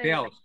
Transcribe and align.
Celso. 0.00 0.40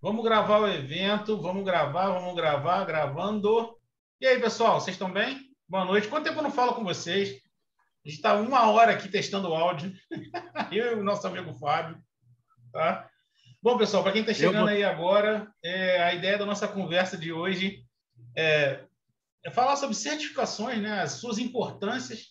Vamos 0.00 0.24
gravar 0.24 0.60
o 0.60 0.68
evento, 0.68 1.40
vamos 1.40 1.64
gravar, 1.64 2.08
vamos 2.10 2.34
gravar, 2.34 2.84
gravando. 2.84 3.76
E 4.20 4.26
aí, 4.26 4.40
pessoal, 4.40 4.80
vocês 4.80 4.94
estão 4.94 5.12
bem? 5.12 5.50
Boa 5.68 5.84
noite. 5.84 6.08
Quanto 6.08 6.24
tempo 6.24 6.38
eu 6.38 6.42
não 6.42 6.50
falo 6.50 6.74
com 6.74 6.84
vocês? 6.84 7.28
A 7.28 8.08
gente 8.08 8.16
está 8.16 8.34
uma 8.34 8.70
hora 8.70 8.92
aqui 8.92 9.08
testando 9.08 9.50
o 9.50 9.54
áudio. 9.54 9.92
eu 10.72 10.92
e 10.92 11.00
o 11.00 11.04
nosso 11.04 11.26
amigo 11.26 11.52
Fábio. 11.54 12.00
Tá? 12.72 13.10
Bom, 13.62 13.76
pessoal, 13.76 14.02
para 14.02 14.12
quem 14.12 14.22
está 14.22 14.32
chegando 14.32 14.60
vou... 14.60 14.68
aí 14.68 14.84
agora, 14.84 15.52
é, 15.62 16.02
a 16.02 16.14
ideia 16.14 16.38
da 16.38 16.46
nossa 16.46 16.66
conversa 16.66 17.18
de 17.18 17.32
hoje 17.32 17.84
é, 18.34 18.84
é, 19.44 19.50
falar 19.50 19.76
sobre 19.76 19.94
certificações, 19.94 20.80
né, 20.80 21.00
as 21.02 21.12
suas 21.12 21.36
importâncias. 21.36 22.28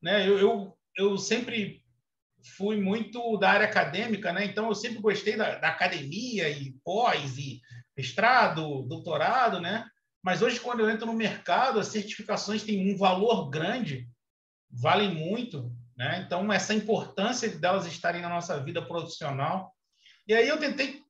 Né? 0.00 0.26
Eu, 0.26 0.38
eu, 0.38 0.78
eu 0.96 1.18
sempre 1.18 1.79
fui 2.56 2.80
muito 2.80 3.36
da 3.38 3.50
área 3.50 3.66
acadêmica, 3.66 4.32
né? 4.32 4.44
Então 4.44 4.68
eu 4.68 4.74
sempre 4.74 5.00
gostei 5.00 5.36
da, 5.36 5.56
da, 5.58 5.68
academia 5.68 6.48
e 6.48 6.72
pós 6.84 7.38
e 7.38 7.60
mestrado, 7.96 8.82
doutorado, 8.82 9.60
né? 9.60 9.86
Mas 10.22 10.42
hoje 10.42 10.60
quando 10.60 10.80
eu 10.80 10.90
entro 10.90 11.06
no 11.06 11.12
mercado, 11.12 11.80
as 11.80 11.88
certificações 11.88 12.62
têm 12.62 12.92
um 12.92 12.96
valor 12.96 13.48
grande, 13.48 14.08
valem 14.70 15.14
muito, 15.14 15.72
né? 15.96 16.22
Então 16.24 16.52
essa 16.52 16.74
importância 16.74 17.48
delas 17.58 17.86
estarem 17.86 18.22
na 18.22 18.28
nossa 18.28 18.58
vida 18.62 18.80
profissional. 18.80 19.74
E 20.26 20.34
aí 20.34 20.48
eu 20.48 20.58
tentei 20.58 21.02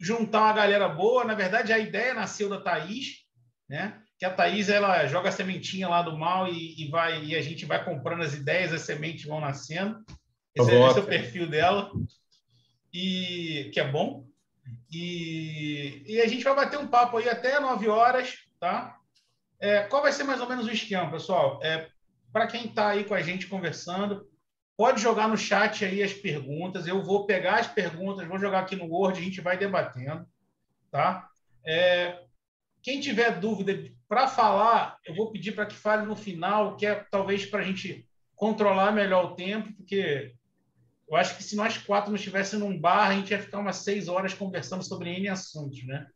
juntar 0.00 0.42
uma 0.42 0.52
galera 0.52 0.88
boa, 0.88 1.24
na 1.24 1.34
verdade 1.34 1.72
a 1.72 1.78
ideia 1.78 2.14
nasceu 2.14 2.48
da 2.48 2.60
Thaís, 2.60 3.24
né? 3.68 4.00
Que 4.18 4.24
a 4.24 4.30
Thaís 4.32 4.68
ela 4.68 5.06
joga 5.06 5.28
a 5.28 5.32
sementinha 5.32 5.88
lá 5.88 6.02
do 6.02 6.16
mal 6.16 6.48
e, 6.48 6.82
e 6.82 6.88
vai 6.88 7.24
e 7.24 7.36
a 7.36 7.42
gente 7.42 7.64
vai 7.64 7.84
comprando 7.84 8.22
as 8.22 8.34
ideias, 8.34 8.72
as 8.72 8.82
sementes 8.82 9.24
vão 9.24 9.40
nascendo. 9.40 10.04
Esse, 10.54 10.70
é, 10.70 10.88
esse 10.88 10.98
é 10.98 11.02
o 11.02 11.06
perfil 11.06 11.48
dela, 11.48 11.90
e 12.92 13.70
que 13.72 13.80
é 13.80 13.90
bom. 13.90 14.26
E, 14.90 16.02
e 16.06 16.20
a 16.20 16.28
gente 16.28 16.44
vai 16.44 16.54
bater 16.54 16.78
um 16.78 16.86
papo 16.86 17.16
aí 17.16 17.28
até 17.28 17.58
9 17.58 17.88
horas, 17.88 18.34
tá? 18.60 18.96
É, 19.60 19.82
qual 19.82 20.02
vai 20.02 20.12
ser 20.12 20.24
mais 20.24 20.40
ou 20.40 20.48
menos 20.48 20.66
o 20.66 20.70
esquema, 20.70 21.10
pessoal? 21.10 21.58
É, 21.62 21.88
Para 22.32 22.46
quem 22.46 22.66
está 22.66 22.90
aí 22.90 23.04
com 23.04 23.14
a 23.14 23.22
gente 23.22 23.46
conversando, 23.46 24.28
pode 24.76 25.00
jogar 25.00 25.28
no 25.28 25.36
chat 25.36 25.84
aí 25.84 26.02
as 26.02 26.12
perguntas. 26.12 26.86
Eu 26.86 27.02
vou 27.02 27.26
pegar 27.26 27.56
as 27.56 27.66
perguntas, 27.66 28.26
vou 28.26 28.38
jogar 28.38 28.60
aqui 28.60 28.76
no 28.76 28.86
Word, 28.86 29.18
a 29.18 29.22
gente 29.22 29.40
vai 29.40 29.58
debatendo, 29.58 30.26
tá? 30.90 31.28
É, 31.64 32.20
quem 32.82 33.00
tiver 33.00 33.40
dúvida 33.40 33.90
para 34.08 34.28
falar, 34.28 34.98
eu 35.04 35.14
vou 35.14 35.32
pedir 35.32 35.52
para 35.52 35.66
que 35.66 35.74
fale 35.74 36.06
no 36.06 36.14
final, 36.14 36.76
que 36.76 36.86
é 36.86 36.94
talvez 37.10 37.46
para 37.46 37.60
a 37.60 37.64
gente 37.64 38.06
controlar 38.36 38.92
melhor 38.92 39.24
o 39.24 39.34
tempo, 39.34 39.72
porque 39.72 40.34
eu 41.08 41.16
acho 41.16 41.36
que 41.36 41.42
se 41.42 41.56
nós 41.56 41.76
quatro 41.78 42.10
não 42.10 42.16
estivéssemos 42.16 42.66
num 42.66 42.78
bar, 42.78 43.08
a 43.08 43.14
gente 43.14 43.30
ia 43.30 43.40
ficar 43.40 43.58
umas 43.58 43.76
seis 43.76 44.08
horas 44.08 44.34
conversando 44.34 44.82
sobre 44.82 45.10
N 45.10 45.28
assuntos, 45.28 45.84
né? 45.84 46.06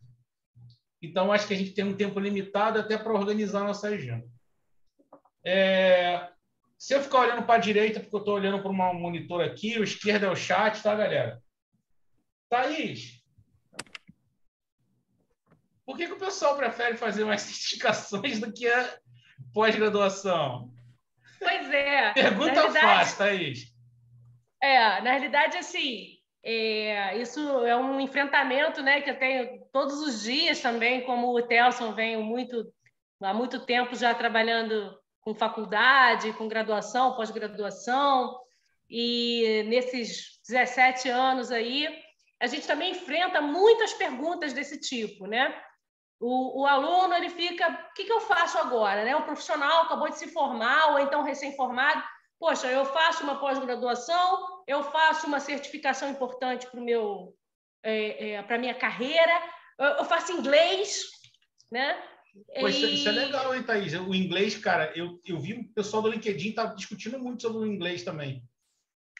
Então, 1.01 1.31
acho 1.31 1.47
que 1.47 1.55
a 1.55 1.57
gente 1.57 1.73
tem 1.73 1.85
um 1.85 1.97
tempo 1.97 2.19
limitado 2.19 2.79
até 2.79 2.99
para 2.99 3.13
organizar 3.13 3.61
a 3.61 3.67
nossa 3.69 3.89
agenda. 3.89 4.27
É... 5.45 6.29
Se 6.77 6.95
eu 6.95 7.03
ficar 7.03 7.21
olhando 7.21 7.45
para 7.45 7.57
a 7.57 7.61
direita, 7.61 8.01
porque 8.01 8.15
eu 8.15 8.21
estou 8.21 8.35
olhando 8.35 8.61
para 8.61 8.71
um 8.71 8.95
monitor 8.95 9.43
aqui, 9.43 9.79
o 9.79 9.85
esquerdo 9.85 10.25
é 10.25 10.31
o 10.31 10.37
chat, 10.37 10.83
tá, 10.83 10.95
galera? 10.95 11.43
Thaís, 12.49 13.19
por 15.89 15.97
que, 15.97 16.07
que 16.07 16.13
o 16.13 16.19
pessoal 16.19 16.55
prefere 16.55 16.99
fazer 16.99 17.25
mais 17.25 17.41
certificações 17.49 18.39
do 18.39 18.53
que 18.53 18.69
a 18.69 18.99
pós-graduação? 19.55 20.71
Pois 21.39 21.71
é. 21.73 22.13
Pergunta 22.13 22.63
verdade... 22.63 22.81
fácil, 22.81 23.19
Thaís. 23.19 23.68
É, 24.61 25.01
na 25.03 25.13
realidade, 25.13 25.57
assim, 25.57 26.19
é, 26.43 27.17
isso 27.19 27.41
é 27.65 27.77
um 27.77 28.01
enfrentamento 28.01 28.83
né, 28.83 29.01
que 29.01 29.11
eu 29.11 29.19
tenho 29.19 29.65
todos 29.73 30.01
os 30.01 30.23
dias 30.23 30.61
também, 30.61 31.05
como 31.05 31.37
o 31.37 31.43
Telson 31.43 31.93
vem 31.93 32.17
muito, 32.17 32.73
há 33.23 33.35
muito 33.35 33.65
tempo 33.65 33.95
já 33.95 34.15
trabalhando 34.15 34.99
com 35.21 35.35
faculdade, 35.35 36.33
com 36.33 36.49
graduação, 36.49 37.15
pós-graduação, 37.15 38.39
e 38.89 39.65
nesses 39.69 40.41
17 40.49 41.11
anos 41.11 41.53
aí, 41.53 41.87
a 42.41 42.47
gente 42.47 42.67
também 42.67 42.93
enfrenta 42.93 43.41
muitas 43.41 43.93
perguntas 43.93 44.53
desse 44.53 44.81
tipo, 44.81 45.27
né? 45.27 45.55
O, 46.21 46.63
o 46.63 46.67
aluno 46.67 47.15
ele 47.15 47.29
fica, 47.29 47.69
o 47.69 47.95
que, 47.95 48.05
que 48.05 48.13
eu 48.13 48.21
faço 48.21 48.59
agora? 48.59 49.05
Né? 49.05 49.15
O 49.15 49.25
profissional 49.25 49.83
acabou 49.83 50.09
de 50.09 50.19
se 50.19 50.33
formar 50.33 50.93
ou 50.93 50.99
então 51.01 51.23
recém-formado, 51.23 52.03
Poxa, 52.39 52.69
eu 52.69 52.85
faço 52.87 53.25
uma 53.25 53.41
pós-graduação, 53.41 54.63
eu 54.67 54.83
faço 54.85 55.27
uma 55.27 55.41
certificação 55.41 56.11
importante 56.11 56.67
para 56.67 56.81
meu 56.81 57.35
é, 57.83 58.31
é, 58.31 58.43
para 58.43 58.59
minha 58.59 58.75
carreira, 58.75 59.43
eu 59.79 60.05
faço 60.05 60.33
inglês, 60.33 61.03
né? 61.71 62.01
Pois, 62.61 62.77
e... 62.77 62.95
Isso 62.95 63.09
é 63.09 63.13
legal, 63.13 63.55
hein, 63.55 63.63
Thaís? 63.63 63.95
O 63.95 64.15
inglês, 64.15 64.57
cara, 64.57 64.93
eu, 64.97 65.21
eu 65.25 65.39
vi 65.39 65.55
o 65.55 65.73
pessoal 65.73 66.03
do 66.03 66.09
LinkedIn 66.09 66.53
tá 66.53 66.67
discutindo 66.67 67.19
muito 67.19 67.43
sobre 67.43 67.59
o 67.59 67.67
inglês 67.67 68.03
também. 68.03 68.43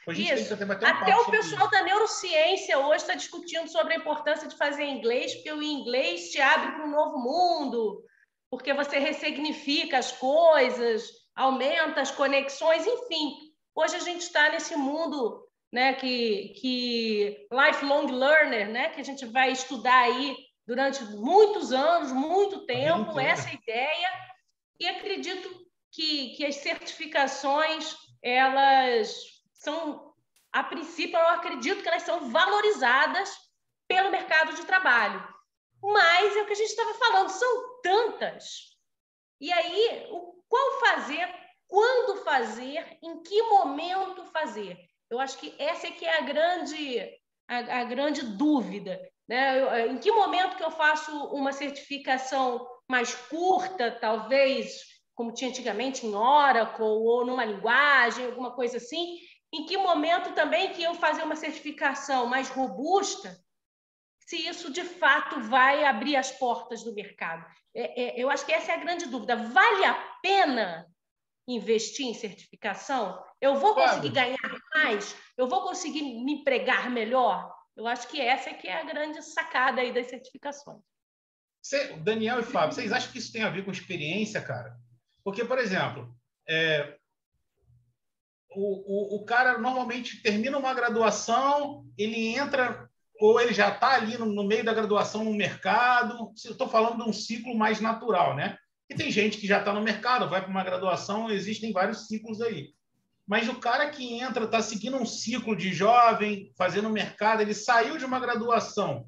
Isso. 0.09 0.55
Um 0.55 0.73
Até 0.73 1.17
o 1.17 1.31
pessoal 1.31 1.63
isso. 1.63 1.71
da 1.71 1.83
neurociência 1.83 2.79
hoje 2.79 3.03
está 3.03 3.15
discutindo 3.15 3.69
sobre 3.69 3.95
a 3.95 3.99
importância 3.99 4.49
de 4.49 4.57
fazer 4.57 4.85
inglês, 4.85 5.35
porque 5.35 5.53
o 5.53 5.63
inglês 5.63 6.31
te 6.31 6.41
abre 6.41 6.73
para 6.73 6.87
um 6.87 6.91
novo 6.91 7.19
mundo, 7.19 8.03
porque 8.51 8.73
você 8.73 8.99
ressignifica 8.99 9.99
as 9.99 10.11
coisas, 10.13 11.11
aumenta 11.39 12.01
as 12.01 12.11
conexões, 12.11 12.85
enfim. 12.85 13.55
Hoje 13.73 13.95
a 13.95 14.01
gente 14.01 14.23
está 14.23 14.51
nesse 14.51 14.75
mundo 14.75 15.49
né, 15.73 15.93
que, 15.95 16.49
que 16.61 17.49
lifelong 17.51 18.07
learner, 18.11 18.69
né, 18.69 18.89
que 18.91 19.01
a 19.01 19.05
gente 19.05 19.25
vai 19.25 19.53
estudar 19.53 20.01
aí 20.01 20.37
durante 20.67 21.03
muitos 21.05 21.73
anos, 21.73 22.11
muito 22.11 22.67
tempo, 22.67 23.19
essa 23.21 23.49
é 23.51 23.55
ideia, 23.55 24.09
e 24.81 24.89
acredito 24.89 25.49
que, 25.93 26.31
que 26.37 26.45
as 26.45 26.57
certificações, 26.57 27.97
elas 28.21 29.15
são, 29.55 30.13
a 30.53 30.65
princípio, 30.65 31.17
eu 31.17 31.29
acredito 31.29 31.83
que 31.83 31.89
elas 31.89 32.03
são 32.03 32.31
valorizadas 32.31 33.33
pelo 33.87 34.11
mercado 34.11 34.55
de 34.55 34.67
trabalho. 34.67 35.27
Mas 35.81 36.37
é 36.37 36.43
o 36.43 36.47
que 36.47 36.53
a 36.53 36.57
gente 36.57 36.71
estava 36.71 36.95
falando, 36.95 37.29
são 37.29 37.81
tantas. 37.81 38.77
E 39.41 39.53
aí, 39.53 40.09
o 40.11 40.38
qual 40.49 40.81
fazer, 40.81 41.29
quando 41.67 42.25
fazer, 42.25 42.99
em 43.03 43.23
que 43.23 43.43
momento 43.43 44.25
fazer. 44.27 44.79
Eu 45.11 45.19
acho 45.21 45.39
que 45.39 45.55
essa 45.59 45.87
é 45.87 45.91
que 45.91 46.05
é 46.05 46.19
a 46.19 46.23
grande, 46.23 47.01
a, 47.49 47.81
a 47.81 47.85
grande 47.85 48.23
dúvida. 48.23 49.01
Né? 49.29 49.61
Eu, 49.61 49.93
em 49.93 49.99
que 49.99 50.11
momento 50.11 50.57
que 50.57 50.65
eu 50.65 50.71
faço 50.71 51.13
uma 51.27 51.53
certificação 51.53 52.67
mais 52.91 53.15
curta, 53.15 53.91
talvez, 53.91 54.81
como 55.15 55.33
tinha 55.33 55.51
antigamente 55.51 56.07
em 56.07 56.15
Oracle, 56.15 56.85
ou 56.85 57.27
numa 57.27 57.45
linguagem, 57.45 58.27
alguma 58.27 58.55
coisa 58.55 58.79
assim? 58.79 59.19
Em 59.53 59.67
que 59.67 59.77
momento 59.77 60.35
também 60.35 60.73
que 60.73 60.83
eu 60.83 60.95
fazer 60.95 61.23
uma 61.23 61.37
certificação 61.37 62.27
mais 62.27 62.49
robusta, 62.49 63.37
se 64.29 64.37
isso 64.47 64.71
de 64.71 64.85
fato 64.85 65.41
vai 65.41 65.85
abrir 65.85 66.15
as 66.15 66.31
portas 66.31 66.85
do 66.85 66.93
mercado. 66.93 67.47
É, 67.75 68.03
é, 68.03 68.23
eu 68.23 68.29
acho 68.29 68.45
que 68.45 68.53
essa 68.53 68.73
é 68.73 68.75
a 68.75 68.81
grande 68.81 69.07
dúvida. 69.07 69.35
Vale 69.35 69.87
a 69.87 69.95
pena 70.21 70.87
investir 71.49 72.05
em 72.05 72.13
certificação? 72.13 73.25
Eu 73.41 73.57
vou 73.57 73.75
conseguir 73.75 74.11
ganhar 74.11 74.61
mais? 74.75 75.17
Eu 75.35 75.49
vou 75.49 75.63
conseguir 75.63 76.03
me 76.03 76.41
empregar 76.41 76.91
melhor? 76.91 77.51
Eu 77.75 77.87
acho 77.87 78.07
que 78.09 78.21
essa 78.21 78.51
é 78.51 78.53
que 78.53 78.69
é 78.69 78.79
a 78.79 78.85
grande 78.85 79.23
sacada 79.23 79.81
aí 79.81 79.95
das 79.95 80.11
certificações. 80.11 80.83
Você, 81.63 81.95
Daniel 81.97 82.41
e 82.41 82.45
Fábio, 82.45 82.75
vocês 82.75 82.93
acham 82.93 83.11
que 83.11 83.19
isso 83.19 83.33
tem 83.33 83.43
a 83.43 83.51
ver 83.51 83.65
com 83.65 83.71
experiência, 83.71 84.43
cara? 84.43 84.77
Porque, 85.25 85.43
por 85.43 85.59
exemplo, 85.59 86.15
é, 86.47 86.99
o, 88.51 89.17
o, 89.17 89.23
o 89.23 89.25
cara 89.25 89.57
normalmente 89.57 90.21
termina 90.21 90.59
uma 90.59 90.75
graduação, 90.75 91.87
ele 91.97 92.37
entra 92.37 92.88
ou 93.21 93.41
ele 93.41 93.53
já 93.53 93.69
está 93.69 93.95
ali 93.95 94.17
no, 94.17 94.27
no, 94.27 94.45
meio 94.45 94.65
da 94.65 94.73
graduação 94.73 95.25
no 95.25 95.35
mercado? 95.35 96.33
Estou 96.37 96.69
falando 96.69 97.03
de 97.03 97.09
um 97.09 97.13
ciclo 97.13 97.57
mais 97.57 97.81
natural, 97.81 98.37
né? 98.37 98.57
E 98.89 98.95
tem 98.95 99.11
gente 99.11 99.39
que 99.39 99.47
já 99.47 99.59
está 99.59 99.73
no 99.73 99.83
mercado, 99.83 100.29
vai 100.29 100.41
para 100.41 100.51
uma 100.51 100.65
graduação, 100.65 101.31
existem 101.31 101.73
vários 101.73 102.07
ciclos 102.07 102.41
aí. 102.41 102.71
Mas 103.27 103.47
o 103.49 103.57
cara 103.57 103.91
que 103.91 104.15
entra, 104.15 104.45
está 104.45 104.63
seguindo 104.63 104.97
um 104.97 105.05
ciclo 105.05 105.55
de 105.55 105.73
jovem, 105.73 106.51
fazendo 106.57 106.89
mercado, 106.89 107.43
ele 107.43 107.53
saiu 107.53 107.99
de 107.99 108.05
uma 108.05 108.19
graduação. 108.19 109.07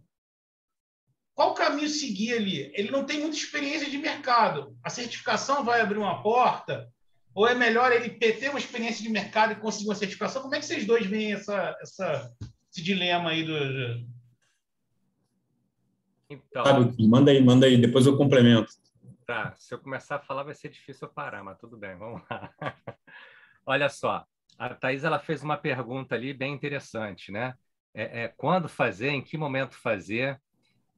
Qual 1.35 1.55
caminho 1.55 1.89
seguir 1.89 2.35
ali? 2.35 2.71
Ele 2.75 2.91
não 2.91 3.07
tem 3.07 3.21
muita 3.21 3.37
experiência 3.37 3.89
de 3.89 3.97
mercado. 3.97 4.77
A 4.85 4.91
certificação 4.91 5.65
vai 5.65 5.81
abrir 5.81 5.97
uma 5.97 6.23
porta? 6.23 6.87
Ou 7.35 7.49
é 7.49 7.55
melhor 7.55 7.93
ele 7.93 8.11
ter 8.11 8.51
uma 8.51 8.59
experiência 8.59 9.03
de 9.03 9.09
mercado 9.09 9.53
e 9.53 9.57
conseguir 9.57 9.89
uma 9.89 9.95
certificação? 9.95 10.43
Como 10.43 10.55
é 10.55 10.59
que 10.59 10.67
vocês 10.67 10.85
dois 10.85 11.07
veem 11.07 11.33
essa, 11.33 11.75
essa, 11.81 12.31
esse 12.71 12.83
dilema 12.83 13.31
aí 13.31 13.45
do. 13.45 14.09
Então. 16.29 16.63
Claro, 16.63 16.95
manda 17.01 17.31
aí, 17.31 17.43
manda 17.43 17.67
aí, 17.67 17.77
depois 17.77 18.07
eu 18.07 18.17
complemento. 18.17 18.73
Tá, 19.27 19.55
se 19.57 19.75
eu 19.75 19.79
começar 19.79 20.17
a 20.17 20.21
falar 20.21 20.43
vai 20.43 20.55
ser 20.55 20.69
difícil 20.69 21.07
eu 21.07 21.13
parar, 21.13 21.43
mas 21.43 21.59
tudo 21.59 21.77
bem, 21.77 21.97
vamos 21.97 22.23
lá. 22.31 22.53
Olha 23.67 23.89
só, 23.89 24.25
a 24.59 24.75
Thais 24.75 25.05
ela 25.05 25.19
fez 25.19 25.43
uma 25.43 25.57
pergunta 25.57 26.15
ali 26.15 26.33
bem 26.33 26.53
interessante, 26.53 27.31
né? 27.31 27.55
é, 27.95 28.23
é, 28.25 28.29
quando 28.29 28.69
fazer, 28.69 29.11
em 29.11 29.23
que 29.23 29.37
momento 29.37 29.75
fazer. 29.77 30.41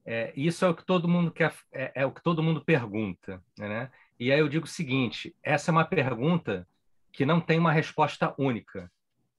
É, 0.04 0.32
isso 0.36 0.64
é 0.64 0.69
o 0.69 0.74
que 0.74 0.84
todo 0.84 1.08
mundo 1.08 1.30
quer, 1.30 1.54
é, 1.72 1.92
é, 1.94 2.06
o 2.06 2.10
que 2.10 2.22
todo 2.22 2.42
mundo 2.42 2.64
pergunta, 2.64 3.42
né? 3.56 3.90
E 4.19 4.32
aí 4.32 4.40
eu 4.40 4.48
digo 4.48 4.64
o 4.64 4.69
seguinte: 4.69 5.34
essa 5.42 5.70
é 5.70 5.72
uma 5.72 5.84
pergunta 5.84 6.66
que 7.12 7.24
não 7.24 7.40
tem 7.40 7.58
uma 7.58 7.72
resposta 7.72 8.34
única. 8.38 8.90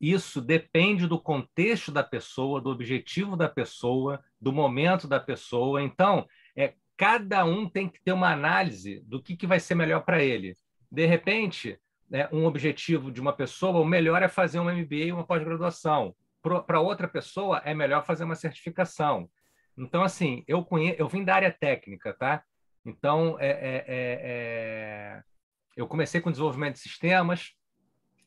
Isso 0.04 0.42
depende 0.42 1.08
do 1.08 1.18
contexto 1.18 1.90
da 1.90 2.04
pessoa, 2.04 2.60
do 2.60 2.70
objetivo 2.70 3.38
da 3.38 3.48
pessoa, 3.48 4.22
do 4.38 4.52
momento 4.52 5.08
da 5.08 5.18
pessoa. 5.18 5.82
Então, 5.82 6.28
é, 6.58 6.74
cada 6.98 7.46
um 7.46 7.70
tem 7.70 7.88
que 7.88 8.04
ter 8.04 8.12
uma 8.12 8.30
análise 8.30 9.00
do 9.06 9.24
que, 9.24 9.38
que 9.38 9.48
vai 9.48 9.62
ser 9.62 9.76
melhor 9.76 10.02
para 10.02 10.22
ele. 10.22 10.58
De 10.92 11.06
repente, 11.06 11.80
né, 12.10 12.28
um 12.34 12.44
objetivo 12.44 13.14
de 13.14 13.22
uma 13.22 13.32
pessoa, 13.32 13.80
o 13.80 13.86
melhor 13.86 14.22
é 14.22 14.28
fazer 14.28 14.60
um 14.60 14.66
MBA 14.66 15.14
uma 15.14 15.26
pós-graduação. 15.26 16.14
Para 16.42 16.82
outra 16.82 17.08
pessoa, 17.08 17.62
é 17.64 17.74
melhor 17.74 18.06
fazer 18.06 18.26
uma 18.26 18.36
certificação. 18.36 19.30
Então, 19.78 20.04
assim, 20.04 20.44
eu 20.46 20.66
conheço, 20.66 20.98
eu 21.00 21.08
vim 21.08 21.24
da 21.24 21.36
área 21.36 21.56
técnica, 21.58 22.14
tá? 22.14 22.44
Então, 22.86 23.38
é, 23.40 23.48
é, 23.48 23.86
é, 23.88 24.20
é 24.22 25.22
eu 25.78 25.88
comecei 25.88 26.20
com 26.20 26.30
desenvolvimento 26.30 26.74
de 26.74 26.82
sistemas, 26.82 27.54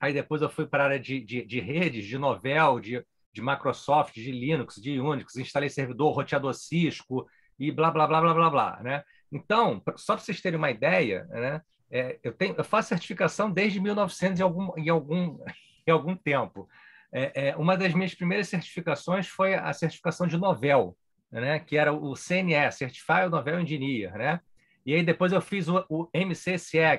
aí 0.06 0.12
depois 0.12 0.42
eu 0.42 0.48
fui 0.48 0.66
para 0.66 0.84
a 0.84 0.86
área 0.86 1.00
de, 1.00 1.20
de, 1.20 1.44
de, 1.44 1.60
redes, 1.60 2.06
de 2.06 2.16
Novell, 2.16 2.80
de, 2.80 3.04
de 3.32 3.42
Microsoft, 3.42 4.14
de 4.14 4.32
Linux, 4.32 4.76
de 4.76 5.00
Unix, 5.00 5.36
instalei 5.36 5.68
servidor, 5.68 6.14
roteador 6.14 6.54
Cisco 6.54 7.26
e 7.58 7.70
blá, 7.70 7.90
blá, 7.90 8.06
blá, 8.06 8.20
blá, 8.20 8.34
blá, 8.34 8.50
blá, 8.50 8.80
né? 8.82 9.02
Então, 9.30 9.82
só 9.96 10.14
para 10.14 10.24
vocês 10.24 10.40
terem 10.40 10.58
uma 10.58 10.70
ideia, 10.70 11.24
né? 11.30 11.60
É, 11.90 12.18
eu, 12.22 12.32
tenho, 12.32 12.54
eu 12.56 12.64
faço 12.64 12.88
certificação 12.88 13.50
desde 13.50 13.80
1900 13.80 14.40
e 14.40 14.42
algum, 14.42 14.72
em, 14.76 14.88
algum, 14.88 15.38
em 15.86 15.90
algum 15.90 16.16
tempo. 16.16 16.68
É, 17.12 17.48
é, 17.48 17.56
uma 17.56 17.76
das 17.76 17.94
minhas 17.94 18.14
primeiras 18.14 18.48
certificações 18.48 19.28
foi 19.28 19.54
a 19.54 19.72
certificação 19.72 20.26
de 20.26 20.36
Novell, 20.36 20.96
né? 21.30 21.58
que 21.60 21.76
era 21.76 21.92
o 21.92 22.14
CNE, 22.14 22.70
Certified 22.72 23.28
Novel 23.30 23.60
Engineer. 23.60 24.12
Né? 24.16 24.40
E 24.84 24.94
aí 24.94 25.02
depois 25.02 25.32
eu 25.32 25.40
fiz 25.40 25.68
o, 25.68 25.84
o 25.88 26.08
que 26.12 26.28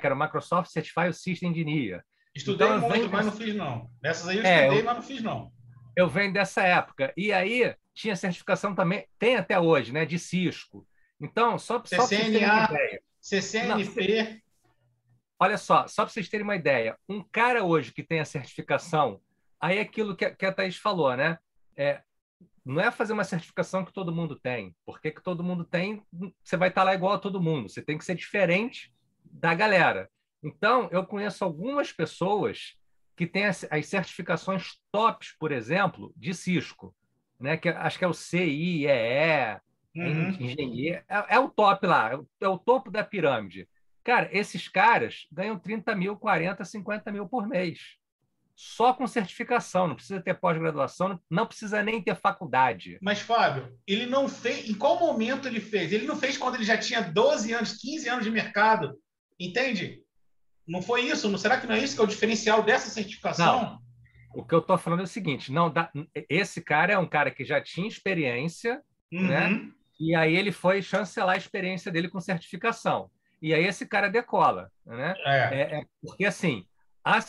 era 0.04 0.16
o 0.16 0.20
Microsoft 0.20 0.72
Certified 0.72 1.14
System 1.14 1.52
Engineer. 1.52 2.04
Estudei 2.38 2.68
então, 2.68 2.88
muito, 2.88 3.10
mas 3.10 3.26
não 3.26 3.32
fiz 3.32 3.56
não. 3.56 3.90
Dessas 4.00 4.28
aí 4.28 4.38
eu 4.38 4.46
é, 4.46 4.62
estudei, 4.62 4.82
eu... 4.82 4.86
mas 4.86 4.96
não 4.96 5.02
fiz 5.02 5.24
não. 5.24 5.52
Eu 5.96 6.08
venho 6.08 6.32
dessa 6.32 6.62
época. 6.62 7.12
E 7.18 7.34
aí 7.34 7.76
tinha 7.94 8.16
certificação 8.16 8.76
também, 8.76 9.08
tem 9.18 9.36
até 9.36 9.60
hoje, 9.60 9.92
né, 9.92 10.06
de 10.06 10.20
Cisco. 10.20 10.88
Então, 11.20 11.58
só, 11.58 11.80
CCNA, 11.80 11.90
só 11.90 12.08
para 12.08 12.08
vocês 12.08 12.32
terem 12.32 12.46
uma 12.46 12.66
ideia. 12.66 13.02
CCNP. 13.20 14.30
Não, 14.30 14.42
olha 15.40 15.58
só, 15.58 15.88
só 15.88 16.04
para 16.04 16.14
vocês 16.14 16.30
terem 16.30 16.44
uma 16.44 16.56
ideia, 16.56 16.96
um 17.10 17.24
cara 17.24 17.64
hoje 17.64 17.92
que 17.92 18.04
tem 18.04 18.20
a 18.20 18.26
certificação, 18.26 19.20
aí 19.60 19.80
é 19.80 19.82
aquilo 19.82 20.16
que, 20.16 20.30
que 20.30 20.46
a 20.46 20.54
Thaís 20.54 20.78
falou, 20.78 21.18
né? 21.18 21.40
É, 21.76 22.02
não 22.64 22.80
é 22.80 22.92
fazer 22.92 23.14
uma 23.14 23.24
certificação 23.24 23.84
que 23.84 23.94
todo 23.94 24.14
mundo 24.14 24.40
tem. 24.40 24.76
Porque 24.86 25.10
que 25.10 25.24
todo 25.24 25.44
mundo 25.44 25.64
tem, 25.66 26.04
você 26.44 26.56
vai 26.56 26.70
estar 26.70 26.84
lá 26.84 26.94
igual 26.94 27.14
a 27.14 27.20
todo 27.20 27.42
mundo. 27.42 27.68
Você 27.68 27.82
tem 27.82 27.98
que 27.98 28.06
ser 28.06 28.14
diferente 28.14 28.94
da 29.26 29.56
galera. 29.56 30.08
Então, 30.48 30.88
eu 30.92 31.06
conheço 31.06 31.44
algumas 31.44 31.92
pessoas 31.92 32.76
que 33.16 33.28
têm 33.28 33.46
as, 33.46 33.66
as 33.70 33.88
certificações 33.88 34.80
tops, 34.92 35.36
por 35.38 35.52
exemplo, 35.52 36.14
de 36.16 36.34
Cisco, 36.34 36.96
né? 37.40 37.58
Que 37.58 37.70
acho 37.70 37.98
que 37.98 38.06
é 38.06 38.08
o 38.08 38.14
CIEE, 38.14 39.60
uhum. 39.96 40.30
engenheiro, 40.40 41.04
é, 41.10 41.36
é, 41.36 41.40
o 41.40 41.50
top 41.50 41.86
lá, 41.86 42.12
é 42.12 42.16
o, 42.16 42.28
é 42.42 42.48
o 42.48 42.58
topo 42.58 42.90
da 42.90 43.04
pirâmide. 43.04 43.68
Cara, 44.04 44.30
esses 44.32 44.70
caras 44.70 45.28
ganham 45.32 45.60
30 45.60 45.94
mil, 45.96 46.16
40, 46.16 46.64
50 46.64 47.12
mil 47.12 47.28
por 47.28 47.48
mês 47.48 47.98
só 48.58 48.92
com 48.92 49.06
certificação, 49.06 49.88
não 49.88 49.96
precisa 49.96 50.20
ter 50.20 50.34
pós-graduação, 50.34 51.20
não 51.30 51.46
precisa 51.46 51.84
nem 51.84 52.02
ter 52.02 52.16
faculdade. 52.16 52.98
Mas, 53.00 53.20
Fábio, 53.20 53.78
ele 53.86 54.08
não 54.08 54.28
fez. 54.28 54.68
Em 54.68 54.74
qual 54.74 55.00
momento 55.00 55.48
ele 55.48 55.62
fez? 55.62 55.94
Ele 55.94 56.08
não 56.08 56.16
fez 56.16 56.40
quando 56.40 56.56
ele 56.56 56.64
já 56.64 56.76
tinha 56.76 57.02
12 57.02 57.54
anos, 57.54 57.78
15 57.80 58.10
anos 58.10 58.26
de 58.26 58.32
mercado. 58.32 59.00
Entende? 59.40 60.02
Não 60.68 60.82
foi 60.82 61.02
isso? 61.02 61.30
Não, 61.30 61.38
será 61.38 61.60
que 61.60 61.66
não 61.66 61.76
é 61.76 61.80
isso 61.80 61.96
que 61.96 62.02
é 62.02 62.04
o 62.04 62.08
diferencial 62.08 62.62
dessa 62.62 62.90
certificação? 62.90 63.62
Não. 63.62 63.88
O 64.36 64.44
que 64.44 64.54
eu 64.54 64.60
estou 64.60 64.78
falando 64.78 65.00
é 65.00 65.04
o 65.04 65.08
seguinte: 65.08 65.52
não 65.52 65.72
dá, 65.72 65.92
esse 66.30 66.62
cara 66.62 66.94
é 66.94 66.98
um 66.98 67.08
cara 67.08 67.32
que 67.32 67.46
já 67.46 67.62
tinha 67.62 67.88
experiência, 67.88 68.82
uhum. 69.12 69.28
né? 69.28 69.72
E 70.00 70.14
aí 70.14 70.36
ele 70.36 70.52
foi 70.52 70.82
chancelar 70.82 71.36
a 71.36 71.38
experiência 71.38 71.92
dele 71.92 72.10
com 72.10 72.20
certificação. 72.20 73.10
E 73.42 73.54
aí 73.54 73.66
esse 73.66 73.86
cara 73.86 74.10
decola, 74.10 74.72
né? 74.86 75.16
É. 75.26 75.38
É, 75.38 75.80
é 75.80 75.86
porque 76.02 76.26
assim, 76.26 76.66
a, 77.04 77.20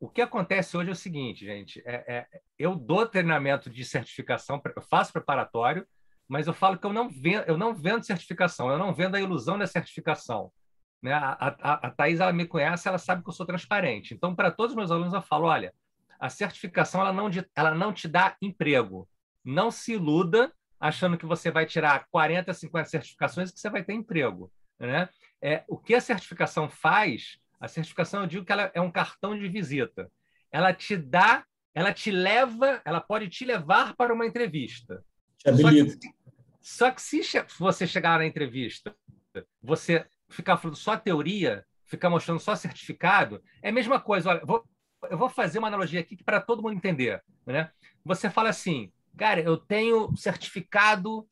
o 0.00 0.08
que 0.08 0.22
acontece 0.22 0.76
hoje 0.76 0.88
é 0.88 0.92
o 0.92 0.96
seguinte, 0.96 1.44
gente: 1.44 1.82
é, 1.84 2.04
é, 2.08 2.26
eu 2.58 2.74
dou 2.74 3.06
treinamento 3.06 3.68
de 3.68 3.84
certificação, 3.84 4.60
eu 4.74 4.82
faço 4.82 5.12
preparatório, 5.12 5.86
mas 6.26 6.46
eu 6.46 6.54
falo 6.54 6.78
que 6.78 6.86
eu 6.86 6.92
não 6.92 7.08
vendo, 7.08 7.44
eu 7.46 7.58
não 7.58 7.74
vendo 7.74 8.04
certificação, 8.04 8.70
eu 8.70 8.78
não 8.78 8.94
vendo 8.94 9.14
a 9.16 9.20
ilusão 9.20 9.58
da 9.58 9.66
certificação. 9.66 10.50
Né? 11.02 11.12
A, 11.12 11.56
a, 11.60 11.72
a 11.86 11.90
Thais, 11.90 12.20
ela 12.20 12.32
me 12.32 12.46
conhece, 12.46 12.88
ela 12.88 12.98
sabe 12.98 13.22
que 13.22 13.28
eu 13.28 13.34
sou 13.34 13.46
transparente. 13.46 14.14
Então, 14.14 14.34
para 14.34 14.50
todos 14.50 14.72
os 14.72 14.76
meus 14.76 14.90
alunos, 14.90 15.14
eu 15.14 15.22
falo: 15.22 15.46
olha, 15.46 15.72
a 16.18 16.28
certificação 16.28 17.00
ela 17.00 17.12
não, 17.12 17.30
ela 17.56 17.74
não 17.74 17.92
te 17.92 18.06
dá 18.06 18.36
emprego. 18.42 19.08
Não 19.44 19.70
se 19.70 19.94
iluda 19.94 20.52
achando 20.78 21.16
que 21.16 21.26
você 21.26 21.50
vai 21.50 21.66
tirar 21.66 22.06
40, 22.10 22.52
50 22.52 22.88
certificações 22.88 23.50
e 23.50 23.52
que 23.52 23.60
você 23.60 23.70
vai 23.70 23.82
ter 23.82 23.94
emprego. 23.94 24.52
Né? 24.78 25.08
É, 25.42 25.64
o 25.68 25.78
que 25.78 25.94
a 25.94 26.00
certificação 26.00 26.68
faz 26.68 27.38
a 27.60 27.68
certificação, 27.68 28.22
eu 28.22 28.26
digo 28.26 28.44
que 28.44 28.52
ela 28.52 28.70
é 28.74 28.80
um 28.80 28.90
cartão 28.90 29.38
de 29.38 29.46
visita. 29.46 30.10
Ela 30.50 30.72
te 30.72 30.96
dá, 30.96 31.44
ela 31.74 31.92
te 31.92 32.10
leva, 32.10 32.80
ela 32.84 33.00
pode 33.00 33.28
te 33.28 33.44
levar 33.44 33.94
para 33.94 34.14
uma 34.14 34.26
entrevista. 34.26 35.04
Te 35.36 35.50
habilita. 35.50 35.92
Só 36.62 36.90
que, 36.90 37.22
só 37.22 37.42
que 37.42 37.52
se 37.52 37.58
você 37.58 37.86
chegar 37.86 38.18
na 38.18 38.26
entrevista, 38.26 38.96
você 39.62 40.06
ficar 40.30 40.56
falando 40.56 40.76
só 40.76 40.96
teoria, 40.96 41.64
ficar 41.84 42.08
mostrando 42.08 42.40
só 42.40 42.54
certificado, 42.54 43.42
é 43.60 43.68
a 43.68 43.72
mesma 43.72 44.00
coisa. 44.00 44.30
Olha, 44.30 44.44
vou, 44.44 44.64
eu 45.10 45.18
vou 45.18 45.28
fazer 45.28 45.58
uma 45.58 45.68
analogia 45.68 46.00
aqui 46.00 46.16
para 46.22 46.40
todo 46.40 46.62
mundo 46.62 46.74
entender. 46.74 47.22
Né? 47.44 47.70
Você 48.04 48.30
fala 48.30 48.48
assim, 48.48 48.92
cara, 49.16 49.40
eu 49.40 49.56
tenho 49.56 50.14
certificado 50.16 51.28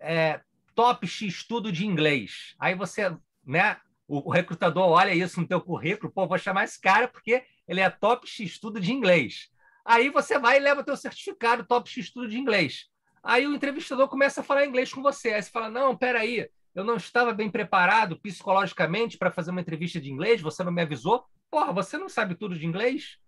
é, 0.00 0.40
top 0.74 1.06
X 1.06 1.34
estudo 1.34 1.70
de 1.70 1.86
inglês. 1.86 2.54
Aí 2.58 2.74
você, 2.74 3.16
né, 3.44 3.78
o, 4.08 4.28
o, 4.28 4.30
recrutador 4.30 4.84
olha 4.88 5.14
isso 5.14 5.40
no 5.40 5.46
teu 5.46 5.60
currículo, 5.60 6.12
pô, 6.12 6.26
vou 6.26 6.38
chamar 6.38 6.64
esse 6.64 6.80
cara 6.80 7.06
porque 7.06 7.44
ele 7.66 7.80
é 7.80 7.88
top 7.88 8.28
X 8.28 8.52
estudo 8.52 8.80
de 8.80 8.92
inglês. 8.92 9.48
Aí 9.84 10.10
você 10.10 10.38
vai 10.38 10.56
e 10.56 10.60
leva 10.60 10.84
teu 10.84 10.96
certificado 10.96 11.64
top 11.64 11.88
X 11.88 12.06
estudo 12.06 12.28
de 12.28 12.38
inglês. 12.38 12.86
Aí 13.22 13.46
o 13.46 13.54
entrevistador 13.54 14.08
começa 14.08 14.40
a 14.40 14.44
falar 14.44 14.66
inglês 14.66 14.92
com 14.92 15.00
você. 15.00 15.32
Aí 15.32 15.42
você 15.42 15.50
fala: 15.50 15.70
"Não, 15.70 15.96
peraí, 15.96 16.48
eu 16.74 16.84
não 16.84 16.96
estava 16.96 17.32
bem 17.32 17.50
preparado 17.50 18.18
psicologicamente 18.20 19.18
para 19.18 19.30
fazer 19.30 19.50
uma 19.50 19.60
entrevista 19.60 20.00
de 20.00 20.10
inglês, 20.10 20.40
você 20.40 20.62
não 20.64 20.72
me 20.72 20.82
avisou? 20.82 21.24
Porra, 21.50 21.72
você 21.72 21.98
não 21.98 22.08
sabe 22.08 22.34
tudo 22.34 22.58
de 22.58 22.66
inglês?" 22.66 23.18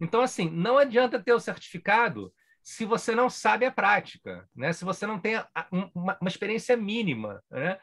Então 0.00 0.22
assim, 0.22 0.48
não 0.50 0.78
adianta 0.78 1.22
ter 1.22 1.32
o 1.32 1.40
certificado 1.40 2.32
se 2.62 2.84
você 2.84 3.14
não 3.14 3.30
sabe 3.30 3.64
a 3.64 3.72
prática, 3.72 4.48
né? 4.54 4.72
Se 4.72 4.84
você 4.84 5.06
não 5.06 5.18
tem 5.18 5.42
uma, 5.70 6.18
uma 6.20 6.28
experiência 6.28 6.76
mínima, 6.76 7.42
né? 7.50 7.78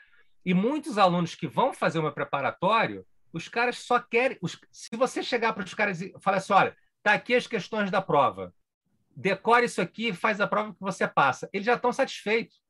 E 0.46 0.54
muitos 0.54 0.98
alunos 0.98 1.36
que 1.36 1.48
vão 1.48 1.74
fazer 1.74 2.02
meu 2.02 2.14
preparatório, 2.14 3.06
os 3.34 3.48
caras 3.48 3.80
só 3.80 4.00
querem. 4.00 4.38
Os, 4.42 4.60
se 4.72 4.96
você 4.96 5.22
chegar 5.22 5.54
para 5.54 5.64
os 5.64 5.74
caras 5.74 6.02
e 6.02 6.14
falar 6.20 6.38
assim: 6.38 6.54
olha, 6.54 6.78
tá 7.04 7.14
aqui 7.14 7.36
as 7.36 7.48
questões 7.48 7.92
da 7.92 8.02
prova, 8.02 8.54
decore 9.16 9.66
isso 9.66 9.82
aqui, 9.82 10.14
faz 10.14 10.40
a 10.40 10.48
prova 10.48 10.74
que 10.74 10.80
você 10.80 11.08
passa, 11.08 11.50
eles 11.52 11.66
já 11.66 11.74
estão 11.74 11.92
satisfeitos. 11.92 12.62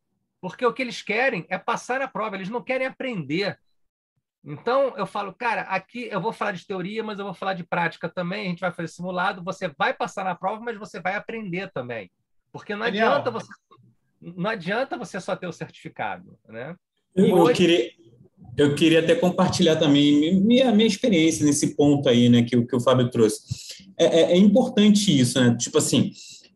Porque 0.42 0.66
o 0.66 0.74
que 0.74 0.82
eles 0.82 1.02
querem 1.02 1.46
é 1.50 1.58
passar 1.58 2.02
a 2.02 2.08
prova, 2.08 2.36
eles 2.36 2.50
não 2.50 2.62
querem 2.62 2.88
aprender. 2.88 3.58
Então, 4.46 4.94
eu 4.96 5.06
falo, 5.06 5.34
cara, 5.34 5.62
aqui 5.64 6.08
eu 6.12 6.22
vou 6.22 6.32
falar 6.32 6.52
de 6.52 6.66
teoria, 6.66 7.04
mas 7.04 7.20
eu 7.20 7.26
vou 7.26 7.34
falar 7.34 7.54
de 7.54 7.64
prática 7.64 8.08
também. 8.08 8.46
A 8.46 8.50
gente 8.50 8.62
vai 8.62 8.72
fazer 8.72 8.88
simulado, 8.90 9.44
você 9.44 9.68
vai 9.78 9.94
passar 9.94 10.24
na 10.24 10.36
prova, 10.36 10.62
mas 10.62 10.78
você 10.78 11.02
vai 11.02 11.16
aprender 11.16 11.72
também. 11.74 12.10
Porque 12.52 12.76
não 12.76 12.86
adianta 12.86 13.30
você 13.30 13.50
não 14.22 14.50
adianta 14.50 14.98
você 14.98 15.20
só 15.20 15.36
ter 15.36 15.48
o 15.48 15.54
certificado, 15.54 16.38
né? 16.48 16.76
Eu, 17.16 17.36
hoje... 17.36 17.52
eu, 17.52 17.56
queria, 17.56 17.92
eu 18.58 18.76
queria 18.76 19.00
até 19.00 19.16
compartilhar 19.16 19.76
também 19.76 20.36
minha, 20.36 20.72
minha 20.72 20.88
experiência 20.88 21.46
nesse 21.46 21.76
ponto 21.76 22.10
aí, 22.10 22.30
né, 22.30 22.44
que, 22.44 22.60
que 22.66 22.76
o 22.76 22.80
Fábio 22.80 23.10
trouxe. 23.10 23.44
É, 23.98 24.06
é, 24.06 24.22
é 24.34 24.38
importante 24.38 25.18
isso, 25.18 25.40
né? 25.40 25.56
Tipo 25.58 25.78
assim, 25.78 26.12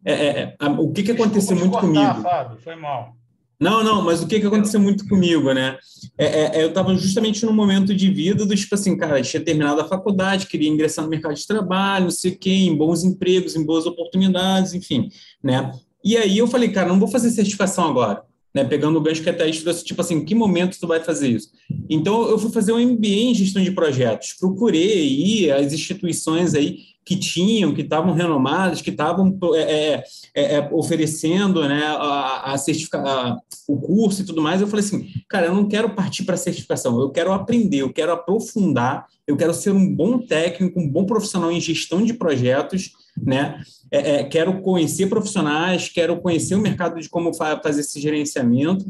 é, 0.05 0.13
é, 0.13 0.55
é 0.59 0.65
o 0.67 0.91
que, 0.91 1.03
que 1.03 1.11
aconteceu 1.11 1.55
muito 1.55 1.71
cortar, 1.71 1.87
comigo? 1.87 2.21
Fábio, 2.21 2.57
foi 2.57 2.75
mal. 2.75 3.15
Não, 3.61 3.83
não, 3.83 4.01
mas 4.01 4.23
o 4.23 4.27
que, 4.27 4.39
que 4.39 4.47
aconteceu 4.47 4.79
muito 4.79 5.07
comigo, 5.07 5.53
né? 5.53 5.77
É, 6.17 6.63
eu 6.63 6.69
estava 6.69 6.95
justamente 6.95 7.45
no 7.45 7.53
momento 7.53 7.93
de 7.93 8.09
vida 8.09 8.43
do 8.43 8.55
tipo 8.55 8.73
assim, 8.73 8.97
cara, 8.97 9.21
tinha 9.21 9.39
terminado 9.39 9.79
a 9.79 9.87
faculdade, 9.87 10.47
queria 10.47 10.67
ingressar 10.67 11.05
no 11.05 11.11
mercado 11.11 11.35
de 11.35 11.45
trabalho, 11.45 12.05
não 12.05 12.11
sei 12.11 12.31
o 12.31 12.37
quê, 12.39 12.49
em 12.49 12.75
bons 12.75 13.03
empregos, 13.03 13.55
em 13.55 13.63
boas 13.63 13.85
oportunidades, 13.85 14.73
enfim, 14.73 15.09
né? 15.43 15.71
E 16.03 16.17
aí 16.17 16.39
eu 16.39 16.47
falei, 16.47 16.69
cara, 16.69 16.89
não 16.89 16.99
vou 16.99 17.07
fazer 17.07 17.29
certificação 17.29 17.87
agora 17.87 18.23
né, 18.53 18.63
pegando 18.63 18.97
o 18.97 19.01
gancho 19.01 19.23
que 19.23 19.29
até 19.29 19.49
trouxe, 19.49 19.83
tipo 19.83 20.01
assim, 20.01 20.25
que 20.25 20.35
momento 20.35 20.77
tu 20.79 20.87
vai 20.87 20.99
fazer 20.99 21.29
isso? 21.29 21.49
Então, 21.89 22.29
eu 22.29 22.37
fui 22.37 22.51
fazer 22.51 22.73
um 22.73 22.79
MBA 22.79 23.07
em 23.07 23.33
gestão 23.33 23.63
de 23.63 23.71
projetos, 23.71 24.33
procurei 24.39 24.91
aí 24.91 25.51
as 25.51 25.73
instituições 25.73 26.53
aí 26.53 26.79
que 27.03 27.15
tinham, 27.15 27.73
que 27.73 27.81
estavam 27.81 28.13
renomadas, 28.13 28.81
que 28.81 28.91
estavam 28.91 29.37
é, 29.55 29.59
é, 29.59 30.03
é, 30.35 30.55
é, 30.55 30.69
oferecendo 30.71 31.67
né, 31.67 31.83
a, 31.83 32.53
a, 32.53 32.55
a, 32.55 33.37
o 33.67 33.79
curso 33.79 34.21
e 34.21 34.25
tudo 34.25 34.41
mais. 34.41 34.61
Eu 34.61 34.67
falei 34.67 34.85
assim, 34.85 35.07
cara, 35.27 35.47
eu 35.47 35.53
não 35.53 35.67
quero 35.67 35.89
partir 35.95 36.23
para 36.23 36.35
a 36.35 36.37
certificação, 36.37 36.99
eu 36.99 37.09
quero 37.09 37.33
aprender, 37.33 37.79
eu 37.79 37.91
quero 37.91 38.11
aprofundar, 38.11 39.07
eu 39.25 39.35
quero 39.35 39.53
ser 39.53 39.71
um 39.71 39.93
bom 39.93 40.19
técnico, 40.19 40.79
um 40.79 40.87
bom 40.87 41.05
profissional 41.05 41.51
em 41.51 41.59
gestão 41.59 42.03
de 42.03 42.13
projetos, 42.13 42.91
né? 43.17 43.61
É, 43.89 44.15
é, 44.15 44.23
quero 44.23 44.61
conhecer 44.61 45.07
profissionais, 45.07 45.89
quero 45.89 46.21
conhecer 46.21 46.55
o 46.55 46.61
mercado 46.61 46.99
de 46.99 47.09
como 47.09 47.33
fazer 47.33 47.81
esse 47.81 47.99
gerenciamento, 47.99 48.85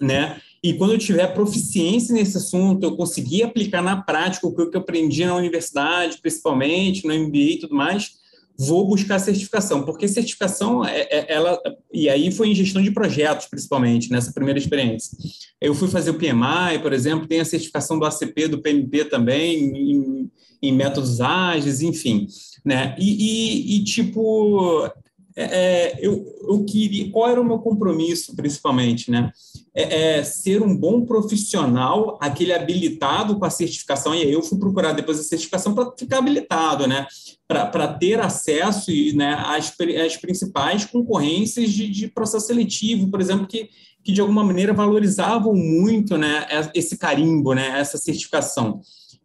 né? 0.00 0.40
E 0.64 0.72
quando 0.72 0.94
eu 0.94 0.98
tiver 0.98 1.26
proficiência 1.34 2.14
nesse 2.14 2.38
assunto, 2.38 2.82
eu 2.82 2.96
conseguir 2.96 3.42
aplicar 3.42 3.82
na 3.82 4.00
prática 4.00 4.46
o 4.46 4.54
que 4.54 4.62
eu 4.62 4.80
aprendi 4.80 5.26
na 5.26 5.36
universidade, 5.36 6.16
principalmente, 6.22 7.06
no 7.06 7.12
MBA 7.12 7.36
e 7.36 7.58
tudo 7.58 7.74
mais, 7.74 8.12
vou 8.58 8.88
buscar 8.88 9.18
certificação, 9.18 9.84
porque 9.84 10.08
certificação, 10.08 10.82
é, 10.82 11.00
é, 11.10 11.26
ela, 11.34 11.60
e 11.92 12.08
aí 12.08 12.32
foi 12.32 12.48
em 12.48 12.54
gestão 12.54 12.80
de 12.80 12.90
projetos, 12.90 13.44
principalmente, 13.44 14.10
nessa 14.10 14.32
primeira 14.32 14.58
experiência. 14.58 15.18
Eu 15.60 15.74
fui 15.74 15.88
fazer 15.88 16.12
o 16.12 16.18
PMI, 16.18 16.78
por 16.80 16.94
exemplo, 16.94 17.28
tem 17.28 17.40
a 17.40 17.44
certificação 17.44 17.98
do 17.98 18.06
ACP, 18.06 18.48
do 18.48 18.62
PMP 18.62 19.04
também, 19.04 19.64
em, 19.64 20.30
em 20.62 20.72
métodos 20.72 21.20
ágeis, 21.20 21.82
enfim, 21.82 22.26
né? 22.64 22.96
E, 22.98 23.74
e, 23.74 23.76
e 23.76 23.84
tipo, 23.84 24.90
é, 25.36 25.44
é, 25.44 25.98
eu, 26.00 26.24
eu 26.48 26.64
queria, 26.64 27.10
qual 27.10 27.28
era 27.28 27.40
o 27.40 27.44
meu 27.44 27.58
compromisso, 27.58 28.36
principalmente, 28.36 29.10
né? 29.10 29.32
É, 29.74 30.18
é, 30.18 30.24
ser 30.24 30.62
um 30.62 30.76
bom 30.76 31.04
profissional, 31.04 32.16
aquele 32.20 32.52
habilitado 32.52 33.36
com 33.36 33.44
a 33.44 33.50
certificação, 33.50 34.14
e 34.14 34.22
aí 34.22 34.32
eu 34.32 34.42
fui 34.42 34.56
procurar 34.56 34.92
depois 34.92 35.18
a 35.18 35.24
certificação 35.24 35.74
para 35.74 35.92
ficar 35.98 36.18
habilitado, 36.18 36.86
né? 36.86 37.06
Para 37.48 37.88
ter 37.88 38.20
acesso 38.20 38.92
né, 39.16 39.34
às, 39.44 39.74
às 40.06 40.16
principais 40.16 40.84
concorrências 40.84 41.70
de, 41.72 41.88
de 41.88 42.08
processo 42.08 42.46
seletivo, 42.46 43.10
por 43.10 43.20
exemplo, 43.20 43.46
que, 43.48 43.68
que 44.04 44.12
de 44.12 44.20
alguma 44.20 44.44
maneira 44.44 44.72
valorizavam 44.72 45.52
muito 45.52 46.16
né, 46.16 46.46
esse 46.72 46.96
carimbo, 46.96 47.52
né, 47.52 47.80
essa 47.80 47.98
certificação. 47.98 48.80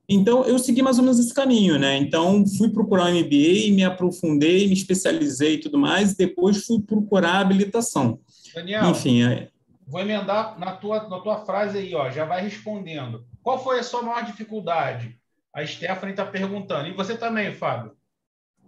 Então, 0.10 0.44
eu 0.44 0.58
segui 0.58 0.82
mais 0.82 0.98
ou 0.98 1.04
menos 1.04 1.20
esse 1.20 1.34
caminho, 1.34 1.78
né? 1.78 1.96
Então, 1.96 2.44
fui 2.58 2.70
procurar 2.70 3.06
o 3.06 3.14
MBA, 3.14 3.72
me 3.76 3.84
aprofundei, 3.84 4.66
me 4.66 4.74
especializei 4.74 5.54
e 5.54 5.60
tudo 5.60 5.78
mais, 5.78 6.14
e 6.14 6.18
depois 6.18 6.66
fui 6.66 6.82
procurar 6.82 7.34
a 7.34 7.40
habilitação. 7.42 8.20
Daniel, 8.56 8.90
Enfim, 8.90 9.22
é... 9.24 9.50
vou 9.86 10.02
emendar 10.02 10.58
na 10.60 10.72
tua, 10.72 11.08
na 11.08 11.20
tua 11.20 11.46
frase 11.46 11.78
aí, 11.78 11.94
ó, 11.94 12.10
já 12.10 12.26
vai 12.26 12.42
respondendo. 12.42 13.24
Qual 13.44 13.64
foi 13.64 13.80
a 13.80 13.84
sua 13.84 14.02
maior 14.02 14.26
dificuldade? 14.26 15.16
A 15.54 15.64
Stephanie 15.64 16.14
está 16.14 16.26
perguntando. 16.26 16.88
E 16.88 16.94
você 16.94 17.16
também, 17.16 17.54
Fábio? 17.54 17.94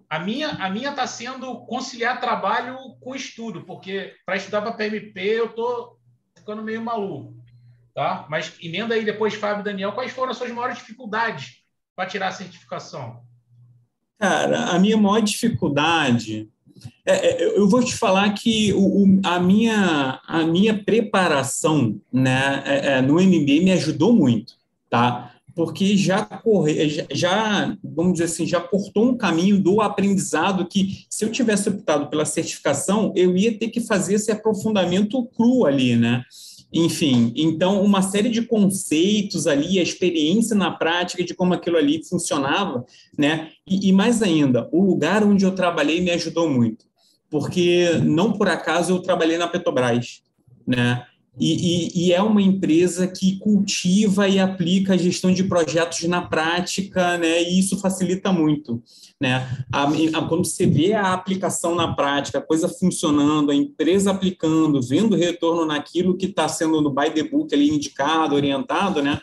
A 0.09 0.19
minha 0.19 0.49
a 0.49 0.69
minha 0.69 0.89
está 0.89 1.07
sendo 1.07 1.65
conciliar 1.65 2.19
trabalho 2.19 2.77
com 2.99 3.15
estudo, 3.15 3.63
porque 3.63 4.13
para 4.25 4.35
estudar 4.35 4.61
para 4.61 4.73
PMP 4.73 5.19
eu 5.21 5.45
estou 5.45 5.97
ficando 6.35 6.61
meio 6.61 6.81
maluco. 6.81 7.40
Tá? 7.93 8.25
Mas 8.29 8.53
emenda 8.61 8.95
aí 8.95 9.03
depois, 9.03 9.33
Fábio 9.33 9.61
e 9.61 9.65
Daniel, 9.65 9.91
quais 9.91 10.11
foram 10.11 10.31
as 10.31 10.37
suas 10.37 10.51
maiores 10.51 10.77
dificuldades 10.77 11.61
para 11.95 12.07
tirar 12.07 12.29
a 12.29 12.31
certificação? 12.31 13.21
Cara, 14.17 14.65
a 14.65 14.79
minha 14.79 14.95
maior 14.97 15.19
dificuldade. 15.19 16.47
É, 17.05 17.43
é, 17.43 17.57
eu 17.57 17.67
vou 17.67 17.83
te 17.83 17.95
falar 17.95 18.31
que 18.33 18.71
o, 18.73 19.03
o, 19.03 19.21
a, 19.23 19.39
minha, 19.39 20.21
a 20.25 20.43
minha 20.43 20.83
preparação 20.83 21.99
né, 22.11 22.63
é, 22.65 22.87
é 22.93 23.01
no 23.01 23.15
MBA 23.15 23.63
me 23.63 23.71
ajudou 23.71 24.13
muito, 24.13 24.53
tá? 24.89 25.33
Porque 25.53 25.97
já, 25.97 26.23
corre, 26.23 26.87
já, 26.87 27.05
já, 27.11 27.77
vamos 27.83 28.13
dizer 28.13 28.25
assim, 28.25 28.47
já 28.47 28.61
cortou 28.61 29.09
um 29.09 29.17
caminho 29.17 29.59
do 29.59 29.81
aprendizado 29.81 30.65
que, 30.65 31.05
se 31.09 31.25
eu 31.25 31.31
tivesse 31.31 31.67
optado 31.67 32.07
pela 32.07 32.23
certificação, 32.23 33.11
eu 33.15 33.35
ia 33.35 33.57
ter 33.57 33.69
que 33.69 33.81
fazer 33.81 34.15
esse 34.15 34.31
aprofundamento 34.31 35.25
cru 35.35 35.65
ali, 35.65 35.97
né? 35.97 36.23
Enfim, 36.73 37.33
então 37.35 37.83
uma 37.83 38.01
série 38.01 38.29
de 38.29 38.43
conceitos 38.43 39.45
ali, 39.45 39.77
a 39.77 39.83
experiência 39.83 40.55
na 40.55 40.71
prática 40.71 41.23
de 41.23 41.33
como 41.33 41.53
aquilo 41.53 41.77
ali 41.77 42.01
funcionava, 42.03 42.85
né? 43.17 43.49
E, 43.67 43.89
e 43.89 43.91
mais 43.91 44.21
ainda, 44.21 44.69
o 44.71 44.81
lugar 44.81 45.23
onde 45.23 45.43
eu 45.43 45.53
trabalhei 45.53 45.99
me 45.99 46.11
ajudou 46.11 46.49
muito, 46.49 46.85
porque 47.29 47.89
não 48.03 48.31
por 48.31 48.47
acaso 48.47 48.93
eu 48.93 48.99
trabalhei 48.99 49.37
na 49.37 49.49
Petrobras, 49.49 50.21
né? 50.65 51.05
E, 51.39 51.53
e, 51.53 52.07
e, 52.07 52.13
é 52.13 52.21
uma 52.21 52.41
empresa 52.41 53.07
que 53.07 53.37
cultiva 53.39 54.27
e 54.27 54.37
aplica 54.37 54.93
a 54.93 54.97
gestão 54.97 55.33
de 55.33 55.45
projetos 55.45 56.03
na 56.03 56.21
prática, 56.21 57.17
né? 57.17 57.41
E 57.41 57.57
isso 57.57 57.79
facilita 57.79 58.33
muito, 58.33 58.83
né? 59.19 59.47
A, 59.71 59.83
a, 59.83 60.27
quando 60.27 60.45
você 60.45 60.65
vê 60.65 60.93
a 60.93 61.13
aplicação 61.13 61.73
na 61.73 61.95
prática, 61.95 62.39
a 62.39 62.41
coisa 62.41 62.67
funcionando, 62.67 63.49
a 63.49 63.55
empresa 63.55 64.11
aplicando, 64.11 64.81
vendo 64.81 65.15
retorno 65.15 65.65
naquilo 65.65 66.17
que 66.17 66.25
está 66.25 66.49
sendo 66.49 66.81
no 66.81 66.93
by 66.93 67.09
the 67.11 67.23
book 67.23 67.55
ali 67.55 67.69
indicado, 67.69 68.35
orientado, 68.35 69.01
né? 69.01 69.21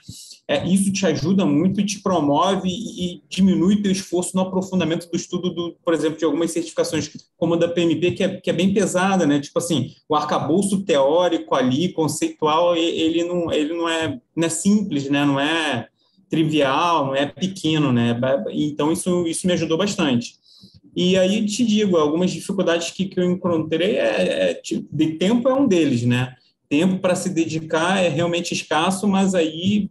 É, 0.50 0.66
isso 0.66 0.90
te 0.90 1.04
ajuda 1.04 1.44
muito 1.44 1.78
e 1.78 1.84
te 1.84 2.00
promove 2.00 2.70
e, 2.70 3.04
e 3.04 3.22
diminui 3.28 3.82
teu 3.82 3.92
esforço 3.92 4.34
no 4.34 4.40
aprofundamento 4.40 5.06
do 5.10 5.14
estudo, 5.14 5.50
do, 5.50 5.76
por 5.84 5.92
exemplo, 5.92 6.18
de 6.18 6.24
algumas 6.24 6.50
certificações, 6.50 7.10
como 7.36 7.52
a 7.52 7.58
da 7.58 7.68
PMP, 7.68 8.12
que 8.12 8.24
é, 8.24 8.40
que 8.40 8.48
é 8.48 8.52
bem 8.54 8.72
pesada, 8.72 9.26
né? 9.26 9.40
Tipo 9.40 9.58
assim, 9.58 9.90
o 10.08 10.16
arcabouço 10.16 10.84
teórico 10.84 11.54
ali, 11.54 11.92
conceitual, 11.92 12.74
ele 12.74 13.24
não, 13.24 13.52
ele 13.52 13.74
não, 13.74 13.86
é, 13.86 14.18
não 14.34 14.46
é 14.46 14.48
simples, 14.48 15.10
né? 15.10 15.22
Não 15.22 15.38
é 15.38 15.86
trivial, 16.30 17.08
não 17.08 17.14
é 17.14 17.26
pequeno, 17.26 17.92
né? 17.92 18.18
Então, 18.50 18.90
isso, 18.90 19.26
isso 19.26 19.46
me 19.46 19.52
ajudou 19.52 19.76
bastante. 19.76 20.32
E 20.96 21.18
aí 21.18 21.44
te 21.44 21.62
digo, 21.62 21.98
algumas 21.98 22.30
dificuldades 22.30 22.90
que, 22.90 23.04
que 23.04 23.20
eu 23.20 23.30
encontrei, 23.30 23.96
é, 23.96 24.50
é, 24.50 24.60
de 24.64 25.12
tempo 25.12 25.46
é 25.46 25.52
um 25.52 25.68
deles, 25.68 26.04
né? 26.04 26.34
Tempo 26.70 26.98
para 27.00 27.14
se 27.14 27.28
dedicar 27.28 28.02
é 28.02 28.08
realmente 28.08 28.52
escasso, 28.52 29.06
mas 29.06 29.34
aí 29.34 29.90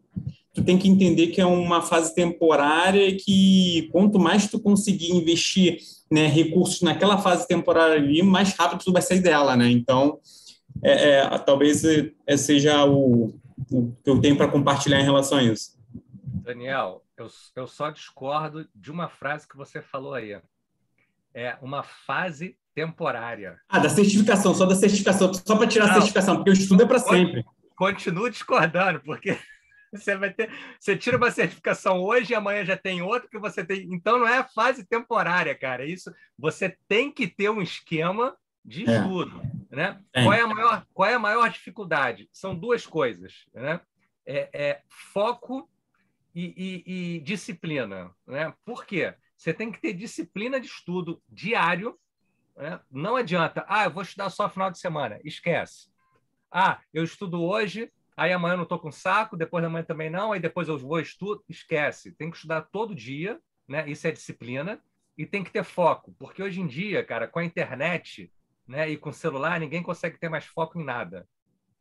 tu 0.57 0.63
tem 0.63 0.75
que 0.75 0.89
entender 0.89 1.27
que 1.27 1.39
é 1.39 1.45
uma 1.45 1.83
fase 1.83 2.15
temporária 2.15 3.07
e 3.07 3.15
que 3.15 3.89
quanto 3.91 4.17
mais 4.17 4.49
tu 4.49 4.59
conseguir 4.59 5.11
investir 5.11 5.77
né, 6.09 6.25
recursos 6.25 6.81
naquela 6.81 7.19
fase 7.19 7.47
temporária 7.47 7.95
ali, 7.95 8.23
mais 8.23 8.53
rápido 8.53 8.83
tu 8.83 8.91
vai 8.91 9.03
sair 9.03 9.19
dela, 9.19 9.55
né? 9.55 9.69
Então, 9.69 10.19
é, 10.81 11.19
é, 11.19 11.37
talvez 11.37 11.83
é, 11.85 12.37
seja 12.37 12.83
o, 12.85 13.39
o 13.71 13.91
que 14.03 14.09
eu 14.09 14.19
tenho 14.19 14.35
para 14.35 14.47
compartilhar 14.47 14.99
em 14.99 15.03
relação 15.03 15.37
a 15.37 15.43
isso. 15.43 15.77
Daniel, 16.43 17.03
eu, 17.15 17.27
eu 17.55 17.67
só 17.67 17.91
discordo 17.91 18.67
de 18.73 18.91
uma 18.91 19.09
frase 19.09 19.47
que 19.47 19.55
você 19.55 19.79
falou 19.79 20.15
aí. 20.15 20.39
É 21.35 21.55
uma 21.61 21.83
fase 21.83 22.57
temporária. 22.73 23.59
Ah, 23.69 23.77
da 23.77 23.89
certificação, 23.89 24.55
só 24.55 24.65
da 24.65 24.73
certificação, 24.73 25.31
só 25.31 25.55
para 25.55 25.67
tirar 25.67 25.85
Não, 25.85 25.91
a 25.91 25.95
certificação, 25.97 26.37
porque 26.37 26.49
o 26.49 26.53
estudo 26.53 26.81
é 26.81 26.87
para 26.87 26.97
sempre. 26.97 27.45
Continuo 27.75 28.27
discordando, 28.27 28.99
porque 29.01 29.37
você 30.03 30.15
vai 30.15 30.33
ter, 30.33 30.51
você 30.79 30.95
tira 30.95 31.17
uma 31.17 31.31
certificação 31.31 32.01
hoje 32.01 32.33
e 32.33 32.35
amanhã 32.35 32.63
já 32.65 32.77
tem 32.77 33.01
outra 33.01 33.29
que 33.29 33.39
você 33.39 33.63
tem. 33.63 33.87
Então 33.93 34.19
não 34.19 34.27
é 34.27 34.43
fase 34.43 34.85
temporária, 34.85 35.53
cara. 35.55 35.85
Isso 35.85 36.13
você 36.37 36.77
tem 36.87 37.11
que 37.11 37.27
ter 37.27 37.49
um 37.49 37.61
esquema 37.61 38.35
de 38.63 38.89
é. 38.89 38.97
estudo, 38.97 39.41
né? 39.71 39.99
É. 40.13 40.23
Qual 40.23 40.33
é 40.33 40.41
a 40.41 40.47
maior, 40.47 40.85
qual 40.93 41.09
é 41.09 41.13
a 41.13 41.19
maior 41.19 41.49
dificuldade? 41.49 42.29
São 42.31 42.53
duas 42.53 42.85
coisas, 42.85 43.45
né? 43.53 43.79
É, 44.25 44.49
é 44.53 44.81
foco 45.13 45.69
e, 46.35 46.83
e, 46.85 47.15
e 47.15 47.19
disciplina, 47.21 48.11
né? 48.27 48.53
Por 48.65 48.85
quê? 48.85 49.15
Você 49.37 49.53
tem 49.53 49.71
que 49.71 49.79
ter 49.79 49.93
disciplina 49.93 50.59
de 50.59 50.67
estudo 50.67 51.21
diário. 51.29 51.97
Né? 52.55 52.79
Não 52.91 53.15
adianta, 53.15 53.63
ah, 53.67 53.85
eu 53.85 53.91
vou 53.91 54.03
estudar 54.03 54.29
só 54.29 54.49
final 54.49 54.71
de 54.71 54.79
semana. 54.79 55.19
Esquece. 55.23 55.87
Ah, 56.51 56.79
eu 56.93 57.03
estudo 57.03 57.41
hoje, 57.41 57.91
aí 58.17 58.33
amanhã 58.33 58.53
eu 58.53 58.57
não 58.57 58.63
estou 58.63 58.79
com 58.79 58.91
saco, 58.91 59.37
depois 59.37 59.63
da 59.63 59.69
manhã 59.69 59.85
também 59.85 60.09
não, 60.09 60.33
aí 60.33 60.39
depois 60.39 60.67
eu 60.67 60.77
vou 60.77 60.99
estudo, 60.99 61.43
esquece. 61.47 62.11
Tem 62.11 62.29
que 62.29 62.35
estudar 62.35 62.63
todo 62.63 62.95
dia, 62.95 63.39
né? 63.67 63.87
Isso 63.89 64.07
é 64.07 64.11
disciplina 64.11 64.81
e 65.17 65.25
tem 65.25 65.43
que 65.43 65.51
ter 65.51 65.63
foco, 65.63 66.13
porque 66.19 66.43
hoje 66.43 66.61
em 66.61 66.67
dia, 66.67 67.03
cara, 67.03 67.27
com 67.27 67.39
a 67.39 67.45
internet, 67.45 68.31
né, 68.67 68.87
e 68.89 68.97
com 68.97 69.09
o 69.09 69.13
celular, 69.13 69.59
ninguém 69.59 69.81
consegue 69.81 70.17
ter 70.19 70.29
mais 70.29 70.45
foco 70.45 70.79
em 70.79 70.83
nada. 70.83 71.27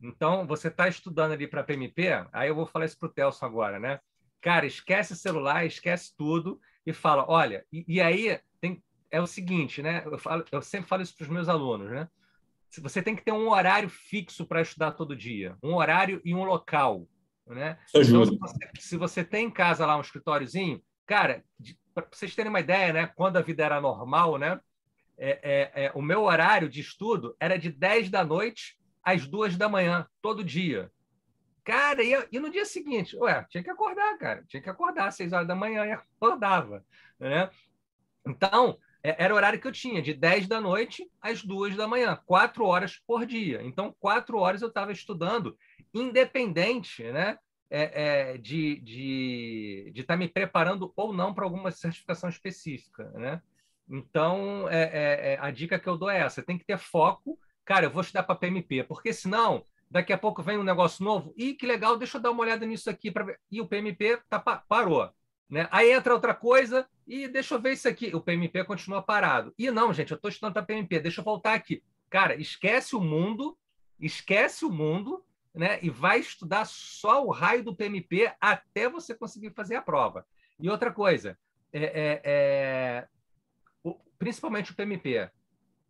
Então, 0.01 0.47
você 0.47 0.69
está 0.69 0.87
estudando 0.87 1.33
ali 1.33 1.47
para 1.47 1.63
PMP, 1.63 2.07
aí 2.31 2.49
eu 2.49 2.55
vou 2.55 2.65
falar 2.65 2.85
isso 2.85 2.97
para 2.97 3.07
o 3.07 3.11
Telson 3.11 3.45
agora, 3.45 3.79
né? 3.79 3.99
Cara, 4.41 4.65
esquece 4.65 5.15
celular, 5.15 5.65
esquece 5.65 6.15
tudo 6.15 6.59
e 6.85 6.93
fala, 6.93 7.25
olha, 7.27 7.65
e, 7.71 7.83
e 7.87 8.01
aí 8.01 8.39
tem, 8.59 8.81
é 9.11 9.21
o 9.21 9.27
seguinte, 9.27 9.81
né? 9.81 10.03
Eu, 10.05 10.17
falo, 10.17 10.45
eu 10.51 10.61
sempre 10.61 10.87
falo 10.87 11.01
isso 11.01 11.15
para 11.15 11.23
os 11.23 11.29
meus 11.29 11.49
alunos, 11.49 11.89
né? 11.89 12.07
Você 12.77 13.01
tem 13.01 13.15
que 13.15 13.23
ter 13.23 13.31
um 13.31 13.49
horário 13.49 13.89
fixo 13.89 14.45
para 14.45 14.61
estudar 14.61 14.91
todo 14.91 15.15
dia, 15.15 15.55
um 15.63 15.75
horário 15.75 16.21
e 16.23 16.33
um 16.33 16.43
local, 16.43 17.07
né? 17.45 17.77
Então, 17.89 18.03
se 18.03 18.11
você, 18.11 18.69
se 18.79 18.97
você 18.97 19.23
tem 19.23 19.47
em 19.47 19.51
casa 19.51 19.85
lá 19.85 19.97
um 19.97 20.01
escritóriozinho, 20.01 20.81
cara, 21.05 21.43
para 21.93 22.07
vocês 22.11 22.35
terem 22.35 22.49
uma 22.49 22.59
ideia, 22.59 22.93
né? 22.93 23.07
Quando 23.15 23.37
a 23.37 23.41
vida 23.41 23.63
era 23.63 23.81
normal, 23.81 24.37
né? 24.37 24.59
É, 25.17 25.39
é, 25.41 25.85
é, 25.85 25.91
o 25.95 26.01
meu 26.01 26.23
horário 26.23 26.69
de 26.69 26.81
estudo 26.81 27.35
era 27.39 27.57
de 27.57 27.71
10 27.71 28.09
da 28.09 28.23
noite 28.23 28.77
às 29.03 29.25
2 29.25 29.57
da 29.57 29.67
manhã, 29.67 30.05
todo 30.21 30.43
dia. 30.43 30.91
Cara, 31.63 32.03
e, 32.03 32.13
e, 32.31 32.39
no 32.39 32.51
dia 32.51 32.65
seguinte, 32.65 33.17
ué, 33.17 33.45
tinha 33.49 33.63
que 33.63 33.69
acordar, 33.69 34.17
cara. 34.17 34.43
Tinha 34.47 34.61
que 34.61 34.69
acordar 34.69 35.07
às 35.07 35.15
6 35.15 35.33
horas 35.33 35.47
da 35.47 35.55
manhã 35.55 35.85
e 35.85 35.91
acordava, 36.15 36.85
né? 37.19 37.49
Então, 38.25 38.77
era 39.17 39.33
o 39.33 39.37
horário 39.37 39.59
que 39.59 39.67
eu 39.67 39.71
tinha, 39.71 40.01
de 40.01 40.13
10 40.13 40.47
da 40.47 40.59
noite 40.59 41.09
às 41.21 41.43
2 41.43 41.75
da 41.75 41.87
manhã, 41.87 42.19
quatro 42.25 42.65
horas 42.65 42.99
por 43.05 43.25
dia. 43.25 43.61
Então, 43.63 43.95
quatro 43.99 44.37
horas 44.37 44.61
eu 44.61 44.67
estava 44.67 44.91
estudando, 44.91 45.57
independente 45.93 47.03
né, 47.03 47.37
é, 47.69 48.31
é, 48.33 48.37
de 48.37 48.73
estar 48.73 48.83
de, 48.85 49.91
de 49.93 50.03
tá 50.03 50.17
me 50.17 50.27
preparando 50.27 50.91
ou 50.95 51.13
não 51.13 51.33
para 51.33 51.43
alguma 51.43 51.71
certificação 51.71 52.29
específica. 52.29 53.09
Né? 53.11 53.41
Então, 53.89 54.67
é, 54.69 54.83
é, 54.83 55.33
é, 55.33 55.37
a 55.39 55.51
dica 55.51 55.79
que 55.79 55.87
eu 55.87 55.97
dou 55.97 56.09
é 56.09 56.19
essa: 56.19 56.43
tem 56.43 56.57
que 56.57 56.65
ter 56.65 56.77
foco. 56.77 57.37
Cara, 57.65 57.85
eu 57.85 57.91
vou 57.91 58.01
estudar 58.01 58.23
para 58.23 58.35
PMP, 58.35 58.83
porque 58.83 59.11
senão 59.11 59.63
daqui 59.89 60.11
a 60.11 60.17
pouco 60.17 60.43
vem 60.43 60.57
um 60.57 60.63
negócio 60.63 61.03
novo. 61.03 61.33
e 61.37 61.53
que 61.53 61.65
legal, 61.65 61.97
deixa 61.97 62.17
eu 62.17 62.21
dar 62.21 62.31
uma 62.31 62.41
olhada 62.41 62.65
nisso 62.65 62.89
aqui. 62.89 63.11
Pra... 63.11 63.37
E 63.51 63.61
o 63.61 63.67
PMP 63.67 64.21
tá, 64.29 64.39
parou. 64.39 65.09
Né? 65.49 65.67
Aí 65.71 65.91
entra 65.91 66.13
outra 66.13 66.33
coisa 66.33 66.87
e 67.07 67.27
deixa 67.27 67.55
eu 67.55 67.61
ver 67.61 67.73
isso 67.73 67.87
aqui. 67.87 68.13
O 68.13 68.21
PMP 68.21 68.63
continua 68.65 69.01
parado. 69.01 69.53
E 69.57 69.71
não, 69.71 69.93
gente, 69.93 70.11
eu 70.11 70.15
estou 70.15 70.29
estudando 70.29 70.53
para 70.53 70.63
PMP, 70.63 70.99
deixa 70.99 71.21
eu 71.21 71.25
voltar 71.25 71.53
aqui. 71.53 71.81
Cara, 72.09 72.35
esquece 72.35 72.95
o 72.95 73.01
mundo, 73.01 73.57
esquece 73.99 74.65
o 74.65 74.71
mundo, 74.71 75.23
né? 75.53 75.79
E 75.81 75.89
vai 75.89 76.19
estudar 76.19 76.65
só 76.65 77.25
o 77.25 77.31
raio 77.31 77.63
do 77.63 77.75
PMP 77.75 78.31
até 78.39 78.89
você 78.89 79.15
conseguir 79.15 79.51
fazer 79.51 79.75
a 79.75 79.81
prova. 79.81 80.25
E 80.59 80.69
outra 80.69 80.91
coisa, 80.91 81.37
é, 81.71 81.83
é, 81.83 82.21
é 82.23 83.07
o, 83.83 83.95
principalmente 84.19 84.71
o 84.71 84.75
PMP. 84.75 85.29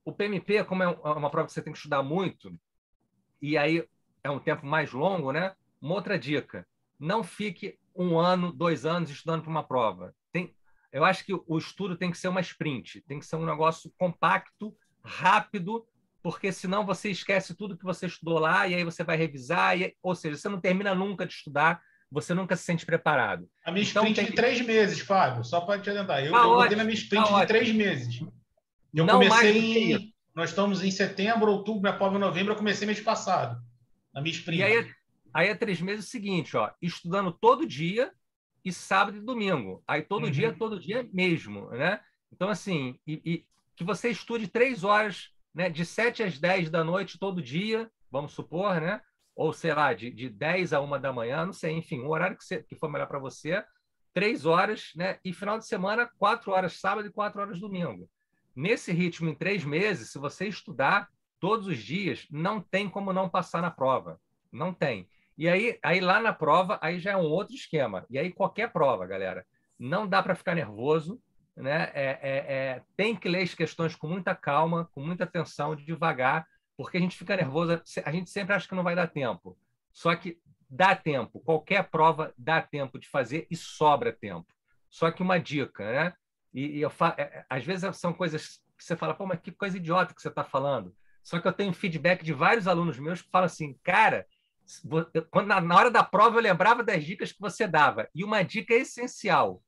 O 0.05 0.13
PMP, 0.13 0.63
como 0.63 0.83
é, 0.83 0.85
é 0.85 0.89
uma 0.89 1.29
prova 1.29 1.47
que 1.47 1.53
você 1.53 1.61
tem 1.61 1.73
que 1.73 1.79
estudar 1.79 2.01
muito, 2.03 2.57
e 3.41 3.57
aí 3.57 3.87
é 4.23 4.29
um 4.29 4.39
tempo 4.39 4.65
mais 4.65 4.91
longo, 4.91 5.31
né? 5.31 5.55
Uma 5.81 5.95
outra 5.95 6.17
dica: 6.17 6.67
não 6.99 7.23
fique 7.23 7.77
um 7.97 8.19
ano, 8.19 8.51
dois 8.51 8.85
anos 8.85 9.09
estudando 9.09 9.41
para 9.41 9.49
uma 9.49 9.63
prova. 9.63 10.13
Tem, 10.31 10.53
eu 10.91 11.03
acho 11.03 11.25
que 11.25 11.33
o 11.33 11.57
estudo 11.57 11.97
tem 11.97 12.11
que 12.11 12.17
ser 12.17 12.27
uma 12.27 12.41
sprint, 12.41 13.01
tem 13.07 13.19
que 13.19 13.25
ser 13.25 13.35
um 13.35 13.45
negócio 13.45 13.91
compacto, 13.97 14.75
rápido, 15.03 15.85
porque 16.21 16.51
senão 16.51 16.85
você 16.85 17.09
esquece 17.09 17.55
tudo 17.55 17.77
que 17.77 17.83
você 17.83 18.05
estudou 18.05 18.39
lá 18.39 18.67
e 18.67 18.75
aí 18.75 18.83
você 18.83 19.03
vai 19.03 19.17
revisar, 19.17 19.79
e, 19.79 19.95
ou 20.01 20.13
seja, 20.13 20.37
você 20.37 20.47
não 20.47 20.61
termina 20.61 20.93
nunca 20.93 21.25
de 21.25 21.33
estudar, 21.33 21.81
você 22.11 22.33
nunca 22.33 22.55
se 22.55 22.63
sente 22.63 22.85
preparado. 22.85 23.49
A 23.65 23.71
minha 23.71 23.83
então, 23.83 24.03
sprint 24.03 24.15
tem... 24.15 24.25
de 24.29 24.35
três 24.35 24.61
meses, 24.61 24.99
Fábio, 24.99 25.43
só 25.43 25.61
para 25.61 25.79
te 25.79 25.89
adiantar. 25.89 26.23
Eu, 26.23 26.31
tá 26.31 26.39
eu 26.39 26.55
botei 26.55 26.77
na 26.77 26.83
minha 26.83 26.95
sprint 26.95 27.27
tá 27.27 27.41
de 27.41 27.47
três 27.47 27.71
meses. 27.73 28.21
Eu 28.93 29.05
não 29.05 29.15
comecei 29.15 29.93
em... 29.93 30.13
Nós 30.35 30.49
estamos 30.49 30.83
em 30.83 30.91
setembro, 30.91 31.51
outubro, 31.51 31.81
minha 31.81 31.97
prova 31.97 32.15
em 32.15 32.19
novembro, 32.19 32.53
eu 32.53 32.57
comecei 32.57 32.85
mês 32.85 32.99
passado, 32.99 33.59
na 34.13 34.21
minha 34.21 34.35
sprint. 34.35 34.59
E 34.59 34.63
aí, 34.63 34.91
Aí 35.37 35.49
é 35.49 35.53
três 35.53 35.79
meses 35.79 36.07
o 36.07 36.09
seguinte, 36.09 36.57
ó, 36.57 36.71
estudando 36.81 37.31
todo 37.31 37.67
dia 37.67 38.11
e 38.65 38.73
sábado 38.73 39.17
e 39.17 39.21
domingo. 39.21 39.83
Aí 39.87 40.01
todo 40.01 40.23
uhum. 40.23 40.31
dia, 40.31 40.51
todo 40.51 40.79
dia 40.79 41.07
mesmo, 41.13 41.69
né? 41.69 42.01
Então, 42.33 42.49
assim, 42.49 42.99
e, 43.05 43.21
e, 43.23 43.45
que 43.75 43.83
você 43.83 44.09
estude 44.09 44.47
três 44.47 44.83
horas, 44.83 45.29
né? 45.53 45.69
De 45.69 45.85
sete 45.85 46.23
às 46.23 46.39
dez 46.39 46.71
da 46.71 46.83
noite 46.83 47.19
todo 47.19 47.39
dia, 47.39 47.87
vamos 48.09 48.31
supor, 48.31 48.81
né? 48.81 48.99
Ou, 49.35 49.53
sei 49.53 49.75
lá, 49.75 49.93
de, 49.93 50.09
de 50.09 50.27
10 50.27 50.73
a 50.73 50.81
uma 50.81 50.97
da 50.97 51.13
manhã, 51.13 51.45
não 51.45 51.53
sei, 51.53 51.73
enfim, 51.73 51.99
o 51.99 52.09
horário 52.09 52.35
que, 52.35 52.43
você, 52.43 52.63
que 52.63 52.75
for 52.75 52.89
melhor 52.89 53.05
para 53.05 53.19
você, 53.19 53.63
três 54.15 54.43
horas, 54.43 54.89
né? 54.95 55.19
E 55.23 55.31
final 55.31 55.59
de 55.59 55.67
semana, 55.67 56.09
quatro 56.17 56.51
horas 56.51 56.79
sábado 56.79 57.07
e 57.07 57.11
quatro 57.11 57.39
horas 57.39 57.59
domingo. 57.59 58.09
Nesse 58.55 58.91
ritmo, 58.91 59.29
em 59.29 59.35
três 59.35 59.63
meses, 59.63 60.11
se 60.11 60.17
você 60.17 60.47
estudar 60.47 61.07
todos 61.39 61.67
os 61.67 61.77
dias, 61.77 62.25
não 62.31 62.59
tem 62.59 62.89
como 62.89 63.13
não 63.13 63.29
passar 63.29 63.61
na 63.61 63.69
prova. 63.69 64.19
Não 64.51 64.73
tem. 64.73 65.07
E 65.37 65.47
aí, 65.47 65.77
aí 65.83 65.99
lá 65.99 66.19
na 66.19 66.33
prova, 66.33 66.79
aí 66.81 66.99
já 66.99 67.11
é 67.11 67.17
um 67.17 67.25
outro 67.25 67.53
esquema. 67.53 68.05
E 68.09 68.17
aí 68.17 68.31
qualquer 68.31 68.71
prova, 68.71 69.05
galera, 69.05 69.45
não 69.77 70.07
dá 70.07 70.23
para 70.23 70.35
ficar 70.35 70.55
nervoso, 70.55 71.21
né? 71.55 71.91
É, 71.93 72.19
é, 72.21 72.37
é, 72.47 72.83
tem 72.95 73.15
que 73.15 73.29
ler 73.29 73.43
as 73.43 73.53
questões 73.53 73.95
com 73.95 74.07
muita 74.07 74.35
calma, 74.35 74.89
com 74.93 75.01
muita 75.01 75.25
atenção, 75.25 75.75
devagar, 75.75 76.47
porque 76.75 76.97
a 76.97 76.99
gente 76.99 77.17
fica 77.17 77.35
nervoso, 77.35 77.81
a 78.03 78.11
gente 78.11 78.29
sempre 78.29 78.55
acha 78.55 78.67
que 78.67 78.75
não 78.75 78.83
vai 78.83 78.95
dar 78.95 79.07
tempo. 79.07 79.57
Só 79.91 80.15
que 80.15 80.39
dá 80.69 80.95
tempo. 80.95 81.39
Qualquer 81.39 81.89
prova 81.89 82.33
dá 82.37 82.61
tempo 82.61 82.99
de 82.99 83.07
fazer 83.07 83.47
e 83.49 83.55
sobra 83.55 84.11
tempo. 84.11 84.47
Só 84.89 85.11
que 85.11 85.21
uma 85.21 85.39
dica, 85.39 85.83
né? 85.91 86.13
E, 86.53 86.83
e 86.83 86.89
fa... 86.89 87.15
É, 87.17 87.21
é, 87.21 87.45
às 87.49 87.63
vezes 87.63 87.97
são 87.97 88.13
coisas 88.13 88.59
que 88.77 88.83
você 88.83 88.95
fala, 88.95 89.13
pô, 89.13 89.25
mas 89.25 89.39
que 89.39 89.51
coisa 89.51 89.77
idiota 89.77 90.13
que 90.13 90.21
você 90.21 90.27
está 90.29 90.43
falando. 90.43 90.95
Só 91.23 91.39
que 91.39 91.47
eu 91.47 91.53
tenho 91.53 91.73
feedback 91.73 92.23
de 92.23 92.33
vários 92.33 92.67
alunos 92.67 92.99
meus 92.99 93.21
que 93.21 93.29
falam 93.29 93.47
assim, 93.47 93.77
cara, 93.83 94.25
quando, 95.31 95.47
na 95.47 95.75
hora 95.75 95.89
da 95.89 96.03
prova 96.03 96.37
eu 96.37 96.43
lembrava 96.43 96.83
das 96.83 97.03
dicas 97.03 97.31
que 97.31 97.39
você 97.39 97.67
dava. 97.67 98.09
E 98.13 98.23
uma 98.23 98.43
dica 98.43 98.73
essencial: 98.73 99.63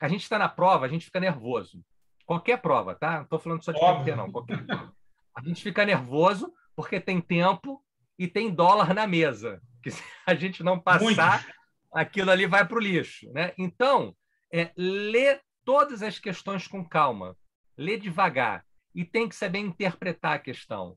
a 0.00 0.08
gente 0.08 0.22
está 0.22 0.38
na 0.38 0.48
prova, 0.48 0.86
a 0.86 0.88
gente 0.88 1.04
fica 1.04 1.20
nervoso. 1.20 1.84
Qualquer 2.26 2.60
prova, 2.60 2.94
tá? 2.94 3.16
Não 3.16 3.22
estou 3.22 3.38
falando 3.38 3.64
só 3.64 3.72
de 3.72 3.80
PMT, 3.80 4.16
não. 4.16 4.30
Qualquer 4.30 4.64
prova. 4.64 4.92
A 5.34 5.42
gente 5.42 5.62
fica 5.62 5.84
nervoso 5.84 6.52
porque 6.74 7.00
tem 7.00 7.20
tempo 7.20 7.82
e 8.18 8.26
tem 8.26 8.54
dólar 8.54 8.94
na 8.94 9.06
mesa. 9.06 9.60
Que 9.82 9.90
se 9.90 10.02
a 10.26 10.34
gente 10.34 10.62
não 10.62 10.78
passar, 10.78 11.42
Muito. 11.42 11.56
aquilo 11.92 12.30
ali 12.30 12.46
vai 12.46 12.66
para 12.66 12.76
o 12.76 12.80
lixo. 12.80 13.30
Né? 13.32 13.52
Então, 13.58 14.14
é, 14.52 14.70
lê 14.76 15.40
todas 15.64 16.02
as 16.02 16.18
questões 16.18 16.66
com 16.66 16.86
calma, 16.86 17.36
lê 17.76 17.96
devagar 17.96 18.64
e 18.94 19.04
tem 19.04 19.28
que 19.28 19.34
saber 19.34 19.58
interpretar 19.58 20.34
a 20.34 20.38
questão 20.38 20.96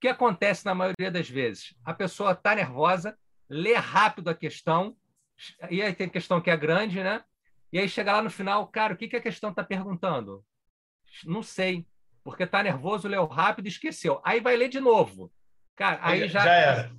que 0.00 0.08
acontece 0.08 0.64
na 0.64 0.74
maioria 0.74 1.10
das 1.10 1.28
vezes? 1.28 1.74
A 1.84 1.92
pessoa 1.92 2.32
está 2.32 2.54
nervosa, 2.54 3.16
lê 3.48 3.74
rápido 3.74 4.28
a 4.30 4.34
questão, 4.34 4.96
e 5.70 5.82
aí 5.82 5.94
tem 5.94 6.08
questão 6.08 6.40
que 6.40 6.50
é 6.50 6.56
grande, 6.56 7.02
né? 7.02 7.22
E 7.72 7.78
aí 7.78 7.88
chega 7.88 8.12
lá 8.12 8.22
no 8.22 8.30
final, 8.30 8.66
cara, 8.68 8.94
o 8.94 8.96
que, 8.96 9.08
que 9.08 9.16
a 9.16 9.20
questão 9.20 9.50
está 9.50 9.62
perguntando? 9.62 10.44
Não 11.24 11.42
sei, 11.42 11.86
porque 12.24 12.44
está 12.44 12.62
nervoso, 12.62 13.08
leu 13.08 13.26
rápido 13.26 13.66
e 13.66 13.68
esqueceu. 13.68 14.20
Aí 14.24 14.40
vai 14.40 14.56
ler 14.56 14.68
de 14.68 14.80
novo. 14.80 15.32
Cara, 15.76 15.98
aí 16.02 16.28
já, 16.28 16.40
já, 16.40 16.54
era. 16.54 16.92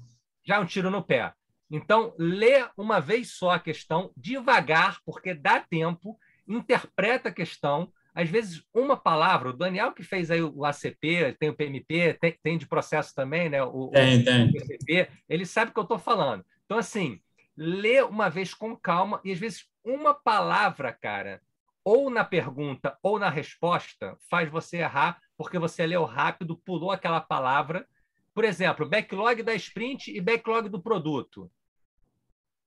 já 0.44 0.56
é 0.56 0.60
um 0.60 0.66
tiro 0.66 0.90
no 0.90 1.04
pé. 1.04 1.34
Então, 1.70 2.14
lê 2.18 2.68
uma 2.78 3.00
vez 3.00 3.32
só 3.32 3.52
a 3.52 3.60
questão, 3.60 4.12
devagar, 4.16 5.00
porque 5.06 5.34
dá 5.34 5.60
tempo, 5.60 6.20
interpreta 6.48 7.30
a 7.30 7.34
questão, 7.34 7.92
às 8.14 8.30
vezes, 8.30 8.64
uma 8.74 8.98
palavra, 8.98 9.50
o 9.50 9.54
Daniel 9.54 9.94
que 9.94 10.04
fez 10.04 10.30
aí 10.30 10.42
o 10.42 10.66
ACP, 10.66 11.36
tem 11.40 11.50
o 11.50 11.56
PMP, 11.56 12.14
tem, 12.20 12.38
tem 12.44 12.58
de 12.58 12.68
processo 12.68 13.16
também, 13.16 13.50
né? 13.50 13.64
O, 13.64 13.90
tem, 13.90 14.24
tem. 14.24 14.50
O 14.50 14.52
PCP, 14.52 15.10
ele 15.30 15.46
sabe 15.46 15.72
o 15.72 15.74
que 15.74 15.80
eu 15.80 15.84
estou 15.84 16.00
falando. 16.00 16.46
Então, 16.66 16.78
assim, 16.78 17.22
lê 17.56 18.02
uma 18.02 18.30
vez 18.30 18.54
com 18.54 18.76
calma 18.76 19.22
e, 19.24 19.32
às 19.32 19.40
vezes, 19.40 19.66
uma 19.84 20.14
palavra, 20.14 20.92
cara, 20.92 21.42
ou 21.84 22.10
na 22.10 22.24
pergunta 22.24 22.98
ou 23.02 23.18
na 23.18 23.30
resposta, 23.30 24.18
faz 24.30 24.50
você 24.50 24.78
errar 24.78 25.20
porque 25.38 25.58
você 25.58 25.86
leu 25.88 26.04
rápido, 26.04 26.58
pulou 26.58 26.92
aquela 26.92 27.22
palavra. 27.22 27.88
Por 28.34 28.44
exemplo, 28.44 28.88
backlog 28.88 29.42
da 29.42 29.56
sprint 29.56 30.16
e 30.16 30.22
backlog 30.22 30.70
do 30.70 30.82
produto. 30.82 31.52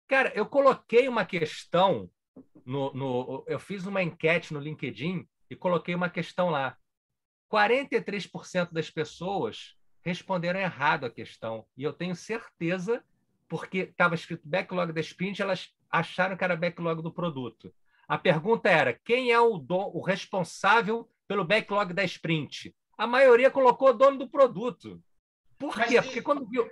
Cara, 0.08 0.32
eu 0.34 0.44
coloquei 0.44 1.06
uma 1.06 1.24
questão 1.24 2.10
no, 2.64 2.92
no, 2.92 3.44
eu 3.46 3.58
fiz 3.58 3.86
uma 3.86 4.02
enquete 4.02 4.52
no 4.52 4.60
LinkedIn 4.60 5.26
e 5.50 5.56
coloquei 5.56 5.94
uma 5.94 6.08
questão 6.08 6.50
lá. 6.50 6.76
43% 7.50 8.72
das 8.72 8.90
pessoas 8.90 9.76
responderam 10.02 10.60
errado 10.60 11.06
a 11.06 11.10
questão. 11.10 11.66
E 11.76 11.82
eu 11.82 11.92
tenho 11.92 12.14
certeza, 12.14 13.02
porque 13.48 13.78
estava 13.78 14.14
escrito 14.14 14.48
backlog 14.48 14.92
da 14.92 15.00
sprint, 15.00 15.40
elas 15.40 15.72
acharam 15.90 16.36
que 16.36 16.44
era 16.44 16.56
backlog 16.56 17.02
do 17.02 17.12
produto. 17.12 17.72
A 18.06 18.18
pergunta 18.18 18.68
era: 18.68 18.92
quem 18.92 19.32
é 19.32 19.40
o, 19.40 19.56
do, 19.56 19.96
o 19.96 20.02
responsável 20.02 21.08
pelo 21.26 21.44
backlog 21.44 21.92
da 21.92 22.04
sprint? 22.04 22.74
A 22.96 23.06
maioria 23.06 23.50
colocou 23.50 23.88
o 23.88 23.94
dono 23.94 24.18
do 24.18 24.28
produto. 24.28 25.02
Por 25.58 25.76
Mas 25.76 25.88
quê? 25.88 26.02
Porque 26.02 26.22
quando 26.22 26.46
viu, 26.46 26.70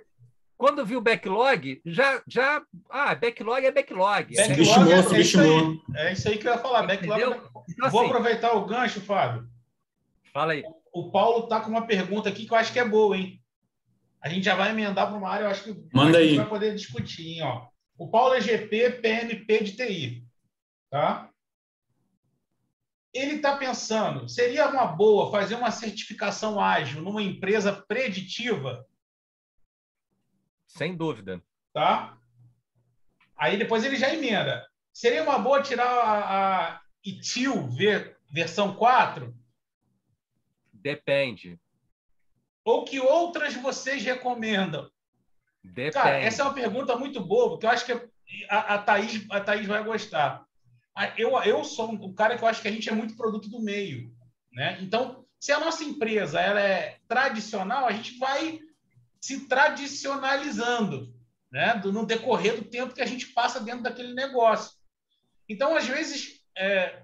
quando 0.57 0.85
viu 0.85 0.99
o 0.99 1.01
backlog, 1.01 1.81
já, 1.85 2.21
já. 2.27 2.61
Ah, 2.89 3.15
backlog 3.15 3.65
é 3.65 3.71
backlog. 3.71 4.35
backlog 4.35 4.65
subestimou, 4.65 4.93
é, 4.93 5.03
subestimou. 5.03 5.81
É 5.95 6.13
isso 6.13 6.29
aí 6.29 6.37
que 6.37 6.47
eu 6.47 6.51
ia 6.51 6.57
falar. 6.57 6.83
Backlog 6.83 7.21
é... 7.21 7.25
então, 7.25 7.89
Vou 7.89 8.01
assim, 8.01 8.09
aproveitar 8.09 8.53
o 8.53 8.65
gancho, 8.65 9.01
Fábio. 9.01 9.47
Fala 10.31 10.53
aí. 10.53 10.63
O 10.93 11.11
Paulo 11.11 11.47
tá 11.47 11.59
com 11.59 11.69
uma 11.69 11.85
pergunta 11.85 12.29
aqui 12.29 12.45
que 12.45 12.53
eu 12.53 12.57
acho 12.57 12.71
que 12.71 12.79
é 12.79 12.87
boa, 12.87 13.17
hein? 13.17 13.41
A 14.21 14.29
gente 14.29 14.45
já 14.45 14.55
vai 14.55 14.69
emendar 14.69 15.07
para 15.07 15.17
uma 15.17 15.29
área, 15.29 15.45
eu 15.45 15.49
acho 15.49 15.63
que 15.63 15.75
Manda 15.93 16.17
a 16.17 16.23
gente 16.23 16.37
vai 16.37 16.47
poder 16.47 16.73
discutir, 16.73 17.27
hein, 17.27 17.43
ó. 17.43 17.67
O 17.97 18.09
Paulo 18.09 18.33
é 18.33 18.41
GP, 18.41 19.01
PMP 19.01 19.63
de 19.63 19.75
TI, 19.75 20.25
tá? 20.89 21.29
Ele 23.13 23.35
está 23.35 23.57
pensando, 23.57 24.27
seria 24.27 24.67
uma 24.69 24.87
boa 24.87 25.29
fazer 25.29 25.55
uma 25.55 25.69
certificação 25.71 26.59
ágil 26.59 27.01
numa 27.01 27.21
empresa 27.21 27.71
preditiva 27.87 28.85
sem 30.73 30.95
dúvida. 30.95 31.41
Tá? 31.73 32.17
Aí 33.37 33.57
depois 33.57 33.83
ele 33.83 33.95
já 33.95 34.13
emenda. 34.13 34.67
Seria 34.91 35.23
uma 35.23 35.39
boa 35.39 35.61
tirar 35.61 35.85
a, 35.85 36.67
a 36.75 36.81
ITIL 37.03 37.67
versão 38.31 38.75
4? 38.75 39.33
Depende. 40.71 41.59
Ou 42.65 42.85
que 42.85 42.99
outras 42.99 43.53
vocês 43.55 44.03
recomendam? 44.03 44.89
Depende. 45.63 45.93
Cara, 45.93 46.17
essa 46.17 46.41
é 46.41 46.45
uma 46.45 46.53
pergunta 46.53 46.95
muito 46.95 47.21
boa, 47.21 47.51
porque 47.51 47.65
eu 47.65 47.69
acho 47.69 47.85
que 47.85 47.93
a, 48.49 48.75
a, 48.75 48.77
Thaís, 48.77 49.25
a 49.29 49.39
Thaís 49.39 49.67
vai 49.67 49.83
gostar. 49.83 50.45
eu, 51.17 51.41
eu 51.43 51.63
sou 51.63 51.91
um 51.91 52.13
cara 52.13 52.37
que 52.37 52.43
eu 52.43 52.47
acho 52.47 52.61
que 52.61 52.67
a 52.67 52.71
gente 52.71 52.89
é 52.89 52.93
muito 52.93 53.15
produto 53.15 53.49
do 53.49 53.61
meio. 53.61 54.11
Né? 54.51 54.77
Então, 54.81 55.25
se 55.39 55.51
a 55.51 55.59
nossa 55.59 55.83
empresa 55.83 56.39
ela 56.39 56.59
é 56.59 56.97
tradicional, 57.07 57.85
a 57.85 57.91
gente 57.91 58.17
vai 58.17 58.59
se 59.23 59.47
tradicionalizando 59.47 61.13
né? 61.49 61.75
Do, 61.75 61.93
no 61.93 62.05
decorrer 62.05 62.55
do 62.55 62.65
tempo 62.65 62.93
que 62.93 63.01
a 63.01 63.05
gente 63.05 63.27
passa 63.27 63.59
dentro 63.61 63.83
daquele 63.83 64.13
negócio. 64.13 64.75
Então, 65.47 65.77
às 65.77 65.87
vezes, 65.87 66.43
é... 66.57 67.03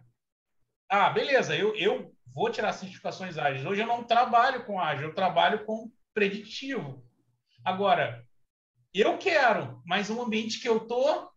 ah, 0.90 1.12
beleza, 1.12 1.56
eu, 1.56 1.74
eu 1.76 2.14
vou 2.34 2.50
tirar 2.50 2.74
certificações 2.74 3.38
ágeis. 3.38 3.66
Hoje 3.66 3.82
eu 3.82 3.88
não 3.88 4.04
trabalho 4.04 4.66
com 4.66 4.82
ágil, 4.82 5.08
eu 5.08 5.16
trabalho 5.16 5.64
com 5.66 5.90
preditivo. 6.14 7.06
Agora, 7.64 8.26
eu 8.94 9.18
quero, 9.18 9.82
mas 9.86 10.10
o 10.10 10.22
ambiente 10.22 10.60
que 10.60 10.68
eu 10.68 10.82
tô 10.82 11.32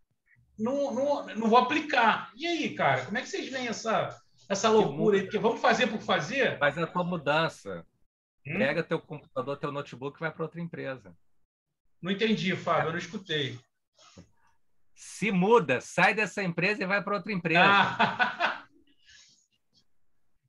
não, 0.59 0.93
não, 0.93 1.25
não 1.27 1.49
vou 1.49 1.59
aplicar. 1.59 2.29
E 2.35 2.45
aí, 2.45 2.75
cara, 2.75 3.05
como 3.05 3.17
é 3.17 3.21
que 3.21 3.29
vocês 3.29 3.47
veem 3.47 3.67
essa, 3.67 4.09
essa 4.49 4.69
loucura 4.69 5.15
aí? 5.15 5.23
Porque 5.23 5.39
vamos 5.39 5.61
fazer 5.61 5.87
por 5.87 6.01
fazer? 6.01 6.57
Faz 6.59 6.77
a 6.77 6.87
tua 6.87 7.05
mudança. 7.05 7.85
Hum? 8.45 8.57
Pega 8.57 8.83
teu 8.83 8.99
computador, 8.99 9.57
teu 9.57 9.71
notebook 9.71 10.17
e 10.17 10.19
vai 10.19 10.31
para 10.31 10.43
outra 10.43 10.61
empresa. 10.61 11.15
Não 12.01 12.11
entendi, 12.11 12.55
Fábio, 12.55 12.89
eu 12.89 12.91
não 12.91 12.99
escutei. 12.99 13.57
Se 14.95 15.31
muda, 15.31 15.79
sai 15.79 16.13
dessa 16.13 16.43
empresa 16.43 16.83
e 16.83 16.85
vai 16.87 17.01
para 17.01 17.15
outra 17.15 17.31
empresa. 17.31 17.63
Ah. 17.63 18.59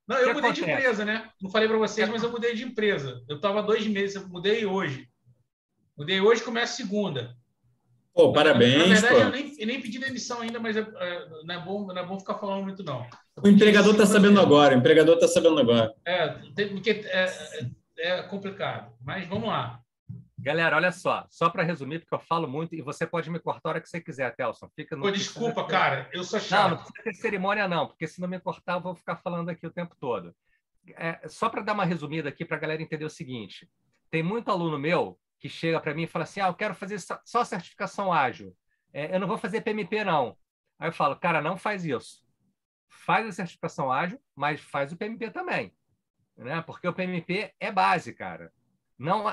Não, 0.06 0.18
eu 0.18 0.34
mudei 0.34 0.50
acontece? 0.50 0.66
de 0.66 0.70
empresa, 0.70 1.04
né? 1.04 1.30
Não 1.40 1.50
falei 1.50 1.66
para 1.66 1.78
vocês, 1.78 2.06
mas 2.10 2.22
eu 2.22 2.30
mudei 2.30 2.54
de 2.54 2.62
empresa. 2.62 3.24
Eu 3.26 3.36
estava 3.36 3.62
dois 3.62 3.86
meses, 3.86 4.16
eu 4.16 4.28
mudei 4.28 4.66
hoje. 4.66 5.08
Mudei 5.96 6.20
hoje, 6.20 6.42
começa 6.42 6.76
segunda. 6.76 7.34
Pô, 8.12 8.32
parabéns. 8.32 8.78
Na 8.78 8.84
verdade, 8.84 9.14
pô. 9.14 9.20
Eu, 9.20 9.30
nem, 9.30 9.54
eu 9.58 9.66
nem 9.66 9.80
pedi 9.80 9.98
demissão 9.98 10.40
ainda, 10.40 10.60
mas 10.60 10.76
é, 10.76 10.80
é, 10.80 11.28
não, 11.44 11.54
é 11.54 11.64
bom, 11.64 11.86
não 11.86 11.98
é 11.98 12.04
bom 12.06 12.18
ficar 12.18 12.34
falando 12.34 12.64
muito, 12.64 12.84
não. 12.84 13.06
O 13.42 13.48
empregador 13.48 13.92
está 13.92 14.04
sabendo 14.06 14.38
agora, 14.40 14.74
o 14.74 14.78
empregador 14.78 15.14
está 15.14 15.26
sabendo 15.26 15.58
agora. 15.58 15.92
É, 16.06 16.28
porque 16.68 16.90
é, 16.90 17.26
é, 17.98 18.22
complicado. 18.22 18.92
Mas 19.00 19.26
vamos 19.26 19.48
lá. 19.48 19.80
Galera, 20.38 20.76
olha 20.76 20.92
só, 20.92 21.26
só 21.30 21.48
para 21.48 21.62
resumir, 21.62 22.00
porque 22.00 22.14
eu 22.14 22.18
falo 22.18 22.46
muito 22.46 22.74
e 22.74 22.82
você 22.82 23.06
pode 23.06 23.30
me 23.30 23.38
cortar 23.38 23.68
a 23.68 23.72
hora 23.72 23.80
que 23.80 23.88
você 23.88 24.00
quiser, 24.00 24.34
Telson. 24.36 24.68
Fica 24.76 24.94
no... 24.94 25.02
Pô, 25.02 25.10
desculpa, 25.10 25.66
cara, 25.66 26.08
eu 26.12 26.22
sou 26.22 26.38
chato. 26.38 26.62
Não, 26.62 26.76
não 26.76 26.76
precisa 26.76 27.02
ter 27.02 27.14
cerimônia, 27.14 27.66
não, 27.66 27.86
porque 27.86 28.06
se 28.06 28.20
não 28.20 28.28
me 28.28 28.38
cortar, 28.38 28.74
eu 28.74 28.80
vou 28.82 28.94
ficar 28.94 29.16
falando 29.16 29.48
aqui 29.48 29.66
o 29.66 29.70
tempo 29.70 29.96
todo. 29.98 30.34
É, 30.96 31.26
só 31.28 31.48
para 31.48 31.62
dar 31.62 31.72
uma 31.72 31.84
resumida 31.84 32.28
aqui 32.28 32.44
para 32.44 32.58
a 32.58 32.60
galera 32.60 32.82
entender 32.82 33.06
o 33.06 33.10
seguinte: 33.10 33.70
tem 34.10 34.22
muito 34.22 34.50
aluno 34.50 34.78
meu 34.78 35.18
que 35.40 35.48
chega 35.48 35.80
para 35.80 35.94
mim 35.94 36.02
e 36.02 36.06
fala 36.06 36.24
assim: 36.24 36.40
ah, 36.40 36.48
eu 36.48 36.54
quero 36.54 36.74
fazer 36.74 36.98
só 37.24 37.42
certificação 37.42 38.12
ágil, 38.12 38.54
é, 38.92 39.14
eu 39.14 39.20
não 39.20 39.26
vou 39.26 39.38
fazer 39.38 39.62
PMP, 39.62 40.04
não. 40.04 40.36
Aí 40.78 40.88
eu 40.88 40.92
falo, 40.92 41.16
cara, 41.16 41.40
não 41.40 41.56
faz 41.56 41.84
isso. 41.86 42.22
Faz 42.88 43.26
a 43.26 43.32
certificação 43.32 43.90
ágil, 43.90 44.20
mas 44.36 44.60
faz 44.60 44.92
o 44.92 44.96
PMP 44.96 45.30
também. 45.30 45.72
Né? 46.36 46.62
Porque 46.62 46.88
o 46.88 46.92
PMP 46.92 47.52
é 47.60 47.70
base, 47.70 48.12
cara. 48.12 48.52
Não, 48.98 49.24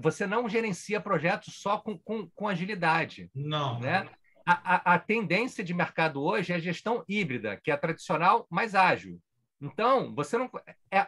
você 0.00 0.26
não 0.26 0.48
gerencia 0.48 1.00
projetos 1.00 1.54
só 1.54 1.78
com, 1.78 1.98
com, 1.98 2.28
com 2.30 2.48
agilidade. 2.48 3.30
Não. 3.34 3.78
Né? 3.78 4.08
A, 4.46 4.74
a, 4.74 4.94
a, 4.94 4.98
tendência 4.98 5.62
de 5.62 5.74
mercado 5.74 6.22
hoje 6.22 6.52
é 6.52 6.56
a 6.56 6.60
gestão 6.60 7.04
híbrida, 7.08 7.58
que 7.62 7.70
é 7.70 7.76
tradicional, 7.76 8.46
mais 8.50 8.74
ágil. 8.74 9.20
Então, 9.60 10.14
você 10.14 10.38
não. 10.38 10.50
É, 10.90 11.06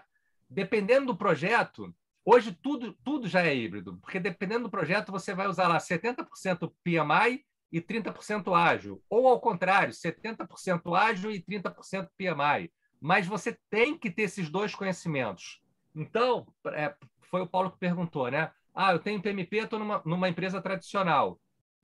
dependendo 0.48 1.06
do 1.06 1.16
projeto, 1.16 1.94
hoje 2.24 2.52
tudo, 2.52 2.92
tudo 3.02 3.26
já 3.26 3.42
é 3.42 3.56
híbrido, 3.56 3.96
porque 3.96 4.20
dependendo 4.20 4.64
do 4.64 4.70
projeto, 4.70 5.10
você 5.10 5.34
vai 5.34 5.46
usar 5.46 5.68
lá 5.68 5.78
70% 5.78 6.70
PMI 6.84 7.44
e 7.72 7.80
30% 7.80 8.54
ágil. 8.54 9.02
Ou 9.08 9.26
ao 9.26 9.40
contrário, 9.40 9.94
70% 9.94 10.94
ágil 10.94 11.30
e 11.30 11.42
30% 11.42 12.08
PMI. 12.18 12.70
Mas 13.02 13.26
você 13.26 13.58
tem 13.68 13.98
que 13.98 14.08
ter 14.08 14.22
esses 14.22 14.48
dois 14.48 14.76
conhecimentos. 14.76 15.60
Então, 15.92 16.46
é, 16.66 16.94
foi 17.22 17.40
o 17.40 17.48
Paulo 17.48 17.72
que 17.72 17.76
perguntou, 17.76 18.30
né? 18.30 18.52
Ah, 18.72 18.92
eu 18.92 19.00
tenho 19.00 19.20
PMP, 19.20 19.56
estou 19.56 19.80
numa, 19.80 20.00
numa 20.06 20.28
empresa 20.28 20.62
tradicional. 20.62 21.40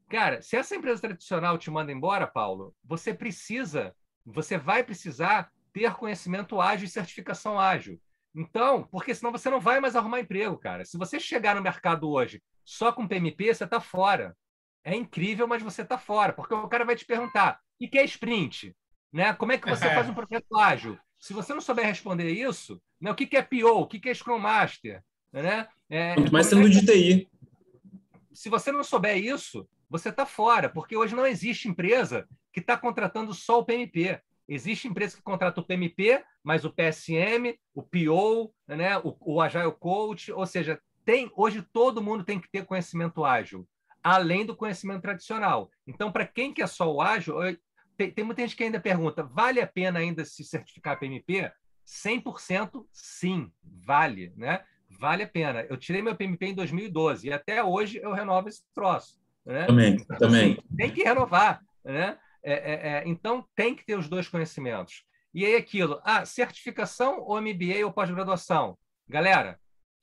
Cara, 0.09 0.41
se 0.41 0.57
essa 0.57 0.77
empresa 0.77 1.03
tradicional 1.03 1.59
te 1.59 1.73
manda 1.73 1.91
embora, 1.91 2.25
Paulo, 2.25 2.73
você 2.85 3.13
precisa, 3.13 3.93
você 4.25 4.57
vai 4.57 4.85
precisar 4.85 5.51
ter 5.73 5.93
conhecimento 5.95 6.61
ágil 6.61 6.87
e 6.87 6.91
certificação 6.91 7.59
ágil. 7.59 8.01
Então, 8.33 8.85
porque 8.85 9.13
senão 9.13 9.33
você 9.33 9.51
não 9.51 9.59
vai 9.59 9.81
mais 9.81 9.97
arrumar 9.97 10.21
emprego, 10.21 10.57
cara. 10.57 10.85
Se 10.85 10.97
você 10.97 11.19
chegar 11.19 11.57
no 11.57 11.63
mercado 11.63 12.09
hoje 12.09 12.41
só 12.65 12.93
com 12.93 13.09
PMP, 13.09 13.53
você 13.53 13.65
está 13.65 13.81
fora. 13.81 14.37
É 14.85 14.95
incrível, 14.95 15.49
mas 15.49 15.65
você 15.65 15.83
está 15.83 15.99
fora, 15.99 16.33
porque 16.33 16.55
o 16.55 16.69
cara 16.69 16.85
vai 16.85 16.95
te 16.95 17.05
perguntar: 17.05 17.59
o 17.81 17.89
que 17.89 17.99
é 17.99 18.05
sprint? 18.05 18.73
Né? 19.13 19.35
Como 19.35 19.51
é 19.51 19.59
que 19.59 19.69
você 19.69 19.85
faz 19.93 20.09
um 20.09 20.15
projeto 20.15 20.57
ágil? 20.57 20.97
Se 21.19 21.33
você 21.33 21.53
não 21.53 21.61
souber 21.61 21.85
responder 21.85 22.31
isso, 22.31 22.81
né, 23.01 23.11
o 23.11 23.15
que 23.15 23.37
é 23.37 23.43
PO, 23.43 23.81
o 23.81 23.87
que 23.87 24.09
é 24.09 24.15
Scrum 24.15 24.39
Master, 24.39 25.03
né? 25.33 25.69
É, 25.89 26.15
Quanto 26.15 26.33
mais 26.33 26.47
sendo 26.47 26.69
de 26.69 26.85
TI. 26.85 27.29
Se 28.33 28.49
você 28.49 28.71
não 28.71 28.85
souber 28.85 29.17
isso, 29.17 29.69
você 29.91 30.11
está 30.11 30.25
fora, 30.25 30.69
porque 30.69 30.97
hoje 30.97 31.15
não 31.15 31.27
existe 31.27 31.69
empresa 31.69 32.29
que 32.53 32.61
está 32.61 32.77
contratando 32.77 33.35
só 33.35 33.59
o 33.59 33.65
PMP. 33.65 34.21
Existe 34.49 34.89
empresa 34.89 35.17
que 35.17 35.23
contrata 35.23 35.61
o 35.61 35.65
PMP, 35.65 36.25
mas 36.43 36.65
o 36.65 36.73
PSM, 36.73 37.59
o 37.75 37.83
PO, 37.83 38.55
né, 38.67 38.99
o, 38.99 39.17
o 39.21 39.41
Agile 39.41 39.73
Coach, 39.73 40.33
ou 40.33 40.47
seja, 40.47 40.81
tem 41.05 41.31
hoje 41.37 41.63
todo 41.73 42.03
mundo 42.03 42.25
tem 42.25 42.39
que 42.41 42.51
ter 42.51 42.65
conhecimento 42.65 43.25
ágil, 43.25 43.67
além 44.03 44.47
do 44.47 44.57
conhecimento 44.57 45.03
tradicional. 45.03 45.71
Então, 45.87 46.13
para 46.13 46.27
quem 46.27 46.53
quer 46.53 46.69
só 46.69 46.91
o 46.93 47.03
ágil, 47.03 47.37
tem, 47.99 48.11
tem, 48.11 48.25
muita 48.25 48.41
gente 48.43 48.57
que 48.57 48.65
ainda 48.65 48.81
pergunta: 48.81 49.23
vale 49.23 49.61
a 49.61 49.67
pena 49.67 49.99
ainda 49.99 50.25
se 50.25 50.43
certificar 50.45 50.99
PMP? 50.99 51.53
100% 51.87 52.87
sim, 52.93 53.51
vale, 53.63 54.33
né? 54.37 54.63
vale 54.89 55.23
a 55.23 55.29
pena. 55.29 55.67
Eu 55.69 55.77
tirei 55.77 56.03
meu 56.03 56.17
PMP 56.17 56.47
em 56.47 56.55
2012 56.55 57.29
e 57.29 57.33
até 57.33 57.63
hoje 57.63 57.99
eu 58.03 58.13
renovo 58.13 58.49
esse 58.49 58.63
troço. 58.75 59.19
Né? 59.45 59.67
Também, 59.67 59.95
então, 59.95 60.17
assim, 60.17 60.25
também. 60.25 60.53
Assim, 60.53 60.77
tem 60.77 60.91
que 60.91 61.03
renovar. 61.03 61.63
Né? 61.85 62.19
É, 62.43 62.53
é, 62.53 62.89
é, 62.93 63.03
então, 63.07 63.47
tem 63.55 63.75
que 63.75 63.85
ter 63.85 63.97
os 63.97 64.09
dois 64.09 64.29
conhecimentos. 64.29 65.05
E 65.35 65.45
aí, 65.45 65.57
aquilo, 65.57 66.01
ah, 66.05 66.25
certificação 66.25 67.21
ou 67.21 67.41
MBA 67.41 67.85
ou 67.85 67.93
pós-graduação? 67.93 68.79
Galera, 69.09 69.59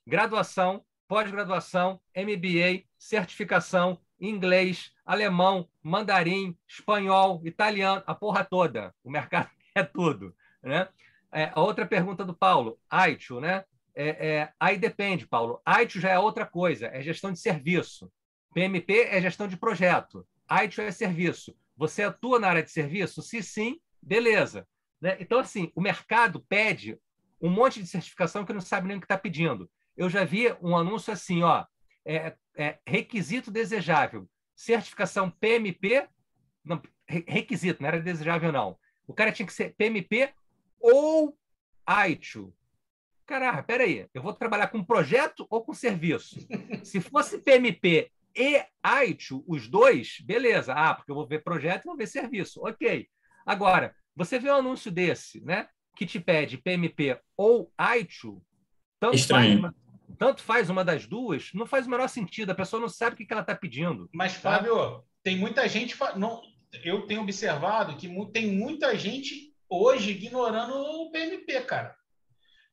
graduação, 0.06 0.84
pós-graduação, 1.08 2.00
MBA, 2.16 2.84
certificação, 2.98 4.00
inglês, 4.20 4.92
alemão, 5.04 5.68
mandarim, 5.82 6.56
espanhol, 6.66 7.40
italiano, 7.44 8.02
a 8.06 8.14
porra 8.14 8.44
toda. 8.44 8.94
O 9.02 9.10
mercado 9.10 9.50
é 9.74 9.82
tudo. 9.82 10.34
Né? 10.62 10.88
É, 11.32 11.50
a 11.54 11.60
outra 11.60 11.86
pergunta 11.86 12.24
do 12.24 12.34
Paulo, 12.34 12.78
AITU, 12.90 13.40
né? 13.40 13.64
É, 13.94 14.28
é, 14.28 14.52
aí 14.60 14.76
depende, 14.76 15.26
Paulo. 15.26 15.60
ITIL 15.66 16.02
já 16.02 16.10
é 16.10 16.18
outra 16.18 16.44
coisa, 16.44 16.86
é 16.88 17.00
gestão 17.00 17.32
de 17.32 17.38
serviço. 17.38 18.12
PMP 18.52 19.08
é 19.10 19.20
gestão 19.22 19.48
de 19.48 19.56
projeto. 19.56 20.26
ITIL 20.64 20.84
é 20.84 20.90
serviço. 20.90 21.56
Você 21.76 22.02
atua 22.02 22.38
na 22.38 22.48
área 22.48 22.62
de 22.62 22.70
serviço? 22.70 23.22
Se 23.22 23.42
sim, 23.42 23.80
beleza. 24.02 24.68
Né? 25.00 25.16
Então, 25.18 25.38
assim, 25.38 25.72
o 25.74 25.80
mercado 25.80 26.44
pede 26.46 26.98
um 27.40 27.48
monte 27.48 27.80
de 27.80 27.86
certificação 27.86 28.44
que 28.44 28.52
não 28.52 28.60
sabe 28.60 28.86
nem 28.86 28.98
o 28.98 29.00
que 29.00 29.06
está 29.06 29.16
pedindo. 29.16 29.70
Eu 29.96 30.10
já 30.10 30.24
vi 30.24 30.54
um 30.60 30.76
anúncio 30.76 31.12
assim, 31.12 31.42
ó, 31.42 31.64
é, 32.06 32.36
é 32.56 32.78
requisito 32.86 33.50
desejável, 33.50 34.28
certificação 34.54 35.30
PMP, 35.30 36.08
não, 36.64 36.80
requisito, 37.06 37.82
não 37.82 37.88
era 37.88 38.00
desejável 38.00 38.52
não. 38.52 38.78
O 39.06 39.12
cara 39.12 39.32
tinha 39.32 39.46
que 39.46 39.52
ser 39.52 39.74
PMP 39.76 40.32
ou 40.80 41.36
ITIL. 42.08 42.54
Caraca, 43.26 43.62
peraí, 43.62 44.08
eu 44.14 44.22
vou 44.22 44.32
trabalhar 44.32 44.68
com 44.68 44.84
projeto 44.84 45.46
ou 45.50 45.62
com 45.62 45.74
serviço? 45.74 46.46
Se 46.84 47.00
fosse 47.00 47.38
PMP 47.38 48.10
e 48.36 48.64
ITU, 49.08 49.44
os 49.48 49.68
dois, 49.68 50.20
beleza. 50.20 50.72
Ah, 50.74 50.94
porque 50.94 51.10
eu 51.10 51.14
vou 51.14 51.26
ver 51.26 51.42
projeto 51.42 51.82
e 51.82 51.86
vou 51.86 51.96
ver 51.96 52.06
serviço. 52.06 52.60
Ok. 52.64 53.08
Agora, 53.44 53.94
você 54.14 54.38
vê 54.38 54.50
um 54.50 54.56
anúncio 54.56 54.90
desse, 54.92 55.40
né? 55.44 55.68
Que 55.96 56.06
te 56.06 56.20
pede 56.20 56.58
PMP 56.58 57.18
ou 57.36 57.72
ITU, 57.98 58.44
tanto 59.00 59.16
Estranho. 59.16 59.62
Faz, 59.62 59.74
tanto 60.16 60.42
faz 60.42 60.68
uma 60.70 60.84
das 60.84 61.06
duas, 61.06 61.50
não 61.54 61.66
faz 61.66 61.86
o 61.86 61.90
menor 61.90 62.08
sentido. 62.08 62.50
A 62.50 62.54
pessoa 62.54 62.80
não 62.80 62.88
sabe 62.88 63.14
o 63.14 63.16
que 63.16 63.26
ela 63.30 63.42
está 63.42 63.54
pedindo. 63.54 64.08
Mas, 64.12 64.34
tá? 64.34 64.52
Fábio, 64.52 65.04
tem 65.22 65.36
muita 65.36 65.68
gente. 65.68 65.96
Não, 66.16 66.42
eu 66.84 67.06
tenho 67.06 67.22
observado 67.22 67.96
que 67.96 68.08
tem 68.32 68.46
muita 68.46 68.96
gente 68.96 69.52
hoje 69.68 70.12
ignorando 70.12 70.74
o 70.74 71.10
PMP, 71.10 71.60
cara. 71.62 71.94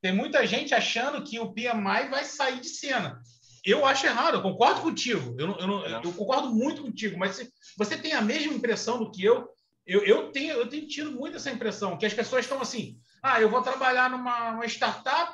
Tem 0.01 0.12
muita 0.12 0.45
gente 0.45 0.73
achando 0.73 1.23
que 1.23 1.39
o 1.39 1.53
PMI 1.53 2.10
vai 2.10 2.25
sair 2.25 2.60
de 2.60 2.67
cena. 2.67 3.21
Eu 3.65 3.86
acho 3.86 4.06
errado, 4.06 4.36
eu 4.36 4.41
concordo 4.41 4.82
contigo. 4.82 5.36
Eu, 5.39 5.56
eu, 5.58 5.67
não, 5.67 5.86
eu 5.86 6.13
concordo 6.13 6.53
muito 6.53 6.82
contigo, 6.82 7.17
mas 7.17 7.38
se 7.38 7.49
você 7.77 7.97
tem 7.97 8.12
a 8.12 8.21
mesma 8.21 8.53
impressão 8.53 8.99
do 8.99 9.10
que 9.10 9.23
eu, 9.23 9.47
eu, 9.88 10.03
eu, 10.03 10.32
tenho, 10.32 10.53
eu 10.56 10.67
tenho 10.67 10.88
tido 10.88 11.12
muito 11.12 11.38
essa 11.38 11.49
impressão, 11.49 11.97
que 11.97 12.06
as 12.06 12.13
pessoas 12.13 12.43
estão 12.43 12.62
assim, 12.62 12.97
ah, 13.21 13.39
eu 13.39 13.49
vou 13.49 13.62
trabalhar 13.62 14.10
numa 14.10 14.65
startup 14.65 15.34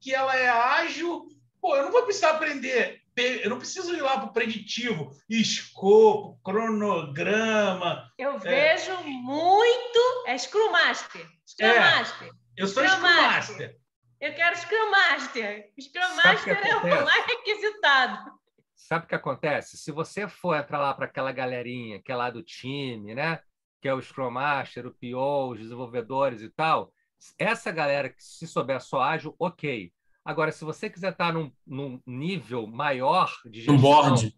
que 0.00 0.14
ela 0.14 0.34
é 0.34 0.48
ágil, 0.48 1.28
pô, 1.60 1.76
eu 1.76 1.84
não 1.84 1.92
vou 1.92 2.04
precisar 2.04 2.30
aprender 2.30 3.02
eu 3.42 3.50
não 3.50 3.58
preciso 3.58 3.94
ir 3.94 4.00
lá 4.00 4.18
para 4.18 4.28
o 4.28 4.32
preditivo, 4.32 5.10
escopo, 5.28 6.38
cronograma. 6.44 8.10
Eu 8.16 8.36
é... 8.36 8.38
vejo 8.38 8.96
muito. 9.02 10.24
É 10.26 10.38
Scrum 10.38 10.70
Master. 10.70 11.28
Scrum 11.46 11.66
é, 11.66 11.78
Master. 11.78 12.30
Eu 12.56 12.66
sou 12.66 12.84
Scrum, 12.84 12.96
Scrum 12.96 13.10
Master. 13.10 13.56
Master. 13.56 13.80
Eu 14.20 14.34
quero 14.34 14.56
Scrum 14.56 14.90
Master. 14.90 15.72
Scrum 15.80 16.16
Master 16.16 16.66
é 16.66 16.76
o 16.76 17.04
mais 17.04 17.26
requisitado. 17.26 18.38
Sabe 18.74 19.04
o 19.04 19.08
que 19.08 19.14
acontece? 19.14 19.76
Se 19.76 19.90
você 19.90 20.28
for 20.28 20.56
entrar 20.56 20.78
lá 20.78 20.94
para 20.94 21.06
aquela 21.06 21.32
galerinha 21.32 22.00
que 22.00 22.12
é 22.12 22.16
lá 22.16 22.30
do 22.30 22.42
time, 22.42 23.14
né? 23.14 23.40
Que 23.80 23.88
é 23.88 23.94
o 23.94 24.00
Scrum 24.00 24.30
Master, 24.30 24.86
o 24.86 24.92
PO, 24.94 25.52
os 25.52 25.58
desenvolvedores 25.58 26.40
e 26.40 26.48
tal, 26.48 26.92
essa 27.38 27.70
galera 27.70 28.08
que 28.08 28.22
se 28.22 28.46
souber 28.46 28.80
só 28.80 29.00
ágil, 29.00 29.34
ok. 29.38 29.92
Agora, 30.28 30.52
se 30.52 30.62
você 30.62 30.90
quiser 30.90 31.12
estar 31.12 31.32
num, 31.32 31.50
num 31.66 31.98
nível 32.06 32.66
maior 32.66 33.34
de 33.46 33.60
gestão... 33.60 33.76
Um 33.76 33.78
board. 33.78 34.36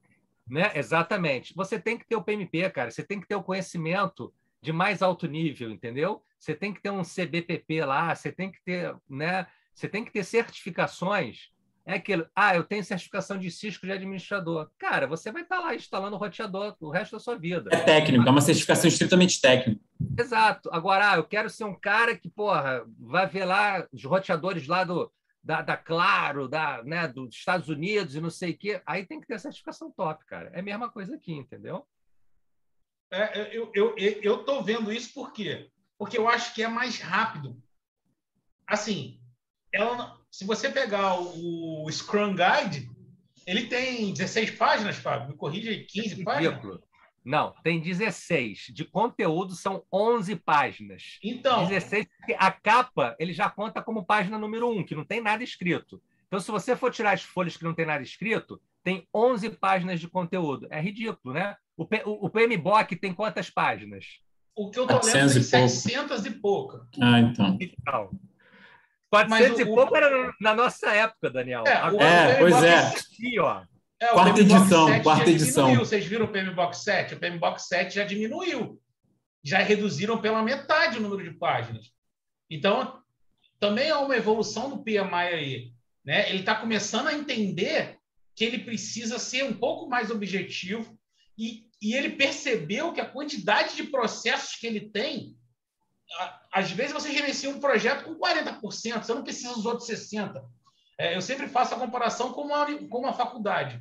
Né? 0.49 0.71
Exatamente. 0.77 1.53
Você 1.57 1.81
tem 1.81 1.99
que 1.99 2.07
ter 2.07 2.15
o 2.15 2.23
PMP, 2.23 2.71
cara. 2.71 2.93
Você 2.93 3.03
tem 3.03 3.21
que 3.21 3.27
ter 3.27 3.35
o 3.35 3.43
conhecimento 3.43 4.33
de 4.63 4.73
mais 4.73 5.03
alto 5.03 5.27
nível, 5.27 5.69
entendeu? 5.69 6.23
Você 6.39 6.55
tem 6.55 6.73
que 6.73 6.81
ter 6.81 6.91
um 6.91 7.03
CBPP 7.03 7.85
lá, 7.85 8.15
você 8.15 8.31
tem 8.31 8.53
que 8.53 8.63
ter, 8.63 8.95
né? 9.09 9.49
Você 9.75 9.89
tem 9.89 10.05
que 10.05 10.13
ter 10.13 10.23
certificações. 10.23 11.51
É 11.85 11.95
aquilo, 11.95 12.25
ah, 12.37 12.55
eu 12.55 12.63
tenho 12.63 12.85
certificação 12.85 13.37
de 13.37 13.51
Cisco 13.51 13.85
de 13.85 13.91
administrador. 13.91 14.71
Cara, 14.79 15.09
você 15.09 15.33
vai 15.33 15.43
estar 15.43 15.59
lá 15.59 15.75
instalando 15.75 16.15
o 16.15 16.19
roteador 16.21 16.77
o 16.79 16.91
resto 16.91 17.17
da 17.17 17.19
sua 17.19 17.37
vida. 17.37 17.69
É 17.73 17.81
técnico, 17.81 18.29
é 18.29 18.31
uma 18.31 18.41
certificação 18.41 18.87
estritamente 18.87 19.41
técnica. 19.41 19.81
Exato. 20.17 20.71
Agora, 20.73 21.11
ah, 21.11 21.17
eu 21.17 21.25
quero 21.25 21.51
ser 21.51 21.65
um 21.65 21.75
cara 21.75 22.17
que, 22.17 22.31
porra, 22.31 22.85
vai 22.97 23.27
ver 23.27 23.45
lá 23.45 23.85
os 23.93 24.05
roteadores 24.05 24.69
lá 24.69 24.85
do, 24.85 25.11
da, 25.43 25.63
da 25.63 25.77
Claro, 25.77 26.49
da, 26.49 26.83
né, 26.83 27.09
dos 27.09 27.35
Estados 27.35 27.69
Unidos 27.69 28.15
e 28.15 28.21
não 28.21 28.31
sei 28.31 28.53
o 28.53 28.59
quê. 28.59 28.83
Aí 28.87 29.07
tem 29.07 29.21
que 29.21 29.27
ter 29.27 29.39
certificação 29.41 29.91
top, 29.91 30.25
cara. 30.27 30.51
É 30.55 30.61
a 30.61 30.63
mesma 30.63 30.91
coisa 30.91 31.15
aqui, 31.15 31.33
entendeu? 31.33 31.87
É, 33.11 33.57
eu, 33.57 33.73
eu, 33.75 33.97
eu 33.97 34.45
tô 34.45 34.63
vendo 34.63 34.93
isso 34.93 35.13
por 35.13 35.33
quê? 35.33 35.71
Porque 35.99 36.17
eu 36.17 36.29
acho 36.29 36.55
que 36.55 36.63
é 36.63 36.69
mais 36.69 37.01
rápido. 37.01 37.61
Assim, 38.67 39.21
ela, 39.73 40.19
se 40.31 40.45
você 40.45 40.71
pegar 40.71 41.21
o, 41.21 41.85
o 41.85 41.91
Scrum 41.91 42.35
Guide, 42.35 42.89
ele 43.47 43.67
tem 43.67 44.13
16 44.13 44.53
páginas, 44.53 44.97
Fábio. 44.97 45.29
Me 45.29 45.37
corrija 45.37 45.71
aí, 45.71 45.85
15 45.85 46.23
páginas. 46.23 46.81
Não, 47.25 47.55
tem 47.63 47.81
16. 47.81 48.71
De 48.73 48.85
conteúdo 48.85 49.55
são 49.55 49.85
11 49.93 50.37
páginas. 50.37 51.19
Então. 51.23 51.67
16, 51.67 52.07
porque 52.17 52.37
a 52.39 52.51
capa 52.51 53.15
ele 53.19 53.33
já 53.33 53.51
conta 53.51 53.83
como 53.83 54.05
página 54.05 54.39
número 54.39 54.71
1, 54.71 54.85
que 54.85 54.95
não 54.95 55.05
tem 55.05 55.21
nada 55.21 55.45
escrito. 55.45 56.03
Então, 56.27 56.41
se 56.41 56.51
você 56.51 56.77
for 56.77 56.93
tirar 56.93 57.13
as 57.13 57.23
folhas 57.23 57.57
que 57.57 57.65
não 57.65 57.75
tem 57.75 57.85
nada 57.85 58.03
escrito, 58.03 58.61
tem 58.83 59.07
11 59.15 59.51
páginas 59.51 60.01
de 60.01 60.09
conteúdo. 60.09 60.67
É 60.71 60.81
ridículo, 60.81 61.35
né? 61.35 61.57
O, 61.77 61.85
P, 61.85 62.03
o, 62.07 62.27
o 62.27 62.31
PMBOK 62.31 62.97
tem 62.97 63.13
quantas 63.13 63.51
páginas? 63.51 64.05
O 64.55 64.71
que 64.71 64.79
eu 64.79 64.87
tô 64.87 64.95
lendo 64.95 65.33
tem 65.33 65.43
700 65.43 66.27
e 66.27 66.31
pouca. 66.31 66.87
Ah, 67.01 67.21
então. 67.21 67.59
Então, 67.61 68.11
400 69.11 69.59
o, 69.59 69.63
e 69.63 69.65
pouco 69.67 69.97
era 69.97 70.33
na 70.41 70.55
nossa 70.55 70.91
época, 70.91 71.31
Daniel. 71.31 71.65
É, 71.67 71.73
Agora, 71.75 72.05
é 72.05 72.39
pois 72.39 72.63
é. 72.63 72.81
Ó. 73.41 73.63
É, 74.01 74.07
quarta 74.09 74.41
edição, 74.41 75.03
quarta 75.03 75.31
edição. 75.31 75.65
Diminuiu. 75.67 75.87
Vocês 75.87 76.07
viram 76.07 76.25
o 76.25 76.33
PMBOK 76.33 76.75
7? 76.75 77.15
O 77.15 77.21
PMBOK 77.21 77.61
7 77.61 77.95
já 77.95 78.05
diminuiu. 78.05 78.81
Já 79.45 79.59
reduziram 79.59 80.21
pela 80.21 80.43
metade 80.43 80.99
o 80.99 81.01
número 81.03 81.23
de 81.23 81.37
páginas. 81.37 81.93
Então, 82.49 83.03
também 83.59 83.89
é 83.89 83.95
uma 83.95 84.17
evolução 84.17 84.71
do 84.71 84.83
PMI 84.83 85.15
aí. 85.15 85.73
Né? 86.05 86.31
Ele 86.31 86.41
está 86.41 86.55
começando 86.55 87.09
a 87.09 87.15
entender 87.15 87.99
que 88.35 88.45
ele 88.45 88.61
precisa 88.61 89.19
ser 89.19 89.45
um 89.45 89.53
pouco 89.53 89.87
mais 89.87 90.11
objetivo 90.11 90.99
e, 91.37 91.67
e 91.81 91.95
ele 91.95 92.11
percebeu 92.11 92.93
que 92.93 93.01
a 93.01 93.09
quantidade 93.09 93.77
de 93.77 93.85
processos 93.85 94.57
que 94.57 94.67
ele 94.67 94.89
tem 94.89 95.37
às 96.53 96.71
vezes 96.73 96.93
você 96.93 97.13
gerencia 97.13 97.51
um 97.51 97.61
projeto 97.61 98.05
com 98.05 98.19
40%, 98.19 98.61
você 98.61 99.15
não 99.15 99.23
precisa 99.23 99.55
dos 99.55 99.65
outros 99.65 99.89
60%. 99.89 100.43
É, 100.99 101.17
eu 101.17 101.23
sempre 101.23 101.49
faço 101.49 101.75
a 101.75 101.79
comparação 101.79 102.33
com 102.33 102.43
uma, 102.43 102.67
com 102.89 102.99
uma 102.99 103.13
faculdade. 103.13 103.81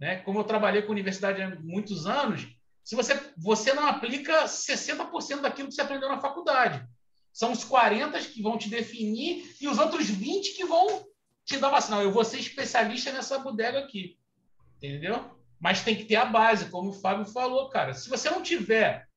Né? 0.00 0.16
Como 0.16 0.38
eu 0.38 0.44
trabalhei 0.44 0.82
com 0.82 0.92
universidade 0.92 1.40
há 1.40 1.54
muitos 1.60 2.06
anos, 2.06 2.46
se 2.82 2.94
você, 2.94 3.18
você 3.36 3.72
não 3.72 3.86
aplica 3.86 4.44
60% 4.44 5.40
daquilo 5.40 5.68
que 5.68 5.74
você 5.74 5.80
aprendeu 5.80 6.08
na 6.08 6.20
faculdade. 6.20 6.86
São 7.32 7.52
os 7.52 7.64
40 7.64 8.18
que 8.20 8.42
vão 8.42 8.58
te 8.58 8.68
definir 8.68 9.56
e 9.60 9.66
os 9.66 9.78
outros 9.78 10.08
20 10.08 10.54
que 10.54 10.64
vão 10.64 11.04
te 11.44 11.56
dar 11.56 11.70
vacina. 11.70 12.00
Eu 12.02 12.12
vou 12.12 12.24
ser 12.24 12.38
especialista 12.38 13.10
nessa 13.10 13.38
bodega 13.38 13.78
aqui. 13.78 14.18
Entendeu? 14.76 15.30
Mas 15.58 15.82
tem 15.82 15.96
que 15.96 16.04
ter 16.04 16.16
a 16.16 16.24
base, 16.24 16.70
como 16.70 16.90
o 16.90 17.00
Fábio 17.00 17.24
falou, 17.24 17.68
cara. 17.70 17.94
Se 17.94 18.08
você 18.08 18.30
não 18.30 18.42
tiver 18.42 19.08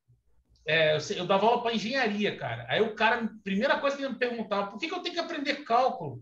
é, 0.68 0.98
eu, 1.16 1.26
dava 1.26 1.46
aula 1.46 1.62
para 1.62 1.74
engenharia, 1.74 2.36
cara. 2.36 2.66
Aí 2.68 2.82
o 2.82 2.94
cara, 2.94 3.30
primeira 3.42 3.80
coisa 3.80 3.96
que 3.96 4.04
ele 4.04 4.12
me 4.12 4.20
perguntava, 4.20 4.70
por 4.70 4.78
que, 4.78 4.90
que 4.90 4.94
eu 4.94 5.00
tenho 5.00 5.16
que 5.16 5.22
aprender 5.22 5.63
cálculo? 5.63 6.22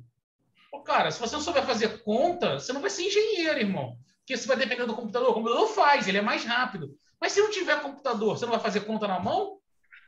Pô, 0.69 0.81
cara, 0.81 1.09
se 1.09 1.19
você 1.19 1.35
não 1.35 1.41
souber 1.41 1.65
fazer 1.65 2.03
conta, 2.03 2.59
você 2.59 2.71
não 2.71 2.79
vai 2.79 2.91
ser 2.91 3.07
engenheiro, 3.07 3.59
irmão. 3.59 3.97
Porque 4.25 4.37
você 4.37 4.47
vai 4.47 4.57
depender 4.57 4.87
do 4.87 4.95
computador. 4.95 5.29
O 5.29 5.33
computador 5.35 5.67
faz, 5.67 6.07
ele 6.07 6.17
é 6.17 6.21
mais 6.21 6.43
rápido. 6.43 6.97
Mas 7.21 7.31
se 7.31 7.39
não 7.39 7.51
tiver 7.51 7.79
computador, 7.79 8.35
você 8.35 8.45
não 8.45 8.53
vai 8.53 8.61
fazer 8.61 8.81
conta 8.81 9.07
na 9.07 9.19
mão? 9.19 9.59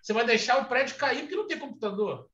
Você 0.01 0.11
vai 0.11 0.25
deixar 0.25 0.59
o 0.59 0.65
prédio 0.65 0.97
cair 0.97 1.21
porque 1.21 1.35
não 1.35 1.47
tem 1.47 1.59
computador. 1.59 2.27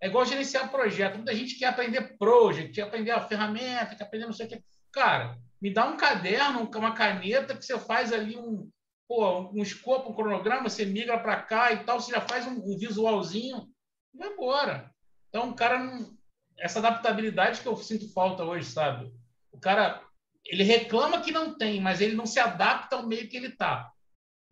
É 0.00 0.08
igual 0.08 0.24
gerenciar 0.24 0.70
projeto. 0.70 1.16
Muita 1.16 1.34
gente 1.34 1.56
quer 1.56 1.66
aprender 1.66 2.16
project, 2.18 2.72
quer 2.72 2.82
aprender 2.82 3.12
a 3.12 3.20
ferramenta, 3.20 3.94
quer 3.94 4.04
aprender 4.04 4.26
não 4.26 4.32
sei 4.32 4.46
o 4.46 4.48
que. 4.48 4.62
Cara, 4.92 5.38
me 5.62 5.72
dá 5.72 5.86
um 5.86 5.96
caderno, 5.96 6.68
uma 6.74 6.94
caneta 6.94 7.56
que 7.56 7.64
você 7.64 7.78
faz 7.78 8.12
ali 8.12 8.36
um, 8.36 8.68
pô, 9.06 9.50
um 9.52 9.62
escopo, 9.62 10.10
um 10.10 10.14
cronograma, 10.14 10.68
você 10.68 10.84
migra 10.84 11.18
para 11.18 11.42
cá 11.42 11.72
e 11.72 11.84
tal, 11.84 12.00
você 12.00 12.10
já 12.10 12.20
faz 12.20 12.46
um, 12.46 12.54
um 12.54 12.76
visualzinho 12.76 13.68
e 14.14 14.18
vai 14.18 14.32
embora. 14.32 14.92
Então, 15.28 15.50
o 15.50 15.54
cara 15.54 15.78
não. 15.78 16.16
Essa 16.58 16.80
adaptabilidade 16.80 17.60
que 17.60 17.68
eu 17.68 17.76
sinto 17.76 18.12
falta 18.12 18.42
hoje, 18.42 18.68
sabe? 18.68 19.12
O 19.52 19.60
cara, 19.60 20.02
ele 20.48 20.64
reclama 20.64 21.20
que 21.20 21.30
não 21.30 21.56
tem, 21.56 21.80
mas 21.80 22.00
ele 22.00 22.16
não 22.16 22.26
se 22.26 22.40
adapta 22.40 22.96
ao 22.96 23.06
meio 23.06 23.28
que 23.28 23.36
ele 23.36 23.50
tá. 23.50 23.92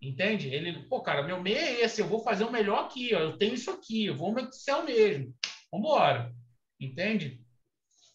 Entende? 0.01 0.55
Ele, 0.55 0.87
pô, 0.89 1.01
cara, 1.01 1.23
meu 1.23 1.43
meio 1.43 1.57
é 1.57 1.81
esse, 1.81 2.03
eu 2.03 2.07
vou 2.07 2.23
fazer 2.23 2.45
o 2.45 2.53
melhor 2.53 2.85
aqui, 2.85 3.15
ó, 3.15 3.19
eu 3.19 3.39
tenho 3.39 3.55
isso 3.55 3.71
aqui, 3.71 4.05
eu 4.05 4.17
vou 4.17 4.31
no 4.31 4.41
Excel 4.41 4.85
mesmo. 4.85 5.35
Vambora. 5.73 6.33
Entende? 6.79 7.41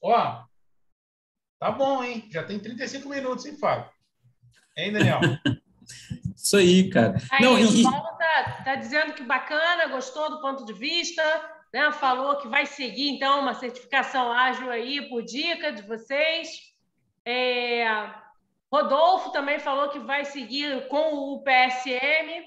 Ó, 0.02 0.44
tá 1.60 1.72
bom, 1.72 2.04
hein? 2.04 2.28
Já 2.32 2.44
tem 2.44 2.60
35 2.60 3.10
minutos, 3.10 3.46
hein, 3.48 3.58
Fábio? 3.58 3.90
Hein, 4.78 4.94
Daniel? 4.94 5.20
Isso 6.36 6.58
aí, 6.58 6.90
cara. 6.90 7.18
Aí, 7.32 7.44
Não, 7.44 7.54
o 7.54 7.84
Paulo 7.84 8.18
tá, 8.18 8.62
tá 8.64 8.76
dizendo 8.76 9.14
que 9.14 9.24
bacana, 9.24 9.88
gostou 9.88 10.30
do 10.30 10.42
ponto 10.42 10.66
de 10.66 10.74
vista, 10.74 11.22
né? 11.72 11.92
Falou 11.92 12.38
que 12.38 12.48
vai 12.48 12.66
seguir, 12.66 13.10
então, 13.10 13.42
uma 13.42 13.54
certificação 13.54 14.32
ágil 14.32 14.72
aí 14.72 15.08
por 15.08 15.22
dica 15.24 15.72
de 15.72 15.84
vocês. 15.84 16.71
É... 17.26 17.86
Rodolfo 18.72 19.32
também 19.32 19.60
falou 19.60 19.90
que 19.90 20.00
vai 20.00 20.26
seguir 20.26 20.88
com 20.88 21.14
o 21.14 21.44
PSM. 21.44 22.46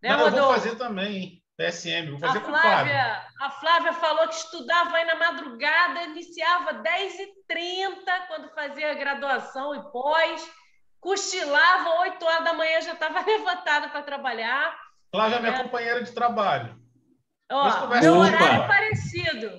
Né, 0.00 0.10
Não, 0.10 0.18
Rodolfo? 0.18 0.36
eu 0.36 0.44
vou 0.44 0.54
fazer 0.54 0.76
também, 0.76 1.16
hein? 1.16 1.42
PSM, 1.56 2.10
vou 2.10 2.18
fazer 2.18 2.38
a 2.38 2.40
Flávia, 2.40 3.26
A 3.40 3.50
Flávia 3.50 3.92
falou 3.92 4.26
que 4.26 4.34
estudava 4.34 4.96
aí 4.96 5.04
na 5.04 5.16
madrugada, 5.16 6.04
iniciava 6.04 6.82
10h30 6.82 8.26
quando 8.26 8.54
fazia 8.54 8.94
graduação 8.94 9.74
e 9.74 9.92
pós 9.92 10.50
cochilava, 10.98 12.00
8 12.00 12.24
horas 12.24 12.44
da 12.44 12.54
manhã 12.54 12.80
já 12.80 12.92
estava 12.92 13.20
levantada 13.26 13.88
para 13.90 14.02
trabalhar. 14.02 14.74
Flávia 15.10 15.36
é 15.36 15.40
minha 15.40 15.54
é. 15.54 15.62
companheira 15.62 16.02
de 16.02 16.12
trabalho. 16.12 16.80
Ó, 17.50 17.86
meu 18.00 18.16
horário 18.16 18.62
é 18.62 18.66
parecido. 18.66 19.50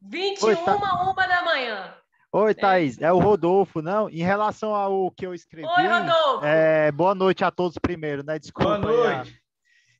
21, 0.00 0.46
Oi, 0.46 0.56
tá... 0.56 0.74
uma 0.76 1.26
da 1.26 1.42
manhã. 1.42 1.98
Oi, 2.36 2.50
é. 2.50 2.54
Thaís, 2.54 3.00
é 3.00 3.12
o 3.12 3.20
Rodolfo, 3.20 3.80
não? 3.80 4.10
Em 4.10 4.24
relação 4.24 4.74
ao 4.74 5.08
que 5.12 5.24
eu 5.24 5.32
escrevi. 5.32 5.68
Oi, 5.68 5.86
Rodolfo. 5.86 6.44
É, 6.44 6.90
boa 6.90 7.14
noite 7.14 7.44
a 7.44 7.50
todos 7.52 7.78
primeiro, 7.78 8.24
né? 8.24 8.40
Desculpa. 8.40 8.76
Boa 8.76 9.14
noite. 9.14 9.40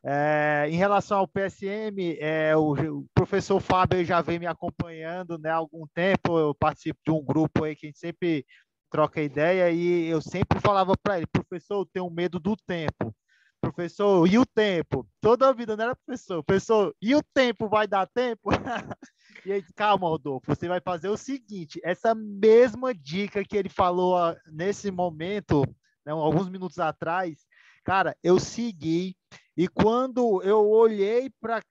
É, 0.05 0.67
em 0.69 0.75
relação 0.75 1.19
ao 1.19 1.29
PSM, 1.29 2.19
é, 2.19 2.57
o, 2.57 2.73
o, 2.73 3.07
professor 3.15 3.61
Fábio 3.61 4.05
já 4.05 4.21
vem 4.21 4.41
me 4.41 4.49
acompanhando 4.49 5.39
né, 5.39 5.49
há 5.49 5.55
algum 5.55 5.87
tempo. 5.95 6.37
Eu 6.37 6.53
participo 6.53 6.99
de 7.07 7.13
um 7.13 7.25
grupo 7.25 7.63
aí 7.63 7.77
que 7.77 7.87
a 7.87 7.89
gente 7.89 8.01
sempre 8.01 8.45
troca 8.91 9.23
ideia 9.23 9.71
e 9.71 10.09
eu 10.09 10.21
sempre 10.21 10.59
falava 10.59 10.97
para 11.01 11.19
ele, 11.19 11.29
professor, 11.29 11.83
eu 11.83 11.87
tenho 11.87 12.11
medo 12.11 12.41
do 12.41 12.57
tempo. 12.67 13.15
Professor, 13.61 14.27
e 14.27 14.39
o 14.39 14.45
tempo? 14.45 15.07
Toda 15.21 15.49
a 15.49 15.53
vida 15.53 15.77
não 15.77 15.85
era 15.85 15.97
professor. 16.05 16.43
Professor, 16.43 16.93
e 17.01 17.15
o 17.15 17.23
tempo 17.33 17.69
vai 17.69 17.87
dar 17.87 18.09
tempo? 18.09 18.51
e 19.45 19.53
aí, 19.53 19.63
calma, 19.75 20.09
Rodolfo, 20.09 20.47
você 20.47 20.67
vai 20.69 20.81
fazer 20.81 21.09
o 21.09 21.17
seguinte: 21.17 21.81
essa 21.85 22.15
mesma 22.15 22.95
dica 22.95 23.45
que 23.45 23.57
ele 23.57 23.69
falou 23.69 24.17
ah, 24.17 24.37
nesse 24.47 24.91
momento, 24.91 25.63
né, 26.05 26.13
alguns 26.13 26.49
minutos 26.49 26.79
atrás, 26.79 27.47
cara, 27.85 28.17
eu 28.23 28.39
segui. 28.39 29.17
E 29.57 29.69
quando 29.69 30.43
eu 30.43 30.69
olhei 30.69 31.31
para 31.41 31.63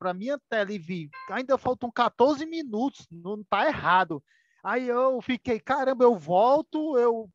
a 0.00 0.14
minha 0.14 0.38
tela 0.48 0.72
e 0.72 0.78
vi, 0.78 1.10
ainda 1.28 1.58
faltam 1.58 1.90
14 1.90 2.46
minutos, 2.46 3.06
não 3.10 3.40
está 3.40 3.66
errado. 3.66 4.22
Aí 4.62 4.86
eu 4.86 5.20
fiquei, 5.20 5.58
caramba, 5.58 6.04
eu 6.04 6.14
volto, 6.14 6.96
eu, 6.98 7.28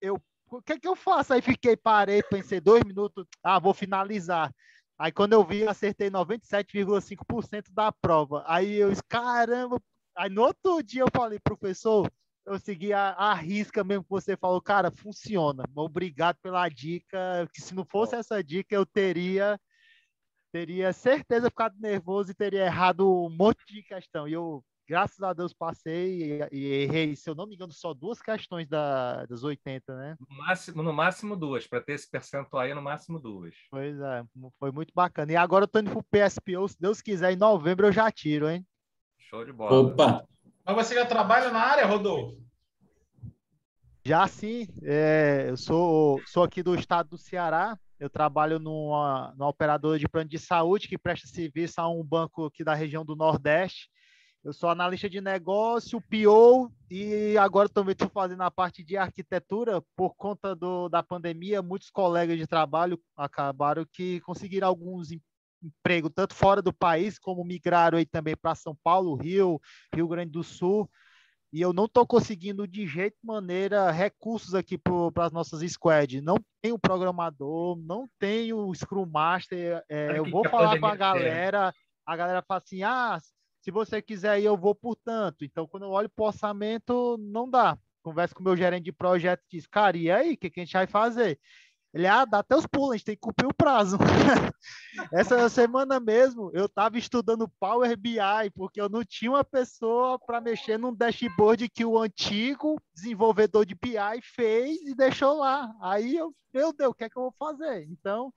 eu, 0.00 0.20
o 0.50 0.60
que 0.60 0.74
é 0.74 0.78
que 0.78 0.88
eu 0.88 0.96
faço? 0.96 1.32
Aí 1.32 1.40
fiquei, 1.40 1.76
parei, 1.76 2.22
pensei 2.22 2.60
dois 2.60 2.84
minutos, 2.84 3.24
ah, 3.42 3.58
vou 3.58 3.72
finalizar. 3.72 4.52
Aí 4.98 5.10
quando 5.10 5.32
eu 5.32 5.44
vi, 5.44 5.66
acertei 5.66 6.10
97,5% 6.10 7.72
da 7.72 7.90
prova. 7.90 8.44
Aí 8.46 8.76
eu 8.76 8.90
disse, 8.90 9.02
caramba. 9.08 9.80
Aí 10.16 10.30
no 10.30 10.42
outro 10.42 10.82
dia 10.82 11.02
eu 11.02 11.08
falei, 11.14 11.38
professor, 11.40 12.10
eu 12.44 12.58
segui 12.58 12.92
a, 12.92 13.10
a 13.10 13.34
risca 13.34 13.84
mesmo 13.84 14.04
que 14.04 14.10
você 14.10 14.36
falou, 14.36 14.60
cara, 14.60 14.90
funciona. 14.90 15.64
Obrigado 15.74 16.38
pela 16.42 16.68
dica. 16.68 17.48
Que 17.52 17.60
se 17.60 17.74
não 17.74 17.84
fosse 17.84 18.14
essa 18.16 18.42
dica, 18.42 18.74
eu 18.74 18.86
teria 18.86 19.58
teria 20.52 20.92
certeza 20.92 21.48
ficado 21.48 21.74
nervoso 21.80 22.30
e 22.30 22.34
teria 22.34 22.66
errado 22.66 23.10
um 23.24 23.30
monte 23.30 23.64
de 23.66 23.82
questão. 23.82 24.28
E 24.28 24.34
eu, 24.34 24.62
graças 24.92 25.22
a 25.22 25.32
Deus, 25.32 25.54
passei 25.54 26.42
e, 26.42 26.48
e 26.52 26.66
errei, 26.82 27.16
se 27.16 27.28
eu 27.28 27.34
não 27.34 27.46
me 27.46 27.54
engano, 27.54 27.72
só 27.72 27.94
duas 27.94 28.20
questões 28.20 28.68
da, 28.68 29.24
das 29.24 29.42
80, 29.42 29.96
né? 29.96 30.16
No 30.20 30.36
máximo, 30.36 30.82
no 30.82 30.92
máximo 30.92 31.34
duas, 31.34 31.66
para 31.66 31.80
ter 31.80 31.94
esse 31.94 32.10
percentual 32.10 32.62
aí, 32.62 32.74
no 32.74 32.82
máximo 32.82 33.18
duas. 33.18 33.54
Pois 33.70 33.98
é, 33.98 34.22
foi 34.58 34.70
muito 34.70 34.92
bacana. 34.94 35.32
E 35.32 35.36
agora 35.36 35.64
eu 35.64 35.68
tô 35.68 35.78
indo 35.78 35.90
pro 35.90 36.02
PSPO, 36.02 36.68
se 36.68 36.78
Deus 36.78 37.00
quiser, 37.00 37.32
em 37.32 37.36
novembro 37.36 37.86
eu 37.86 37.92
já 37.92 38.10
tiro, 38.10 38.50
hein? 38.50 38.66
Show 39.16 39.46
de 39.46 39.52
bola. 39.52 39.80
Opa! 39.80 40.28
Mas 40.62 40.76
você 40.76 40.94
já 40.94 41.06
trabalha 41.06 41.50
na 41.50 41.60
área, 41.60 41.86
Rodolfo? 41.86 42.36
Já 44.04 44.26
sim, 44.26 44.68
é, 44.82 45.46
eu 45.48 45.56
sou, 45.56 46.20
sou 46.26 46.42
aqui 46.42 46.62
do 46.62 46.74
estado 46.74 47.08
do 47.08 47.16
Ceará, 47.16 47.78
eu 47.98 48.10
trabalho 48.10 48.58
numa, 48.58 49.32
numa 49.38 49.48
operadora 49.48 49.98
de 49.98 50.06
plano 50.06 50.28
de 50.28 50.38
saúde 50.38 50.86
que 50.86 50.98
presta 50.98 51.26
serviço 51.28 51.80
a 51.80 51.88
um 51.88 52.04
banco 52.04 52.44
aqui 52.44 52.62
da 52.62 52.74
região 52.74 53.06
do 53.06 53.16
Nordeste. 53.16 53.88
Eu 54.44 54.52
sou 54.52 54.68
analista 54.68 55.08
de 55.08 55.20
negócio, 55.20 56.00
PO, 56.00 56.72
e 56.90 57.36
agora 57.38 57.68
também 57.68 57.92
estou 57.92 58.08
fazendo 58.08 58.42
a 58.42 58.50
parte 58.50 58.82
de 58.82 58.96
arquitetura. 58.96 59.82
Por 59.94 60.14
conta 60.16 60.54
do, 60.54 60.88
da 60.88 61.02
pandemia, 61.02 61.62
muitos 61.62 61.90
colegas 61.90 62.36
de 62.36 62.46
trabalho 62.46 63.00
acabaram 63.16 63.86
que 63.90 64.20
conseguiram 64.22 64.66
alguns 64.66 65.10
empregos, 65.62 66.10
tanto 66.12 66.34
fora 66.34 66.60
do 66.60 66.72
país, 66.72 67.18
como 67.18 67.44
migraram 67.44 67.98
aí 67.98 68.04
também 68.04 68.36
para 68.36 68.54
São 68.56 68.76
Paulo, 68.82 69.14
Rio, 69.14 69.60
Rio 69.94 70.08
Grande 70.08 70.32
do 70.32 70.42
Sul 70.42 70.90
e 71.52 71.60
eu 71.60 71.72
não 71.72 71.84
estou 71.84 72.06
conseguindo 72.06 72.66
de 72.66 72.86
jeito 72.86 73.18
maneira 73.22 73.90
recursos 73.90 74.54
aqui 74.54 74.78
para 74.78 75.26
as 75.26 75.32
nossas 75.32 75.60
squads. 75.70 76.22
Não 76.22 76.36
tenho 76.62 76.78
programador, 76.78 77.76
não 77.76 78.08
tenho 78.18 78.74
Scrum 78.74 79.04
Master. 79.04 79.84
É, 79.86 80.18
eu 80.18 80.24
vou 80.24 80.48
falar 80.48 80.80
com 80.80 80.86
a 80.86 80.96
galera, 80.96 81.74
a 82.06 82.16
galera 82.16 82.42
fala 82.42 82.62
assim: 82.64 82.82
ah, 82.82 83.18
se 83.62 83.70
você 83.70 84.02
quiser 84.02 84.42
eu 84.42 84.56
vou 84.56 84.74
por 84.74 84.96
tanto. 84.96 85.44
Então, 85.44 85.66
quando 85.66 85.84
eu 85.84 85.90
olho 85.90 86.10
para 86.10 86.22
o 86.24 86.26
orçamento, 86.26 87.16
não 87.18 87.48
dá. 87.48 87.78
Converso 88.02 88.34
com 88.34 88.40
o 88.40 88.44
meu 88.44 88.56
gerente 88.56 88.84
de 88.84 88.92
projeto 88.92 89.40
e 89.44 89.56
diz, 89.56 89.66
cara, 89.66 89.96
e 89.96 90.10
aí, 90.10 90.34
o 90.34 90.36
que, 90.36 90.50
que 90.50 90.60
a 90.60 90.64
gente 90.64 90.72
vai 90.72 90.88
fazer? 90.88 91.38
Ele, 91.94 92.06
ah, 92.06 92.24
dá 92.24 92.38
até 92.38 92.56
os 92.56 92.66
pulos, 92.66 92.90
a 92.90 92.96
gente 92.96 93.04
tem 93.04 93.14
que 93.14 93.20
cumprir 93.20 93.46
o 93.46 93.54
prazo. 93.54 93.98
Essa 95.12 95.48
semana 95.48 96.00
mesmo, 96.00 96.50
eu 96.54 96.64
estava 96.64 96.98
estudando 96.98 97.52
Power 97.60 97.96
BI, 97.96 98.50
porque 98.54 98.80
eu 98.80 98.88
não 98.88 99.04
tinha 99.04 99.30
uma 99.30 99.44
pessoa 99.44 100.18
para 100.18 100.40
mexer 100.40 100.78
num 100.78 100.94
dashboard 100.94 101.68
que 101.68 101.84
o 101.84 101.98
antigo 101.98 102.80
desenvolvedor 102.94 103.64
de 103.64 103.74
BI 103.74 104.22
fez 104.22 104.80
e 104.82 104.94
deixou 104.94 105.38
lá. 105.38 105.72
Aí 105.80 106.16
eu, 106.16 106.34
meu 106.52 106.72
Deus, 106.72 106.90
o 106.90 106.94
que 106.94 107.04
é 107.04 107.10
que 107.10 107.18
eu 107.18 107.24
vou 107.24 107.34
fazer? 107.38 107.86
Então, 107.90 108.32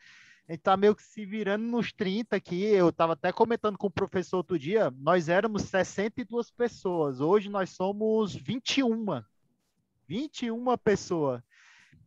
a 0.48 0.52
gente 0.52 0.60
está 0.60 0.78
meio 0.78 0.96
que 0.96 1.02
se 1.02 1.26
virando 1.26 1.66
nos 1.66 1.92
30 1.92 2.36
aqui. 2.36 2.64
Eu 2.64 2.90
estava 2.90 3.14
até 3.14 3.32
comentando 3.32 3.78
com 3.78 3.88
o 3.88 3.92
professor 3.92 4.38
outro 4.38 4.60
dia, 4.60 4.94
nós 4.98 5.28
éramos 5.28 5.64
62 5.64 6.52
pessoas, 6.52 7.20
hoje 7.20 7.50
nós 7.50 7.72
somos 7.72 8.36
21. 8.36 9.24
21 10.08 10.78
pessoas. 10.78 11.42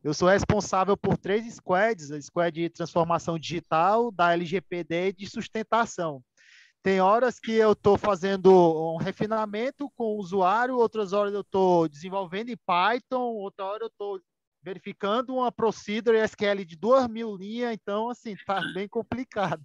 Eu 0.04 0.14
sou 0.14 0.28
responsável 0.28 0.96
por 0.96 1.18
três 1.18 1.52
squads, 1.54 2.12
a 2.12 2.22
squad 2.22 2.52
de 2.52 2.70
transformação 2.70 3.36
digital, 3.36 4.12
da 4.12 4.32
LGPD 4.32 5.08
e 5.08 5.12
de 5.12 5.26
sustentação. 5.26 6.22
Tem 6.80 7.00
horas 7.00 7.40
que 7.40 7.52
eu 7.52 7.72
estou 7.72 7.98
fazendo 7.98 8.52
um 8.94 8.96
refinamento 8.96 9.90
com 9.96 10.04
o 10.04 10.18
usuário, 10.18 10.76
outras 10.76 11.12
horas 11.12 11.34
eu 11.34 11.40
estou 11.40 11.88
desenvolvendo 11.88 12.50
em 12.50 12.56
Python, 12.64 13.34
outra 13.34 13.64
hora 13.64 13.82
eu 13.82 13.88
estou 13.88 14.20
verificando 14.68 15.34
uma 15.34 15.50
procedure 15.50 16.18
SQL 16.18 16.62
de 16.62 16.76
duas 16.76 17.08
mil 17.08 17.34
linhas, 17.34 17.72
então, 17.72 18.10
assim, 18.10 18.36
tá 18.46 18.60
bem 18.76 18.86
complicado. 18.86 19.64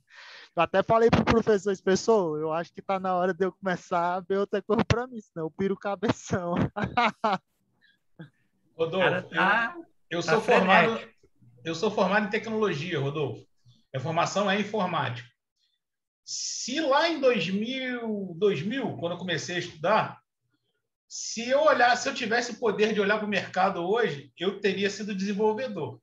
Eu 0.55 0.63
até 0.63 0.81
falei 0.81 1.09
para 1.09 1.19
o 1.19 1.25
professor, 1.25 1.75
professor, 1.83 2.39
eu 2.39 2.53
acho 2.53 2.73
que 2.73 2.79
está 2.79 2.99
na 2.99 3.13
hora 3.13 3.33
de 3.33 3.43
eu 3.45 3.51
começar 3.51 4.15
a 4.15 4.21
ver 4.21 4.37
outra 4.37 4.61
coisa 4.61 4.85
para 4.85 5.05
mim, 5.05 5.19
senão 5.19 5.47
eu 5.47 5.51
piro 5.51 5.73
o 5.73 5.77
cabeção. 5.77 6.55
Rodolfo, 8.77 9.05
Cara, 9.05 9.21
tá... 9.23 9.75
eu, 10.09 10.19
eu 10.19 10.25
tá 10.25 10.31
sou 10.31 10.41
formado, 10.41 10.99
eu 11.65 11.75
sou 11.75 11.91
formado 11.91 12.27
em 12.27 12.29
tecnologia, 12.29 12.97
Rodolfo. 12.99 13.45
A 13.93 13.99
formação 13.99 14.49
é 14.49 14.59
informática. 14.59 15.29
Se 16.25 16.79
lá 16.79 17.09
em 17.09 17.19
2000, 17.19 18.35
2000, 18.37 18.97
quando 18.97 19.11
eu 19.11 19.17
comecei 19.17 19.57
a 19.57 19.59
estudar, 19.59 20.22
se 21.13 21.47
eu 21.47 21.61
olhar, 21.61 21.95
se 21.95 22.09
eu 22.09 22.15
tivesse 22.15 22.53
o 22.53 22.59
poder 22.59 22.91
de 22.91 22.99
olhar 22.99 23.19
para 23.19 23.27
o 23.27 23.29
mercado 23.29 23.87
hoje, 23.87 24.33
eu 24.35 24.59
teria 24.59 24.89
sido 24.89 25.13
desenvolvedor. 25.13 26.01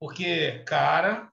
Porque, 0.00 0.64
cara, 0.66 1.30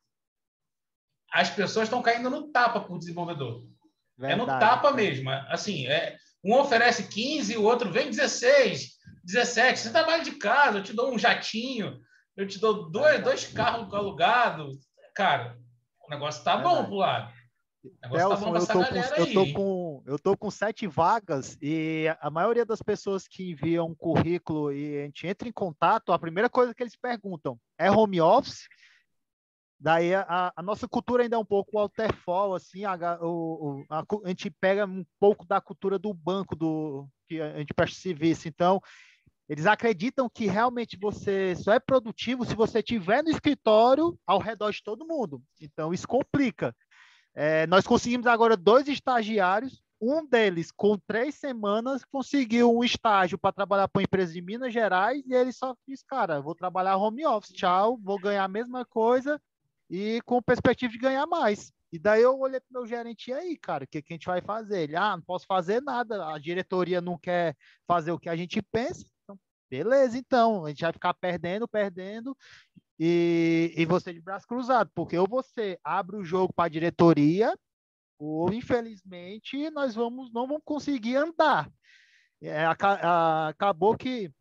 as 1.31 1.49
pessoas 1.49 1.87
estão 1.87 2.03
caindo 2.03 2.29
no 2.29 2.51
tapa 2.51 2.79
por 2.79 2.99
desenvolvedor. 2.99 3.67
Verdade. 4.15 4.33
É 4.33 4.35
no 4.35 4.45
tapa 4.45 4.91
mesmo. 4.91 5.31
Assim, 5.49 5.87
é, 5.87 6.15
um 6.43 6.53
oferece 6.53 7.07
15, 7.07 7.57
o 7.57 7.63
outro 7.63 7.91
vem 7.91 8.11
16. 8.11 8.99
17, 9.23 9.79
você 9.79 9.91
trabalha 9.91 10.23
de 10.23 10.33
casa, 10.33 10.77
eu 10.77 10.83
te 10.83 10.93
dou 10.93 11.11
um 11.11 11.17
jatinho, 11.17 11.99
eu 12.37 12.47
te 12.47 12.59
dou 12.59 12.87
dois, 12.91 13.23
dois 13.23 13.47
carros 13.47 13.91
alugados. 13.91 14.77
Cara, 15.15 15.57
o 16.05 16.09
negócio 16.11 16.43
tá 16.43 16.55
bom 16.57 16.85
pro 16.85 16.97
lado. 16.97 17.32
Nelson, 18.09 18.53
tá 18.53 18.59
eu, 18.59 18.67
tô 18.67 18.85
com, 18.85 18.95
eu, 18.95 19.33
tô 19.33 19.53
com, 19.53 20.03
eu 20.05 20.19
tô 20.19 20.37
com 20.37 20.51
sete 20.51 20.87
vagas 20.87 21.57
e 21.61 22.05
a 22.21 22.29
maioria 22.29 22.65
das 22.65 22.81
pessoas 22.81 23.27
que 23.27 23.51
enviam 23.51 23.87
um 23.87 23.95
currículo 23.95 24.71
e 24.71 25.01
a 25.01 25.05
gente 25.05 25.27
entra 25.27 25.49
em 25.49 25.51
contato, 25.51 26.13
a 26.13 26.19
primeira 26.19 26.49
coisa 26.49 26.73
que 26.73 26.81
eles 26.81 26.95
perguntam 26.95 27.59
é 27.77 27.91
home 27.91 28.21
office? 28.21 28.67
Daí 29.83 30.15
a, 30.15 30.53
a 30.55 30.63
nossa 30.63 30.87
cultura 30.87 31.23
ainda 31.23 31.35
é 31.35 31.39
um 31.39 31.43
pouco 31.43 31.77
waterfall, 31.77 32.55
assim, 32.55 32.85
a, 32.85 32.95
o, 33.21 33.83
a, 33.89 33.99
a, 33.99 34.27
gente 34.29 34.49
pega 34.49 34.85
um 34.85 35.05
pouco 35.19 35.45
da 35.45 35.59
cultura 35.59 35.99
do 35.99 36.13
banco 36.13 36.55
do 36.55 37.05
que 37.27 37.41
a 37.41 37.57
gente 37.57 37.73
presta 37.73 37.99
serviço. 37.99 38.47
Então, 38.47 38.81
eles 39.49 39.65
acreditam 39.65 40.29
que 40.29 40.45
realmente 40.45 40.97
você 40.97 41.53
só 41.57 41.73
é 41.73 41.81
produtivo 41.81 42.45
se 42.45 42.55
você 42.55 42.79
estiver 42.79 43.21
no 43.23 43.29
escritório 43.29 44.17
ao 44.25 44.39
redor 44.39 44.71
de 44.71 44.81
todo 44.81 45.05
mundo. 45.05 45.43
Então, 45.59 45.93
isso 45.93 46.07
complica. 46.07 46.73
É, 47.33 47.65
nós 47.67 47.85
conseguimos 47.85 48.27
agora 48.27 48.55
dois 48.55 48.87
estagiários. 48.87 49.81
Um 49.99 50.25
deles, 50.25 50.69
com 50.69 50.97
três 50.97 51.35
semanas, 51.35 52.03
conseguiu 52.03 52.75
um 52.75 52.83
estágio 52.83 53.37
para 53.37 53.53
trabalhar 53.53 53.87
para 53.87 53.99
uma 53.99 54.03
empresa 54.03 54.33
de 54.33 54.41
Minas 54.41 54.73
Gerais 54.73 55.23
e 55.25 55.33
ele 55.33 55.53
só 55.53 55.73
disse, 55.87 56.05
cara, 56.05 56.41
vou 56.41 56.53
trabalhar 56.53 56.97
home 56.97 57.25
office, 57.25 57.53
tchau, 57.53 57.97
vou 58.03 58.19
ganhar 58.19 58.43
a 58.43 58.49
mesma 58.49 58.83
coisa 58.83 59.41
e 59.89 60.19
com 60.25 60.41
perspectiva 60.41 60.91
de 60.91 60.99
ganhar 60.99 61.25
mais. 61.25 61.71
E 61.89 61.97
daí 61.97 62.21
eu 62.21 62.37
olhei 62.37 62.59
para 62.59 62.69
o 62.69 62.81
meu 62.81 62.85
gerente 62.85 63.31
aí, 63.31 63.55
cara, 63.55 63.85
o 63.85 63.87
que, 63.87 64.01
que 64.01 64.11
a 64.11 64.15
gente 64.15 64.25
vai 64.25 64.41
fazer? 64.41 64.81
Ele, 64.81 64.95
ah, 64.97 65.15
não 65.15 65.23
posso 65.23 65.45
fazer 65.45 65.81
nada, 65.81 66.33
a 66.33 66.37
diretoria 66.37 66.99
não 66.99 67.17
quer 67.17 67.55
fazer 67.87 68.11
o 68.11 68.19
que 68.19 68.27
a 68.27 68.35
gente 68.35 68.61
pensa, 68.61 69.05
Beleza, 69.73 70.15
então, 70.19 70.65
a 70.65 70.69
gente 70.69 70.83
vai 70.83 70.93
ficar 70.93 71.15
perdendo, 71.15 71.67
perdendo, 71.67 72.37
e, 73.05 73.73
e 73.75 73.85
você 73.85 74.13
de 74.13 74.21
braço 74.21 74.47
cruzado, 74.47 74.89
porque 74.95 75.17
ou 75.17 75.27
você 75.27 75.77
abre 75.83 76.15
o 76.15 76.23
jogo 76.23 76.53
para 76.53 76.67
a 76.67 76.69
diretoria, 76.69 77.53
ou 78.17 78.53
infelizmente 78.53 79.69
nós 79.71 79.93
vamos 79.93 80.31
não 80.31 80.47
vamos 80.47 80.61
conseguir 80.63 81.17
andar. 81.17 81.69
É, 82.41 82.65
acabou 82.65 83.97
que 83.97 84.31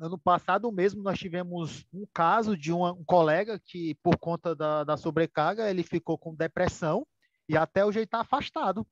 ano 0.00 0.16
passado 0.16 0.70
mesmo 0.70 1.02
nós 1.02 1.18
tivemos 1.18 1.84
um 1.92 2.06
caso 2.14 2.56
de 2.56 2.72
um, 2.72 2.86
um 2.86 3.04
colega 3.04 3.58
que, 3.58 3.96
por 3.96 4.16
conta 4.18 4.54
da, 4.54 4.84
da, 4.84 4.96
sobrecarga, 4.96 5.68
ele 5.68 5.82
ficou 5.82 6.16
com 6.16 6.32
depressão 6.32 7.04
e 7.48 7.56
até 7.56 7.84
hoje 7.84 7.98
está 8.00 8.20
afastado. 8.20 8.86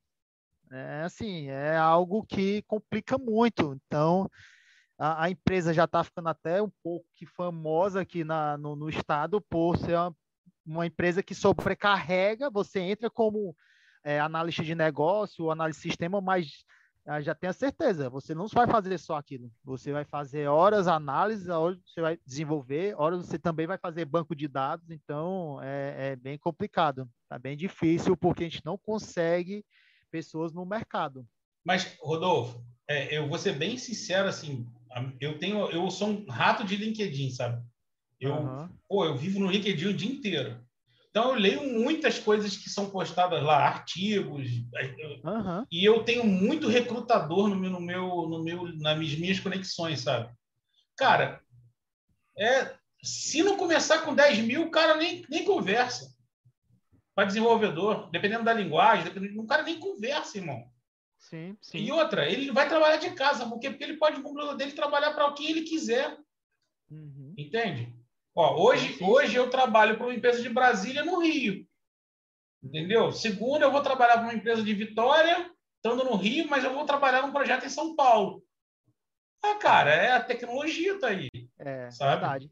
É 0.69 1.03
assim, 1.03 1.47
é 1.47 1.77
algo 1.77 2.25
que 2.25 2.63
complica 2.63 3.17
muito. 3.17 3.79
Então, 3.85 4.29
a, 4.97 5.25
a 5.25 5.29
empresa 5.29 5.73
já 5.73 5.85
está 5.85 6.03
ficando 6.03 6.29
até 6.29 6.61
um 6.61 6.71
pouco 6.83 7.05
que 7.13 7.25
famosa 7.25 8.01
aqui 8.01 8.23
na, 8.23 8.57
no, 8.57 8.75
no 8.75 8.89
estado 8.89 9.41
por 9.41 9.77
ser 9.77 9.95
uma, 9.95 10.15
uma, 10.65 10.85
empresa 10.85 11.21
que 11.21 11.35
sobrecarrega, 11.35 12.49
você 12.49 12.79
entra 12.79 13.09
como 13.09 13.55
é, 14.03 14.19
analista 14.19 14.63
de 14.63 14.75
negócio, 14.75 15.51
analista 15.51 15.81
de 15.81 15.89
sistema, 15.89 16.21
mas 16.21 16.63
ah, 17.07 17.21
já 17.21 17.35
tenha 17.35 17.53
certeza, 17.53 18.09
você 18.09 18.33
não 18.33 18.47
vai 18.47 18.65
fazer 18.65 18.97
só 18.97 19.15
aquilo. 19.15 19.51
Você 19.63 19.91
vai 19.91 20.03
fazer 20.03 20.47
horas 20.47 20.87
análise, 20.87 21.49
horas 21.51 21.77
você 21.85 22.01
vai 22.01 22.17
desenvolver, 22.25 22.95
horas 22.97 23.27
você 23.27 23.37
também 23.37 23.67
vai 23.67 23.77
fazer 23.77 24.05
banco 24.05 24.35
de 24.35 24.47
dados, 24.47 24.89
então 24.89 25.59
é, 25.61 26.13
é 26.13 26.15
bem 26.15 26.35
complicado, 26.35 27.07
tá 27.29 27.37
bem 27.37 27.55
difícil, 27.55 28.17
porque 28.17 28.43
a 28.43 28.49
gente 28.49 28.65
não 28.65 28.75
consegue 28.75 29.63
pessoas 30.09 30.51
no 30.51 30.65
mercado. 30.65 31.27
Mas, 31.63 31.95
Rodolfo, 31.99 32.63
é, 32.87 33.15
eu 33.15 33.27
vou 33.27 33.37
ser 33.37 33.53
bem 33.53 33.77
sincero, 33.77 34.27
assim, 34.27 34.67
eu 35.19 35.37
tenho, 35.37 35.69
eu 35.71 35.89
sou 35.91 36.09
um 36.09 36.25
rato 36.29 36.63
de 36.63 36.75
LinkedIn, 36.75 37.31
sabe? 37.31 37.61
Eu, 38.19 38.33
uhum. 38.33 38.69
pô, 38.87 39.05
eu 39.05 39.15
vivo 39.15 39.39
no 39.39 39.49
LinkedIn 39.49 39.87
o 39.87 39.93
dia 39.93 40.11
inteiro. 40.11 40.65
Então 41.09 41.29
eu 41.29 41.35
leio 41.35 41.63
muitas 41.79 42.19
coisas 42.19 42.57
que 42.57 42.69
são 42.69 42.89
postadas 42.89 43.41
lá, 43.41 43.57
artigos, 43.57 44.49
uhum. 45.23 45.65
e 45.71 45.85
eu 45.85 46.03
tenho 46.03 46.25
muito 46.25 46.67
recrutador 46.67 47.47
no 47.47 47.55
meu, 47.55 47.69
no 47.71 47.79
meu, 47.79 48.27
no 48.27 48.43
meu, 48.43 48.77
nas 48.77 48.97
minhas 49.15 49.39
conexões, 49.39 50.01
sabe? 50.01 50.33
Cara, 50.97 51.41
é, 52.37 52.75
se 53.01 53.43
não 53.43 53.55
começar 53.55 53.99
com 53.99 54.13
10 54.13 54.39
mil, 54.39 54.63
o 54.63 54.71
cara 54.71 54.97
nem, 54.97 55.25
nem 55.29 55.45
conversa. 55.45 56.13
Para 57.13 57.25
desenvolvedor, 57.25 58.09
dependendo 58.11 58.43
da 58.43 58.53
linguagem, 58.53 59.05
dependendo, 59.05 59.41
o 59.41 59.47
cara 59.47 59.63
nem 59.63 59.79
conversa, 59.79 60.37
irmão. 60.37 60.69
Sim, 61.29 61.57
sim. 61.59 61.79
E 61.79 61.91
outra, 61.91 62.29
ele 62.29 62.51
vai 62.51 62.69
trabalhar 62.69 62.97
de 62.97 63.09
casa, 63.11 63.49
porque, 63.49 63.69
porque 63.69 63.83
ele 63.83 63.97
pode, 63.97 64.17
no 64.17 64.23
computador 64.23 64.55
dele, 64.55 64.73
trabalhar 64.73 65.11
para 65.13 65.33
quem 65.33 65.49
ele 65.49 65.63
quiser. 65.63 66.15
Uhum. 66.89 67.33
Entende? 67.35 67.91
Ó, 68.35 68.63
hoje, 68.63 68.93
sim, 68.93 69.03
hoje 69.03 69.35
eu 69.35 69.49
trabalho 69.49 69.97
para 69.97 70.05
uma 70.05 70.13
empresa 70.13 70.39
de 70.39 70.49
Brasília 70.49 71.03
no 71.03 71.19
Rio. 71.19 71.67
Entendeu? 72.63 73.11
Segunda, 73.11 73.65
eu 73.65 73.71
vou 73.71 73.81
trabalhar 73.81 74.17
para 74.17 74.23
uma 74.23 74.35
empresa 74.35 74.61
de 74.61 74.73
Vitória, 74.73 75.51
estando 75.77 76.03
no 76.03 76.15
Rio, 76.15 76.47
mas 76.47 76.63
eu 76.63 76.73
vou 76.75 76.85
trabalhar 76.85 77.23
num 77.23 77.31
projeto 77.31 77.65
em 77.65 77.69
São 77.69 77.95
Paulo. 77.95 78.43
Ah, 79.43 79.55
cara, 79.55 79.91
é 79.91 80.11
a 80.11 80.23
tecnologia 80.23 80.99
tá 80.99 81.07
aí. 81.07 81.29
É, 81.57 81.89
sabe? 81.89 82.11
verdade. 82.11 82.51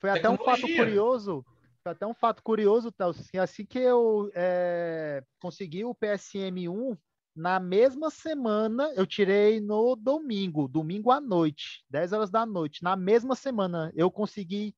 Foi 0.00 0.10
até 0.10 0.28
um 0.28 0.36
fato 0.36 0.62
curioso. 0.62 1.46
Foi 1.84 1.92
até 1.92 2.06
um 2.06 2.14
fato 2.14 2.42
curioso, 2.42 2.90
Telso. 2.90 3.20
Assim, 3.20 3.38
assim 3.38 3.64
que 3.64 3.78
eu 3.78 4.28
é, 4.34 5.22
consegui 5.40 5.84
o 5.84 5.94
PSM1, 5.94 6.98
na 7.34 7.60
mesma 7.60 8.10
semana, 8.10 8.92
eu 8.94 9.06
tirei 9.06 9.60
no 9.60 9.94
domingo, 9.94 10.66
domingo 10.68 11.10
à 11.10 11.20
noite, 11.20 11.84
10 11.90 12.12
horas 12.12 12.30
da 12.30 12.44
noite. 12.44 12.82
Na 12.82 12.96
mesma 12.96 13.34
semana, 13.34 13.92
eu 13.94 14.10
consegui. 14.10 14.74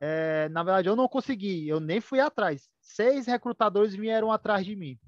É, 0.00 0.48
na 0.48 0.64
verdade, 0.64 0.88
eu 0.88 0.96
não 0.96 1.06
consegui, 1.06 1.68
eu 1.68 1.78
nem 1.78 2.00
fui 2.00 2.18
atrás. 2.18 2.68
Seis 2.80 3.26
recrutadores 3.26 3.94
vieram 3.94 4.32
atrás 4.32 4.66
de 4.66 4.74
mim 4.74 4.98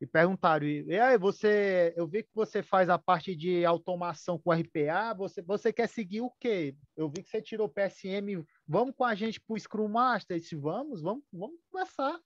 e 0.00 0.06
perguntaram: 0.06 0.66
e 0.66 0.98
aí, 0.98 1.18
você, 1.18 1.92
eu 1.96 2.06
vi 2.06 2.22
que 2.22 2.30
você 2.34 2.62
faz 2.62 2.88
a 2.88 2.98
parte 2.98 3.36
de 3.36 3.64
automação 3.64 4.38
com 4.38 4.52
RPA, 4.52 5.14
você, 5.14 5.42
você 5.42 5.72
quer 5.72 5.88
seguir 5.88 6.22
o 6.22 6.30
quê? 6.40 6.74
Eu 6.96 7.10
vi 7.10 7.22
que 7.22 7.28
você 7.28 7.42
tirou 7.42 7.68
PSM, 7.68 8.42
vamos 8.66 8.94
com 8.96 9.04
a 9.04 9.14
gente 9.14 9.38
para 9.38 9.54
o 9.54 9.58
Scrum 9.58 9.88
Master? 9.88 10.36
Eu 10.36 10.40
disse, 10.40 10.56
vamos, 10.56 11.02
vamos, 11.02 11.22
vamos 11.30 11.56
começar 11.70 12.18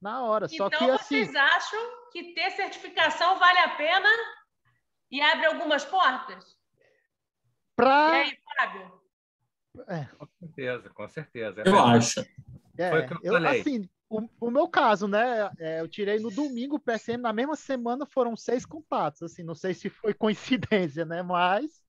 na 0.00 0.22
hora. 0.22 0.48
Só 0.48 0.66
então, 0.66 0.78
que, 0.78 0.90
assim, 0.90 1.24
vocês 1.24 1.34
acham 1.34 2.10
que 2.12 2.34
ter 2.34 2.50
certificação 2.52 3.38
vale 3.38 3.58
a 3.58 3.76
pena 3.76 4.08
e 5.10 5.20
abre 5.20 5.46
algumas 5.46 5.84
portas? 5.84 6.56
Pra... 7.76 8.18
E 8.18 8.22
aí, 8.22 8.38
Fábio? 8.56 9.00
É. 9.88 10.04
Com 10.16 10.26
certeza, 10.38 10.90
com 10.90 11.08
certeza. 11.08 11.62
É 11.62 11.68
eu 11.68 11.78
acho. 11.78 12.20
É, 12.78 12.90
Foi 12.90 13.00
o 13.00 13.06
que 13.06 13.12
eu, 13.14 13.18
eu 13.22 13.32
falei. 13.34 13.60
Assim, 13.60 13.88
o, 14.08 14.28
o, 14.40 14.50
meu 14.50 14.68
caso, 14.68 15.06
né? 15.06 15.50
É, 15.58 15.80
eu 15.80 15.88
tirei 15.88 16.18
no 16.18 16.30
domingo 16.30 16.76
o 16.76 16.80
PSM, 16.80 17.18
na 17.18 17.32
mesma 17.32 17.54
semana 17.54 18.04
foram 18.06 18.36
seis 18.36 18.66
contatos. 18.66 19.22
Assim, 19.22 19.42
não 19.42 19.54
sei 19.54 19.74
se 19.74 19.88
foi 19.88 20.12
coincidência, 20.14 21.04
né? 21.04 21.22
Mas 21.22 21.80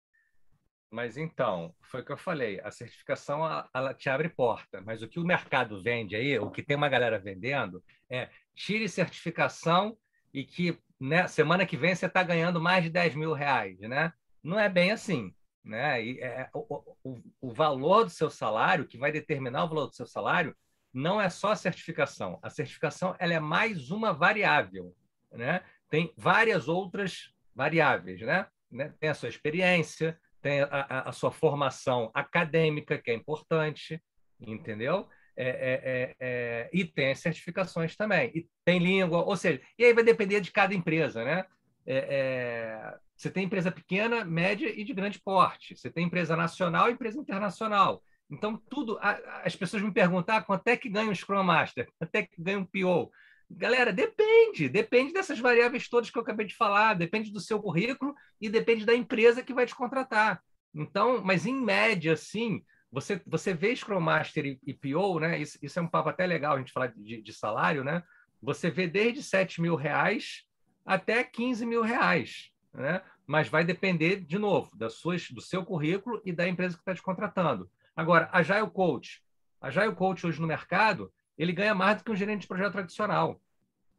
mas 0.91 1.15
então, 1.15 1.73
foi 1.81 2.01
o 2.01 2.05
que 2.05 2.11
eu 2.11 2.17
falei, 2.17 2.59
a 2.61 2.69
certificação 2.69 3.41
ela 3.73 3.93
te 3.93 4.09
abre 4.09 4.27
porta, 4.27 4.81
mas 4.81 5.01
o 5.01 5.07
que 5.07 5.19
o 5.19 5.25
mercado 5.25 5.81
vende 5.81 6.17
aí, 6.17 6.37
o 6.37 6.51
que 6.51 6.61
tem 6.61 6.75
uma 6.75 6.89
galera 6.89 7.17
vendendo, 7.17 7.81
é 8.09 8.29
tire 8.53 8.89
certificação 8.89 9.97
e 10.33 10.43
que 10.43 10.77
né, 10.99 11.27
semana 11.27 11.65
que 11.65 11.77
vem 11.77 11.95
você 11.95 12.07
está 12.07 12.21
ganhando 12.21 12.59
mais 12.59 12.83
de 12.83 12.89
10 12.89 13.15
mil 13.15 13.33
reais, 13.33 13.79
né? 13.79 14.11
Não 14.43 14.59
é 14.59 14.67
bem 14.67 14.91
assim. 14.91 15.33
Né? 15.63 16.03
E, 16.03 16.19
é, 16.19 16.49
o, 16.53 16.95
o, 17.03 17.21
o 17.39 17.53
valor 17.53 18.03
do 18.03 18.09
seu 18.09 18.29
salário, 18.29 18.85
que 18.85 18.97
vai 18.97 19.11
determinar 19.11 19.63
o 19.63 19.69
valor 19.69 19.87
do 19.87 19.95
seu 19.95 20.05
salário, 20.05 20.55
não 20.93 21.21
é 21.21 21.29
só 21.29 21.51
a 21.51 21.55
certificação. 21.55 22.37
A 22.41 22.49
certificação 22.49 23.15
ela 23.17 23.33
é 23.33 23.39
mais 23.39 23.91
uma 23.91 24.11
variável. 24.11 24.93
Né? 25.31 25.63
Tem 25.89 26.13
várias 26.17 26.67
outras 26.67 27.33
variáveis. 27.55 28.21
Né? 28.21 28.45
né? 28.69 28.93
Tem 28.99 29.09
a 29.09 29.13
sua 29.13 29.29
experiência, 29.29 30.19
tem 30.41 30.61
a, 30.61 31.03
a, 31.07 31.11
sua 31.11 31.31
formação 31.31 32.09
acadêmica, 32.13 32.97
que 32.97 33.11
é 33.11 33.13
importante, 33.13 34.01
entendeu? 34.39 35.07
É, 35.35 35.47
é, 35.47 35.81
é, 35.83 36.15
é, 36.19 36.69
e 36.73 36.83
tem 36.83 37.11
as 37.11 37.19
certificações 37.19 37.95
também, 37.95 38.31
e 38.35 38.47
tem 38.65 38.79
língua, 38.79 39.23
ou 39.23 39.35
seja, 39.37 39.61
e 39.77 39.85
aí 39.85 39.93
vai 39.93 40.03
depender 40.03 40.41
de 40.41 40.51
cada 40.51 40.73
empresa, 40.73 41.23
né? 41.23 41.45
É, 41.85 41.95
é, 41.95 42.97
você 43.15 43.29
tem 43.29 43.45
empresa 43.45 43.71
pequena, 43.71 44.25
média 44.25 44.69
e 44.69 44.83
de 44.83 44.93
grande 44.93 45.19
porte, 45.19 45.75
você 45.75 45.89
tem 45.89 46.05
empresa 46.05 46.35
nacional 46.35 46.89
e 46.89 46.93
empresa 46.93 47.19
internacional. 47.19 48.03
Então, 48.31 48.57
tudo. 48.69 48.97
A, 49.01 49.19
as 49.43 49.55
pessoas 49.55 49.83
me 49.83 49.91
perguntam 49.91 50.35
ah, 50.35 50.41
quanto 50.41 50.67
é 50.67 50.77
que 50.77 50.89
ganha 50.89 51.09
um 51.09 51.15
Scrum 51.15 51.43
Master, 51.43 51.87
quanto 51.99 52.15
é 52.15 52.23
que 52.23 52.41
ganha 52.41 52.59
um 52.59 52.65
PO. 52.65 53.11
Galera, 53.57 53.91
depende, 53.91 54.69
depende 54.69 55.13
dessas 55.13 55.39
variáveis 55.39 55.89
todas 55.89 56.09
que 56.09 56.17
eu 56.17 56.21
acabei 56.21 56.45
de 56.45 56.55
falar, 56.55 56.93
depende 56.93 57.31
do 57.31 57.39
seu 57.39 57.61
currículo 57.61 58.15
e 58.39 58.49
depende 58.49 58.85
da 58.85 58.95
empresa 58.95 59.43
que 59.43 59.53
vai 59.53 59.65
te 59.65 59.75
contratar. 59.75 60.41
Então, 60.73 61.21
mas 61.23 61.45
em 61.45 61.53
média, 61.53 62.15
sim, 62.15 62.63
você, 62.91 63.21
você 63.25 63.53
vê 63.53 63.75
Scrum 63.75 63.99
Master 63.99 64.45
e, 64.45 64.59
e 64.65 64.73
PO, 64.73 65.19
né? 65.19 65.39
Isso, 65.39 65.57
isso, 65.61 65.79
é 65.79 65.81
um 65.81 65.87
papo 65.87 66.09
até 66.09 66.25
legal 66.25 66.55
a 66.55 66.59
gente 66.59 66.71
falar 66.71 66.87
de, 66.87 67.21
de 67.21 67.33
salário, 67.33 67.83
né? 67.83 68.03
Você 68.41 68.69
vê 68.69 68.87
desde 68.87 69.23
7 69.23 69.61
mil 69.61 69.75
reais 69.75 70.43
até 70.85 71.23
15 71.23 71.65
mil 71.65 71.81
reais, 71.81 72.51
né? 72.73 73.01
Mas 73.25 73.47
vai 73.47 73.63
depender, 73.63 74.21
de 74.21 74.37
novo, 74.37 74.75
das 74.75 74.95
suas, 74.95 75.29
do 75.29 75.41
seu 75.41 75.63
currículo 75.63 76.21
e 76.25 76.33
da 76.33 76.47
empresa 76.47 76.75
que 76.75 76.81
está 76.81 76.93
te 76.93 77.01
contratando. 77.01 77.69
Agora, 77.95 78.29
a 78.31 78.39
Agile 78.39 78.69
Coach. 78.69 79.21
A 79.61 79.67
Agile 79.67 79.95
Coach 79.95 80.25
hoje 80.25 80.41
no 80.41 80.47
mercado, 80.47 81.13
ele 81.41 81.53
ganha 81.53 81.73
mais 81.73 81.97
do 81.97 82.03
que 82.03 82.11
um 82.11 82.15
gerente 82.15 82.41
de 82.41 82.47
projeto 82.47 82.73
tradicional. 82.73 83.41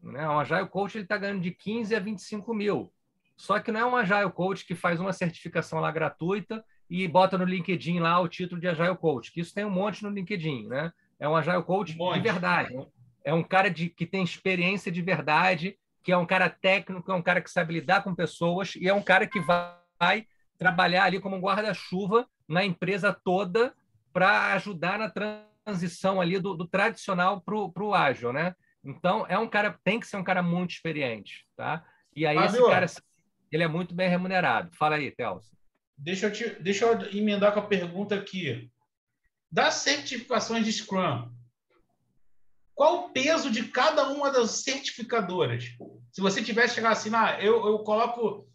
Né? 0.01 0.29
Um 0.29 0.39
Agile 0.39 0.69
Coach 0.69 0.97
está 0.97 1.19
ganhando 1.19 1.41
de 1.41 1.51
15 1.51 1.93
a 1.93 1.99
25 1.99 2.55
mil. 2.55 2.93
Só 3.37 3.59
que 3.59 3.73
não 3.73 3.81
é 3.81 3.85
um 3.85 3.97
Agile 3.97 4.31
Coach 4.31 4.65
que 4.65 4.77
faz 4.77 5.01
uma 5.01 5.13
certificação 5.13 5.81
lá 5.81 5.91
gratuita 5.91 6.65
e 6.89 7.09
bota 7.09 7.37
no 7.37 7.45
LinkedIn 7.45 7.99
lá 7.99 8.21
o 8.21 8.29
título 8.29 8.61
de 8.61 8.69
Agile 8.69 8.97
Coach, 8.97 9.33
que 9.33 9.41
isso 9.41 9.53
tem 9.53 9.65
um 9.65 9.71
monte 9.71 10.05
no 10.05 10.11
LinkedIn, 10.11 10.69
né? 10.69 10.93
É 11.19 11.29
um 11.29 11.35
Agile 11.35 11.65
Coach 11.65 11.97
um 12.01 12.13
de 12.13 12.21
verdade. 12.21 12.77
É 13.25 13.35
um 13.35 13.43
cara 13.43 13.69
de, 13.69 13.89
que 13.89 14.07
tem 14.07 14.23
experiência 14.23 14.93
de 14.93 15.03
verdade, 15.03 15.77
que 16.05 16.13
é 16.13 16.17
um 16.17 16.27
cara 16.27 16.49
técnico, 16.49 17.11
é 17.11 17.15
um 17.15 17.23
cara 17.23 17.41
que 17.41 17.51
sabe 17.51 17.75
lidar 17.75 18.05
com 18.05 18.15
pessoas 18.15 18.77
e 18.77 18.89
é 18.89 18.95
um 18.95 19.03
cara 19.03 19.27
que 19.27 19.41
vai 19.41 20.27
trabalhar 20.57 21.05
ali 21.05 21.19
como 21.19 21.35
um 21.35 21.41
guarda-chuva 21.41 22.29
na 22.47 22.65
empresa 22.65 23.13
toda 23.13 23.75
para 24.13 24.53
ajudar 24.53 24.97
na 24.97 25.11
transição 25.11 25.52
transição 25.65 26.21
ali 26.21 26.39
do, 26.39 26.55
do 26.55 26.67
tradicional 26.67 27.41
para 27.41 27.85
o 27.85 27.95
ágil, 27.95 28.33
né? 28.33 28.55
Então, 28.85 29.25
é 29.29 29.39
um 29.39 29.49
cara, 29.49 29.79
tem 29.85 30.01
que 30.01 30.07
ser 30.07 30.17
um 30.17 30.25
cara 30.25 30.43
muito 30.43 30.73
experiente, 30.73 31.47
tá? 31.57 31.85
E 32.15 32.27
aí, 32.27 32.37
Fábio, 32.37 32.61
esse 32.61 32.71
cara, 32.71 32.87
ele 33.51 33.63
é 33.63 33.69
muito 33.69 33.95
bem 33.95 34.09
remunerado. 34.09 34.75
Fala 34.77 34.97
aí, 34.97 35.11
Telson. 35.11 35.55
Deixa 35.97 36.27
eu, 36.27 36.33
te, 36.33 36.49
deixa 36.61 36.85
eu 36.85 37.17
emendar 37.17 37.53
com 37.53 37.61
a 37.61 37.67
pergunta 37.67 38.15
aqui. 38.15 38.71
Das 39.51 39.75
certificações 39.75 40.65
de 40.65 40.73
Scrum, 40.73 41.31
qual 42.75 42.97
o 42.97 43.11
peso 43.11 43.51
de 43.51 43.69
cada 43.69 44.09
uma 44.09 44.31
das 44.31 44.63
certificadoras? 44.63 45.65
Se 46.11 46.21
você 46.21 46.43
tivesse 46.43 46.75
chegar 46.75 46.91
assim, 46.91 47.15
ah, 47.15 47.39
eu, 47.41 47.65
eu 47.67 47.79
coloco 47.81 48.49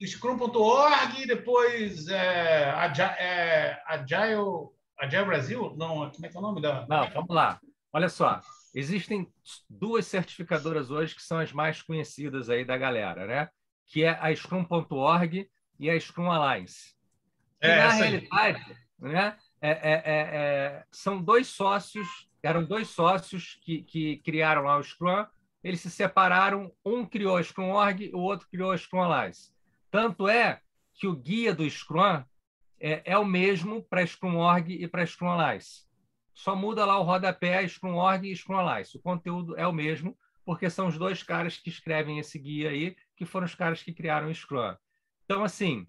Scrum.org, 0.00 1.26
depois 1.26 2.08
é, 2.08 2.70
Agile, 2.70 3.08
é, 3.18 3.82
Agile 3.86 4.70
Agile 4.98 5.24
Brasil? 5.24 5.74
Não, 5.76 6.10
como 6.10 6.26
é 6.26 6.28
que 6.28 6.36
é 6.36 6.38
o 6.38 6.42
nome 6.42 6.60
da. 6.60 6.86
Não, 6.88 7.08
vamos 7.10 7.34
lá. 7.34 7.60
Olha 7.92 8.08
só. 8.08 8.40
Existem 8.74 9.26
duas 9.68 10.06
certificadoras 10.06 10.90
hoje 10.90 11.14
que 11.14 11.22
são 11.22 11.38
as 11.38 11.52
mais 11.52 11.80
conhecidas 11.82 12.50
aí 12.50 12.64
da 12.64 12.76
galera, 12.76 13.26
né? 13.26 13.48
Que 13.86 14.04
é 14.04 14.10
a 14.20 14.34
Scrum.org 14.34 15.48
e 15.78 15.90
a 15.90 15.98
Scrum 15.98 16.30
Alliance. 16.30 16.94
É, 17.60 17.76
na 17.76 17.90
realidade, 17.92 18.76
né, 18.98 19.36
é, 19.60 19.70
é, 19.70 19.92
é, 19.92 20.02
é, 20.04 20.84
são 20.92 21.20
dois 21.20 21.48
sócios, 21.48 22.28
eram 22.42 22.64
dois 22.64 22.88
sócios 22.88 23.58
que, 23.62 23.82
que 23.82 24.18
criaram 24.18 24.62
lá 24.62 24.76
o 24.76 24.82
Scrum, 24.82 25.26
eles 25.62 25.80
se 25.80 25.90
separaram, 25.90 26.72
um 26.84 27.04
criou 27.04 27.36
a 27.36 27.42
Scrum.org, 27.42 28.10
o 28.14 28.20
outro 28.20 28.46
criou 28.48 28.70
a 28.70 28.78
Scrum 28.78 29.02
Alliance. 29.02 29.52
Tanto 29.90 30.28
é 30.28 30.60
que 30.94 31.06
o 31.06 31.16
guia 31.16 31.54
do 31.54 31.68
Scrum 31.68 32.22
é, 32.80 33.02
é 33.04 33.18
o 33.18 33.24
mesmo 33.24 33.82
para 33.82 34.06
Scrum.org 34.06 34.72
e 34.72 34.86
para 34.86 35.06
Scrum 35.06 35.28
Alliance. 35.28 35.86
Só 36.34 36.54
muda 36.54 36.84
lá 36.84 36.98
o 36.98 37.02
rodapé 37.02 37.66
Scrum.org 37.66 38.30
e 38.30 38.36
Scrum 38.36 38.56
Alliance. 38.56 38.96
O 38.96 39.00
conteúdo 39.00 39.56
é 39.56 39.66
o 39.66 39.72
mesmo, 39.72 40.16
porque 40.44 40.70
são 40.70 40.86
os 40.86 40.96
dois 40.96 41.22
caras 41.22 41.56
que 41.56 41.68
escrevem 41.68 42.18
esse 42.18 42.38
guia 42.38 42.70
aí, 42.70 42.96
que 43.16 43.24
foram 43.24 43.46
os 43.46 43.54
caras 43.54 43.82
que 43.82 43.92
criaram 43.92 44.28
o 44.28 44.34
Scrum. 44.34 44.74
Então, 45.24 45.42
assim, 45.42 45.86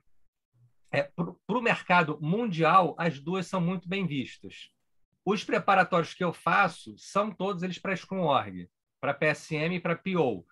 é, 0.91 1.03
para 1.03 1.57
o 1.57 1.61
mercado 1.61 2.17
mundial, 2.21 2.95
as 2.97 3.19
duas 3.19 3.45
são 3.45 3.61
muito 3.61 3.87
bem 3.87 4.07
vistas. 4.07 4.71
Os 5.23 5.43
preparatórios 5.43 6.13
que 6.13 6.23
eu 6.23 6.33
faço 6.33 6.95
são 6.97 7.31
todos 7.31 7.61
eles 7.61 7.77
para 7.77 7.95
Scrum.org, 7.95 8.67
para 8.99 9.13
PSM 9.13 9.75
e 9.75 9.79
para 9.79 9.95
PO. 9.95 10.45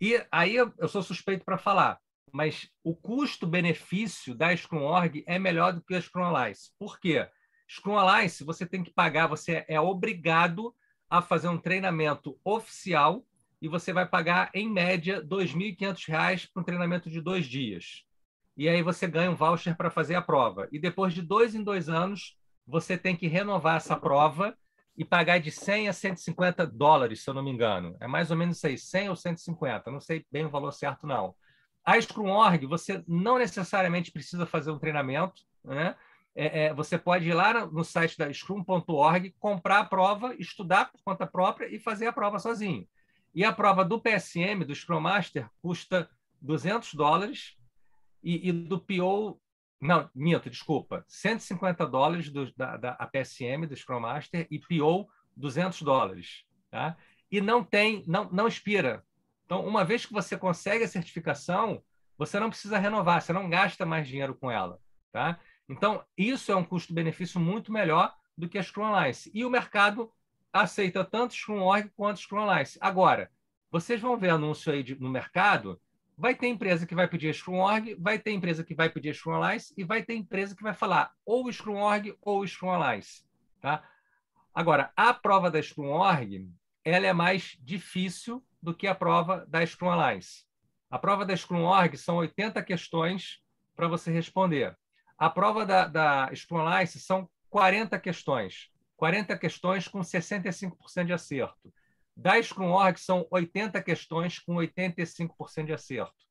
E 0.00 0.22
aí 0.30 0.54
eu 0.54 0.88
sou 0.88 1.02
suspeito 1.02 1.44
para 1.44 1.56
falar. 1.56 1.98
Mas 2.32 2.68
o 2.82 2.94
custo-benefício 2.94 4.34
da 4.34 4.54
Scrum 4.56 4.82
Org 4.82 5.24
é 5.26 5.38
melhor 5.38 5.72
do 5.72 5.82
que 5.82 5.94
a 5.94 6.00
Scrum 6.00 6.24
Alliance. 6.24 6.70
Por 6.78 6.98
quê? 6.98 7.28
Scrum 7.68 7.96
Alliance, 7.96 8.44
você 8.44 8.64
tem 8.64 8.82
que 8.82 8.90
pagar, 8.90 9.26
você 9.26 9.64
é 9.68 9.80
obrigado 9.80 10.74
a 11.10 11.20
fazer 11.22 11.48
um 11.48 11.58
treinamento 11.58 12.38
oficial 12.44 13.24
e 13.60 13.68
você 13.68 13.92
vai 13.92 14.06
pagar, 14.06 14.50
em 14.54 14.70
média, 14.70 15.16
R$ 15.16 15.24
2.500 15.24 16.48
para 16.52 16.60
um 16.60 16.64
treinamento 16.64 17.10
de 17.10 17.20
dois 17.20 17.46
dias. 17.46 18.04
E 18.56 18.68
aí 18.68 18.82
você 18.82 19.06
ganha 19.06 19.30
um 19.30 19.36
voucher 19.36 19.76
para 19.76 19.90
fazer 19.90 20.14
a 20.14 20.22
prova. 20.22 20.68
E 20.70 20.78
depois 20.78 21.12
de 21.12 21.22
dois 21.22 21.54
em 21.54 21.62
dois 21.62 21.88
anos, 21.88 22.36
você 22.66 22.96
tem 22.96 23.16
que 23.16 23.26
renovar 23.26 23.76
essa 23.76 23.96
prova 23.96 24.56
e 24.96 25.04
pagar 25.04 25.38
de 25.38 25.50
100 25.52 25.88
a 25.88 25.92
150 25.92 26.66
dólares, 26.66 27.22
se 27.22 27.30
eu 27.30 27.34
não 27.34 27.42
me 27.42 27.50
engano. 27.52 27.96
É 28.00 28.08
mais 28.08 28.30
ou 28.32 28.36
menos 28.36 28.56
isso 28.56 28.66
aí, 28.66 28.76
100 28.76 29.10
ou 29.10 29.16
150, 29.16 29.90
não 29.92 30.00
sei 30.00 30.26
bem 30.30 30.44
o 30.44 30.50
valor 30.50 30.72
certo, 30.72 31.06
não. 31.06 31.34
A 31.88 31.98
Scrum 31.98 32.28
Org, 32.28 32.66
você 32.66 33.02
não 33.08 33.38
necessariamente 33.38 34.12
precisa 34.12 34.44
fazer 34.44 34.70
um 34.70 34.78
treinamento, 34.78 35.40
né? 35.64 35.96
É, 36.34 36.66
é, 36.66 36.74
você 36.74 36.98
pode 36.98 37.26
ir 37.26 37.32
lá 37.32 37.66
no 37.66 37.82
site 37.82 38.18
da 38.18 38.30
scrum.org, 38.30 39.34
comprar 39.40 39.78
a 39.78 39.84
prova, 39.86 40.34
estudar 40.38 40.92
por 40.92 41.00
conta 41.02 41.26
própria 41.26 41.66
e 41.74 41.78
fazer 41.78 42.06
a 42.06 42.12
prova 42.12 42.38
sozinho. 42.38 42.86
E 43.34 43.42
a 43.42 43.54
prova 43.54 43.86
do 43.86 43.98
PSM, 43.98 44.66
do 44.66 44.74
Scrum 44.74 45.00
Master, 45.00 45.48
custa 45.62 46.10
200 46.42 46.92
dólares 46.92 47.56
e, 48.22 48.50
e 48.50 48.52
do 48.52 48.78
PO, 48.78 49.40
não, 49.80 50.10
minto, 50.14 50.50
desculpa, 50.50 51.06
150 51.08 51.86
dólares 51.86 52.28
do, 52.28 52.54
da, 52.54 52.76
da 52.76 52.92
PSM, 53.06 53.66
do 53.66 53.74
Scrum 53.74 54.00
Master, 54.00 54.46
e 54.50 54.58
PO, 54.58 55.08
200 55.34 55.80
dólares. 55.80 56.44
Tá? 56.70 56.98
E 57.32 57.40
não 57.40 57.64
tem, 57.64 58.04
não, 58.06 58.28
não 58.30 58.46
expira. 58.46 59.02
Então, 59.48 59.66
uma 59.66 59.82
vez 59.82 60.04
que 60.04 60.12
você 60.12 60.36
consegue 60.36 60.84
a 60.84 60.88
certificação, 60.88 61.82
você 62.18 62.38
não 62.38 62.50
precisa 62.50 62.76
renovar, 62.76 63.22
você 63.22 63.32
não 63.32 63.48
gasta 63.48 63.86
mais 63.86 64.06
dinheiro 64.06 64.34
com 64.34 64.50
ela. 64.50 64.78
Tá? 65.10 65.40
Então, 65.66 66.04
isso 66.18 66.52
é 66.52 66.54
um 66.54 66.62
custo-benefício 66.62 67.40
muito 67.40 67.72
melhor 67.72 68.14
do 68.36 68.46
que 68.46 68.58
a 68.58 68.62
Scrum 68.62 68.84
Alliance. 68.84 69.30
E 69.32 69.46
o 69.46 69.50
mercado 69.50 70.12
aceita 70.52 71.02
tanto 71.02 71.32
Scrum 71.32 71.62
Org 71.62 71.90
quanto 71.96 72.20
Scrum 72.20 72.40
Alliance. 72.40 72.76
Agora, 72.78 73.30
vocês 73.70 73.98
vão 73.98 74.18
ver 74.18 74.28
anúncio 74.28 74.70
aí 74.70 74.82
de, 74.82 75.00
no 75.00 75.08
mercado, 75.08 75.80
vai 76.14 76.34
ter 76.34 76.48
empresa 76.48 76.86
que 76.86 76.94
vai 76.94 77.08
pedir 77.08 77.34
Scrum 77.34 77.60
Org, 77.60 77.94
vai 77.98 78.18
ter 78.18 78.32
empresa 78.32 78.62
que 78.62 78.74
vai 78.74 78.90
pedir 78.90 79.14
Scrum 79.14 79.32
Alliance 79.32 79.72
e 79.78 79.82
vai 79.82 80.02
ter 80.02 80.14
empresa 80.14 80.54
que 80.54 80.62
vai 80.62 80.74
falar 80.74 81.10
ou 81.24 81.50
Scrum 81.50 81.76
Org 81.76 82.14
ou 82.20 82.46
Scrum 82.46 82.68
Alliance. 82.68 83.24
Tá? 83.62 83.82
Agora, 84.54 84.92
a 84.94 85.14
prova 85.14 85.50
da 85.50 85.62
Scrum 85.62 85.88
Org 85.88 86.50
ela 86.84 87.06
é 87.06 87.14
mais 87.14 87.56
difícil 87.62 88.44
do 88.62 88.74
que 88.74 88.86
a 88.86 88.94
prova 88.94 89.46
da 89.46 89.64
Scrum 89.64 89.90
Alliance. 89.90 90.44
A 90.90 90.98
prova 90.98 91.24
da 91.24 91.36
Scrum 91.36 91.64
Org 91.64 91.96
são 91.96 92.16
80 92.16 92.62
questões 92.62 93.40
para 93.76 93.88
você 93.88 94.10
responder. 94.10 94.76
A 95.16 95.28
prova 95.28 95.66
da, 95.66 95.86
da 95.86 96.30
Scrum 96.34 96.58
Alliance 96.58 96.98
são 97.00 97.28
40 97.50 97.98
questões. 97.98 98.70
40 98.96 99.38
questões 99.38 99.86
com 99.86 100.00
65% 100.00 101.04
de 101.04 101.12
acerto. 101.12 101.72
Da 102.16 102.42
Scrum 102.42 102.70
Org 102.70 102.98
são 102.98 103.26
80 103.30 103.80
questões 103.82 104.38
com 104.38 104.54
85% 104.54 105.66
de 105.66 105.72
acerto. 105.72 106.26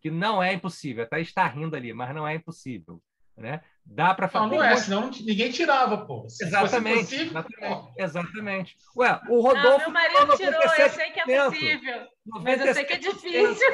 Que 0.00 0.10
não 0.10 0.42
é 0.42 0.52
impossível. 0.52 1.04
Até 1.04 1.20
está 1.20 1.46
rindo 1.46 1.76
ali, 1.76 1.92
mas 1.92 2.14
não 2.14 2.26
é 2.26 2.34
impossível. 2.34 3.00
Né? 3.36 3.60
Dá 3.84 4.14
para 4.14 4.28
fazer. 4.28 4.46
Não, 4.46 4.56
não 4.56 4.64
é, 4.64 4.76
senão 4.76 5.10
ninguém 5.10 5.50
tirava, 5.50 6.06
pô. 6.06 6.28
Se 6.28 6.44
exatamente. 6.44 7.04
Possível, 7.04 7.26
exatamente, 7.26 7.92
exatamente. 7.98 8.76
Ué, 8.96 9.20
o 9.28 9.40
Rodolfo. 9.40 9.68
Não, 9.68 9.78
meu 9.78 9.90
marido 9.90 10.36
tirou, 10.36 10.62
eu 10.62 10.90
sei 10.90 11.10
que 11.10 11.20
é 11.20 11.44
possível. 11.44 12.06
Mas 12.26 12.60
eu 12.60 12.74
sei 12.74 12.84
que 12.84 12.92
é 12.92 12.98
difícil. 12.98 13.68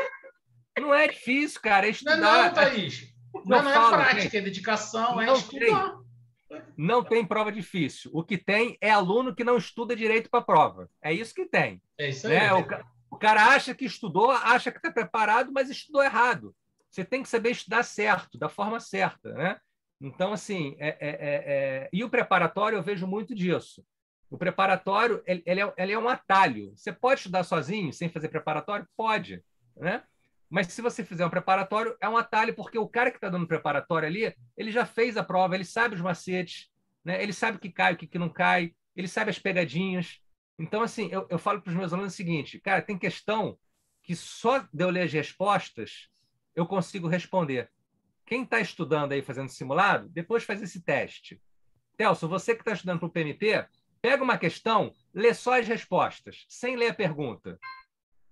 Não 0.81 0.95
é 0.95 1.09
difícil, 1.09 1.61
cara. 1.61 1.87
É 1.87 1.91
estudar. 1.91 2.17
Não, 2.17 2.45
não 2.45 2.55
Thaís. 2.55 3.13
Não, 3.45 3.63
não, 3.63 3.71
é 3.71 3.89
prática, 3.91 4.21
gente. 4.23 4.37
é 4.37 4.41
dedicação, 4.41 5.21
é 5.21 5.33
estudar. 5.33 5.97
Tem. 6.49 6.63
Não 6.77 7.05
tem 7.05 7.27
prova 7.27 7.53
difícil. 7.53 8.11
O 8.15 8.25
que 8.25 8.39
tem 8.39 8.79
é 8.81 8.91
aluno 8.91 9.35
que 9.35 9.45
não 9.45 9.57
estuda 9.57 9.95
direito 9.95 10.31
para 10.31 10.41
a 10.41 10.45
prova. 10.45 10.91
É 11.03 11.13
isso 11.13 11.35
que 11.35 11.45
tem. 11.45 11.83
É 11.99 12.09
isso 12.09 12.27
aí. 12.27 12.35
Né? 12.35 12.55
O, 12.55 12.67
o, 13.11 13.19
cara 13.19 13.49
acha 13.49 13.75
que 13.75 13.85
estudou, 13.85 14.31
acha 14.31 14.71
que 14.71 14.79
está 14.79 14.91
preparado, 14.91 15.53
mas 15.53 15.69
estudou 15.69 16.03
errado. 16.03 16.55
Você 16.91 17.05
tem 17.05 17.23
que 17.23 17.29
saber 17.29 17.51
estudar 17.51 17.83
certo, 17.83 18.39
da 18.39 18.49
forma 18.49 18.81
certa. 18.81 19.33
Né? 19.33 19.61
Então, 20.01 20.33
assim, 20.33 20.77
é, 20.79 20.89
é, 20.89 20.97
é, 21.01 21.19
é 21.21 21.89
e 21.93 22.03
o 22.03 22.11
preparatório 22.11 22.77
eu 22.77 22.83
vejo 22.83 23.07
muito 23.07 23.35
disso. 23.35 23.85
O 24.31 24.37
preparatório 24.37 25.23
ele, 25.27 25.43
ele, 25.47 25.61
é, 25.61 25.75
ele 25.77 25.93
é 25.93 25.99
um 25.99 26.09
atalho. 26.09 26.73
Você 26.77 26.93
pode 26.93 27.21
estudar 27.21 27.45
sozinho, 27.45 27.93
sem 27.93 28.09
fazer 28.09 28.29
preparatório? 28.29 28.87
Pode. 28.97 29.43
Né? 29.77 30.03
Mas 30.51 30.69
se 30.69 30.81
você 30.81 31.05
fizer 31.05 31.27
um 31.27 31.31
preparatório, 31.31 31.97
é 32.01 32.09
um 32.09 32.17
atalho, 32.17 32.55
porque 32.55 32.79
o 32.79 32.89
cara 32.89 33.11
que 33.11 33.17
está 33.17 33.29
dando 33.29 33.47
preparatório 33.47 34.09
ali, 34.09 34.35
ele 34.57 34.71
já 34.71 34.87
fez 34.87 35.17
a 35.17 35.25
prova, 35.25 35.55
ele 35.55 35.65
sabe 35.65 35.95
os 35.95 36.01
macetes, 36.01 36.69
né? 37.05 37.23
ele 37.23 37.33
sabe 37.33 37.59
o 37.59 37.61
que 37.61 37.71
cai, 37.71 37.93
o 37.93 37.97
que 37.97 38.19
não 38.19 38.31
cai, 38.31 38.75
ele 38.97 39.09
sabe 39.09 39.31
as 39.31 39.39
pegadinhas. 39.39 40.21
Então, 40.59 40.83
assim, 40.83 41.09
eu, 41.13 41.27
eu 41.31 41.39
falo 41.39 41.61
para 41.61 41.71
os 41.71 41.77
meus 41.77 41.93
alunos 41.93 42.15
o 42.15 42.17
seguinte, 42.17 42.59
cara, 42.61 42.83
tem 42.83 42.99
questão 42.99 43.59
que 44.03 44.17
só 44.17 44.59
de 44.59 44.83
eu 44.83 44.91
ler 44.91 45.03
as 45.03 45.13
respostas, 45.13 46.09
eu 46.59 46.67
consigo 46.67 47.09
responder. 47.09 47.71
Quem 48.27 48.43
está 48.43 48.61
estudando 48.61 49.13
aí, 49.13 49.23
fazendo 49.23 49.49
simulado, 49.49 50.09
depois 50.09 50.45
faz 50.45 50.61
esse 50.61 50.83
teste. 50.83 51.41
Telso, 51.97 52.29
você 52.29 52.55
que 52.55 52.61
está 52.61 52.73
estudando 52.73 52.99
para 52.99 53.07
o 53.07 53.11
PMP, 53.11 53.67
pega 54.01 54.23
uma 54.23 54.39
questão, 54.39 54.95
lê 55.13 55.33
só 55.35 55.59
as 55.59 55.67
respostas, 55.67 56.45
sem 56.49 56.77
ler 56.77 56.91
a 56.91 56.95
pergunta 56.95 57.59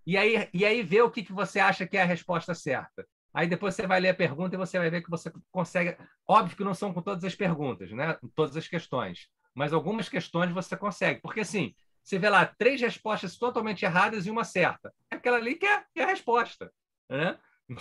e 0.06 0.16
aí, 0.16 0.48
e 0.54 0.64
aí 0.64 0.82
vê 0.82 1.02
o 1.02 1.10
que, 1.10 1.24
que 1.24 1.32
você 1.32 1.58
acha 1.58 1.84
que 1.84 1.96
é 1.96 2.02
a 2.02 2.06
resposta 2.06 2.54
certa. 2.54 3.06
Aí 3.34 3.48
depois 3.48 3.74
você 3.74 3.86
vai 3.86 4.00
ler 4.00 4.10
a 4.10 4.14
pergunta 4.14 4.54
e 4.54 4.58
você 4.58 4.78
vai 4.78 4.88
ver 4.88 5.02
que 5.02 5.10
você 5.10 5.32
consegue. 5.50 5.96
Óbvio 6.26 6.56
que 6.56 6.64
não 6.64 6.72
são 6.72 6.94
com 6.94 7.02
todas 7.02 7.24
as 7.24 7.34
perguntas, 7.34 7.90
né? 7.90 8.16
todas 8.34 8.56
as 8.56 8.68
questões, 8.68 9.28
mas 9.52 9.72
algumas 9.72 10.08
questões 10.08 10.52
você 10.52 10.76
consegue. 10.76 11.20
Porque 11.20 11.40
assim, 11.40 11.74
você 12.02 12.18
vê 12.18 12.30
lá 12.30 12.46
três 12.46 12.80
respostas 12.80 13.36
totalmente 13.36 13.84
erradas 13.84 14.26
e 14.26 14.30
uma 14.30 14.44
certa. 14.44 14.94
É 15.10 15.16
aquela 15.16 15.38
ali 15.38 15.56
que 15.56 15.66
é, 15.66 15.84
que 15.92 16.00
é 16.00 16.04
a 16.04 16.08
resposta. 16.08 16.72
Né? 17.10 17.36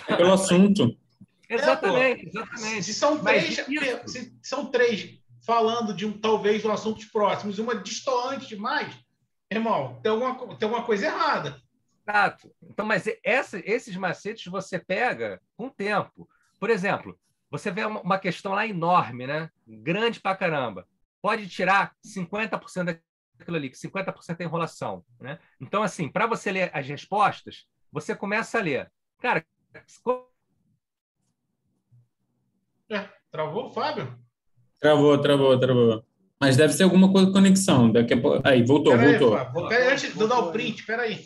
É 0.07 0.15
pelo 0.15 0.33
assunto. 0.33 0.97
exatamente, 1.49 2.27
exatamente. 2.27 2.83
Se 2.83 2.93
são 2.93 3.23
três, 3.23 3.55
se 4.05 4.37
são 4.41 4.65
três 4.65 5.19
falando 5.45 5.93
de 5.93 6.05
um 6.05 6.11
talvez 6.11 6.61
de 6.61 6.67
um 6.67 6.71
assuntos 6.71 7.05
próximos, 7.05 7.59
uma 7.59 7.75
distoante 7.75 8.47
demais, 8.47 8.95
irmão, 9.51 9.99
tem 10.01 10.11
alguma, 10.11 10.35
tem 10.57 10.67
alguma 10.67 10.83
coisa 10.83 11.05
errada. 11.05 11.61
Exato. 12.07 12.51
Então, 12.63 12.85
mas 12.85 13.05
essa, 13.23 13.61
esses 13.63 13.95
macetes 13.95 14.45
você 14.51 14.79
pega 14.79 15.41
com 15.55 15.67
o 15.67 15.71
tempo. 15.71 16.27
Por 16.59 16.69
exemplo, 16.69 17.17
você 17.49 17.71
vê 17.71 17.85
uma 17.85 18.19
questão 18.19 18.53
lá 18.53 18.65
enorme, 18.65 19.25
né? 19.27 19.49
grande 19.67 20.19
pra 20.19 20.35
caramba. 20.35 20.87
Pode 21.21 21.47
tirar 21.47 21.95
50% 22.05 22.99
daquilo 23.37 23.57
ali, 23.57 23.69
que 23.69 23.77
50% 23.77 24.39
é 24.39 24.43
enrolação. 24.43 25.03
Né? 25.19 25.39
Então, 25.59 25.81
assim, 25.81 26.07
para 26.07 26.27
você 26.27 26.51
ler 26.51 26.71
as 26.73 26.87
respostas, 26.87 27.65
você 27.91 28.15
começa 28.15 28.59
a 28.59 28.61
ler. 28.61 28.91
Cara, 29.19 29.43
é, 32.89 33.09
travou, 33.31 33.69
Fábio? 33.69 34.17
Travou, 34.79 35.17
travou, 35.19 35.59
travou. 35.59 36.05
Mas 36.39 36.57
deve 36.57 36.73
ser 36.73 36.83
alguma 36.83 37.11
coisa 37.11 37.27
de 37.27 37.33
conexão. 37.33 37.91
Daqui 37.91 38.13
a 38.13 38.21
pouco... 38.21 38.47
Aí, 38.47 38.63
voltou, 38.63 38.93
pera 38.93 39.17
voltou. 39.17 39.37
Aí, 39.37 39.69
Peraí, 39.69 39.93
antes 39.93 40.13
de 40.13 40.21
eu 40.21 40.27
dar 40.27 40.39
o 40.39 40.51
print, 40.51 40.85
peraí. 40.85 41.23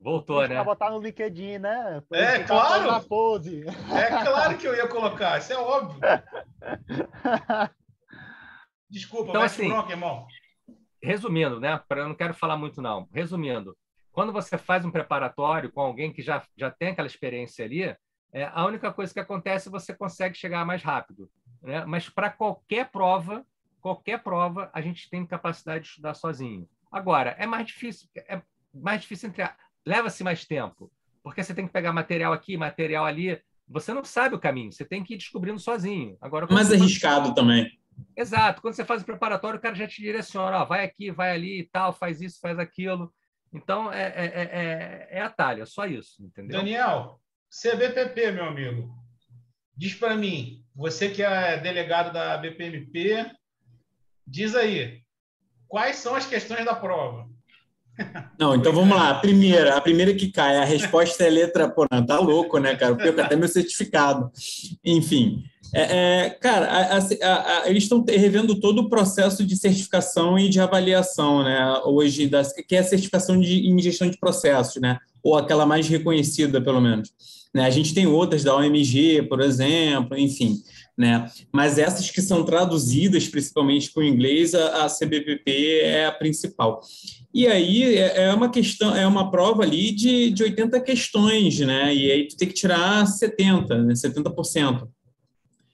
Voltou, 0.00 0.40
né? 0.40 0.54
Pra 0.54 0.64
botar 0.64 0.90
no 0.90 1.00
LinkedIn, 1.00 1.58
né? 1.58 2.02
Pra 2.08 2.18
é, 2.18 2.42
claro. 2.44 3.04
Pose. 3.06 3.64
É 3.68 4.24
claro 4.24 4.56
que 4.56 4.66
eu 4.66 4.74
ia 4.74 4.88
colocar, 4.88 5.38
isso 5.38 5.52
é 5.52 5.58
óbvio. 5.58 6.00
Desculpa, 8.88 9.30
então, 9.30 9.42
assim, 9.42 9.68
bronca, 9.68 9.92
irmão. 9.92 10.26
Resumindo, 11.02 11.60
né? 11.60 11.80
Eu 11.90 12.08
não 12.08 12.14
quero 12.14 12.32
falar 12.32 12.56
muito, 12.56 12.80
não. 12.80 13.06
Resumindo, 13.12 13.76
quando 14.12 14.32
você 14.32 14.58
faz 14.58 14.84
um 14.84 14.90
preparatório 14.90 15.70
com 15.70 15.80
alguém 15.80 16.12
que 16.12 16.22
já, 16.22 16.42
já 16.56 16.70
tem 16.70 16.88
aquela 16.88 17.06
experiência 17.06 17.64
ali, 17.64 17.96
é, 18.32 18.44
a 18.52 18.64
única 18.64 18.92
coisa 18.92 19.12
que 19.12 19.20
acontece 19.20 19.68
é 19.68 19.70
você 19.70 19.94
consegue 19.94 20.36
chegar 20.36 20.64
mais 20.64 20.82
rápido. 20.82 21.30
Né? 21.62 21.84
Mas 21.84 22.08
para 22.08 22.30
qualquer 22.30 22.90
prova, 22.90 23.44
qualquer 23.80 24.22
prova, 24.22 24.70
a 24.72 24.80
gente 24.80 25.08
tem 25.10 25.26
capacidade 25.26 25.84
de 25.84 25.90
estudar 25.90 26.14
sozinho. 26.14 26.68
Agora, 26.90 27.34
é 27.38 27.46
mais 27.46 27.66
difícil, 27.66 28.08
é 28.16 28.40
mais 28.74 29.02
difícil 29.02 29.28
entre. 29.28 29.48
Leva-se 29.86 30.22
mais 30.22 30.44
tempo, 30.44 30.92
porque 31.22 31.42
você 31.42 31.54
tem 31.54 31.66
que 31.66 31.72
pegar 31.72 31.92
material 31.92 32.32
aqui, 32.32 32.56
material 32.56 33.06
ali. 33.06 33.40
Você 33.66 33.94
não 33.94 34.04
sabe 34.04 34.34
o 34.34 34.40
caminho, 34.40 34.72
você 34.72 34.84
tem 34.84 35.02
que 35.02 35.14
ir 35.14 35.16
descobrindo 35.16 35.58
sozinho. 35.58 36.16
Agora, 36.20 36.46
mais 36.50 36.72
arriscado 36.72 37.26
faz... 37.26 37.34
também. 37.34 37.70
Exato. 38.16 38.60
Quando 38.60 38.74
você 38.74 38.84
faz 38.84 39.02
o 39.02 39.06
preparatório, 39.06 39.58
o 39.58 39.62
cara 39.62 39.74
já 39.74 39.86
te 39.86 40.02
direciona, 40.02 40.58
ó, 40.58 40.64
vai 40.64 40.84
aqui, 40.84 41.10
vai 41.10 41.32
ali 41.32 41.60
e 41.60 41.64
tal, 41.64 41.92
faz 41.92 42.20
isso, 42.20 42.40
faz 42.40 42.58
aquilo. 42.58 43.12
Então, 43.52 43.92
é, 43.92 44.02
é, 44.02 45.08
é, 45.12 45.18
é 45.18 45.22
atalho, 45.22 45.62
é 45.62 45.66
só 45.66 45.84
isso, 45.84 46.22
entendeu? 46.22 46.58
Daniel, 46.58 47.20
CBPP, 47.50 48.30
meu 48.30 48.44
amigo, 48.44 48.94
diz 49.76 49.94
para 49.94 50.14
mim, 50.16 50.64
você 50.74 51.10
que 51.10 51.22
é 51.22 51.58
delegado 51.58 52.12
da 52.12 52.36
BPMP, 52.36 53.28
diz 54.26 54.54
aí, 54.54 55.02
quais 55.66 55.96
são 55.96 56.14
as 56.14 56.26
questões 56.26 56.64
da 56.64 56.74
prova? 56.74 57.28
Não, 58.38 58.54
então 58.54 58.72
vamos 58.72 58.96
lá. 58.96 59.10
A 59.10 59.14
primeira, 59.16 59.76
a 59.76 59.80
primeira 59.80 60.14
que 60.14 60.30
cai, 60.30 60.56
a 60.56 60.64
resposta 60.64 61.24
é 61.24 61.28
letra. 61.28 61.68
Pô, 61.68 61.86
não, 61.90 62.04
tá 62.04 62.18
louco, 62.18 62.58
né, 62.58 62.74
cara? 62.74 62.92
Eu 62.92 62.96
perco 62.96 63.20
até 63.20 63.36
meu 63.36 63.48
certificado. 63.48 64.30
Enfim, 64.84 65.44
é, 65.72 66.26
é, 66.26 66.30
cara, 66.30 66.66
a, 66.66 66.98
a, 66.98 67.62
a, 67.62 67.70
eles 67.70 67.84
estão 67.84 68.04
revendo 68.06 68.58
todo 68.58 68.80
o 68.80 68.88
processo 68.88 69.44
de 69.44 69.56
certificação 69.56 70.38
e 70.38 70.48
de 70.48 70.60
avaliação, 70.60 71.44
né? 71.44 71.80
Hoje, 71.84 72.26
das, 72.26 72.52
que 72.52 72.74
é 72.74 72.80
a 72.80 72.84
certificação 72.84 73.40
de, 73.40 73.68
em 73.68 73.78
gestão 73.80 74.10
de 74.10 74.18
processos, 74.18 74.80
né? 74.80 74.98
Ou 75.22 75.36
aquela 75.36 75.64
mais 75.64 75.88
reconhecida, 75.88 76.60
pelo 76.60 76.80
menos. 76.80 77.12
Né? 77.54 77.64
A 77.64 77.70
gente 77.70 77.94
tem 77.94 78.06
outras 78.06 78.42
da 78.42 78.56
OMG, 78.56 79.22
por 79.28 79.40
exemplo, 79.40 80.16
enfim. 80.16 80.56
Né? 80.96 81.30
Mas 81.52 81.78
essas 81.78 82.10
que 82.10 82.20
são 82.20 82.44
traduzidas 82.44 83.28
principalmente 83.28 83.92
para 83.92 84.02
o 84.02 84.06
inglês, 84.06 84.54
a, 84.54 84.84
a 84.84 84.88
CBPP 84.88 85.80
é 85.82 86.06
a 86.06 86.12
principal. 86.12 86.80
E 87.32 87.46
aí 87.46 87.96
é, 87.96 88.24
é 88.24 88.34
uma 88.34 88.50
questão, 88.50 88.94
é 88.94 89.06
uma 89.06 89.30
prova 89.30 89.62
ali 89.62 89.92
de, 89.92 90.30
de 90.30 90.42
80 90.42 90.80
questões, 90.80 91.58
né? 91.60 91.94
E 91.94 92.10
aí 92.10 92.28
tu 92.28 92.36
tem 92.36 92.48
que 92.48 92.54
tirar 92.54 93.06
70, 93.06 93.82
né? 93.84 93.94
70%. 93.94 94.88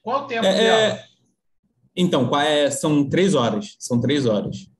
Qual 0.06 0.22
o 0.22 0.26
tempo 0.28 0.46
é, 0.46 0.54
dela? 0.54 0.78
É, 0.78 1.04
então, 1.96 2.28
qual 2.28 2.40
é, 2.40 2.70
são 2.70 3.10
três 3.10 3.34
horas. 3.34 3.74
São 3.80 4.00
três 4.00 4.24
horas. 4.24 4.70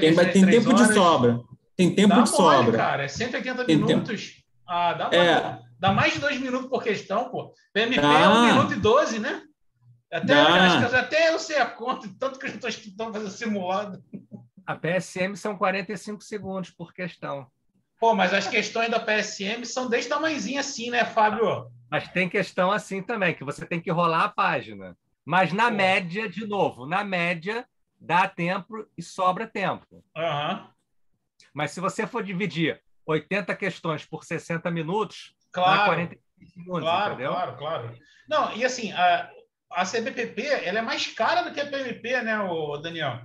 Tem, 0.00 0.14
tem 0.14 0.46
tempo 0.46 0.70
horas, 0.70 0.88
de 0.88 0.94
sobra. 0.94 1.40
Tem 1.76 1.94
tempo 1.94 2.14
de 2.14 2.20
mole, 2.20 2.26
sobra. 2.26 2.78
cara. 2.78 3.02
É 3.04 3.08
180 3.08 3.66
tem 3.66 3.76
minutos. 3.76 4.28
Tempo. 4.28 4.42
Ah, 4.66 4.94
dá, 4.94 5.10
é. 5.14 5.58
dá 5.78 5.92
mais 5.92 6.14
de 6.14 6.20
dois 6.20 6.40
minutos 6.40 6.70
por 6.70 6.82
questão, 6.82 7.28
pô. 7.28 7.52
PMP 7.74 8.00
dá. 8.00 8.18
é 8.18 8.28
um 8.28 8.46
minuto 8.46 8.72
e 8.72 8.76
doze, 8.76 9.18
né? 9.18 9.42
Até, 10.10 10.32
eu, 10.32 10.98
até 10.98 11.34
eu 11.34 11.38
sei 11.38 11.58
a 11.58 11.66
conta, 11.66 12.08
tanto 12.18 12.38
que 12.38 12.46
eu 12.46 12.50
estou 12.50 12.70
estudando 12.70 13.12
fazer 13.12 13.28
simulado. 13.28 14.02
A 14.66 14.74
PSM 14.74 15.36
são 15.36 15.54
45 15.54 16.24
segundos 16.24 16.70
por 16.70 16.94
questão. 16.94 17.46
Pô, 18.00 18.14
mas 18.14 18.32
as 18.32 18.46
questões 18.46 18.90
da 18.90 18.98
PSM 18.98 19.66
são 19.66 19.90
desse 19.90 20.08
tamanhozinho 20.08 20.60
assim, 20.60 20.88
né, 20.88 21.04
Fábio? 21.04 21.70
Mas 21.92 22.08
tem 22.08 22.26
questão 22.26 22.72
assim 22.72 23.02
também, 23.02 23.34
que 23.34 23.44
você 23.44 23.66
tem 23.66 23.78
que 23.78 23.90
rolar 23.90 24.24
a 24.24 24.28
página. 24.30 24.96
Mas 25.26 25.52
na 25.52 25.70
média, 25.70 26.26
de 26.26 26.46
novo, 26.46 26.86
na 26.86 27.04
média, 27.04 27.68
dá 28.00 28.26
tempo 28.26 28.88
e 28.96 29.02
sobra 29.02 29.46
tempo. 29.46 30.02
Uhum. 30.16 30.66
Mas 31.52 31.72
se 31.72 31.80
você 31.80 32.06
for 32.06 32.24
dividir 32.24 32.80
80 33.04 33.54
questões 33.56 34.06
por 34.06 34.24
60 34.24 34.70
minutos, 34.70 35.36
claro, 35.52 35.80
dá 35.80 35.84
45 35.84 36.50
segundos, 36.50 36.80
claro, 36.80 37.12
entendeu? 37.12 37.32
Claro, 37.32 37.56
claro. 37.58 37.98
Não, 38.26 38.56
e 38.56 38.64
assim, 38.64 38.90
a, 38.92 39.30
a 39.70 39.84
CBPP 39.84 40.46
ela 40.46 40.78
é 40.78 40.82
mais 40.82 41.08
cara 41.08 41.42
do 41.42 41.52
que 41.52 41.60
a 41.60 41.66
PMP, 41.66 42.22
né, 42.22 42.38
o 42.40 42.78
Daniel? 42.78 43.20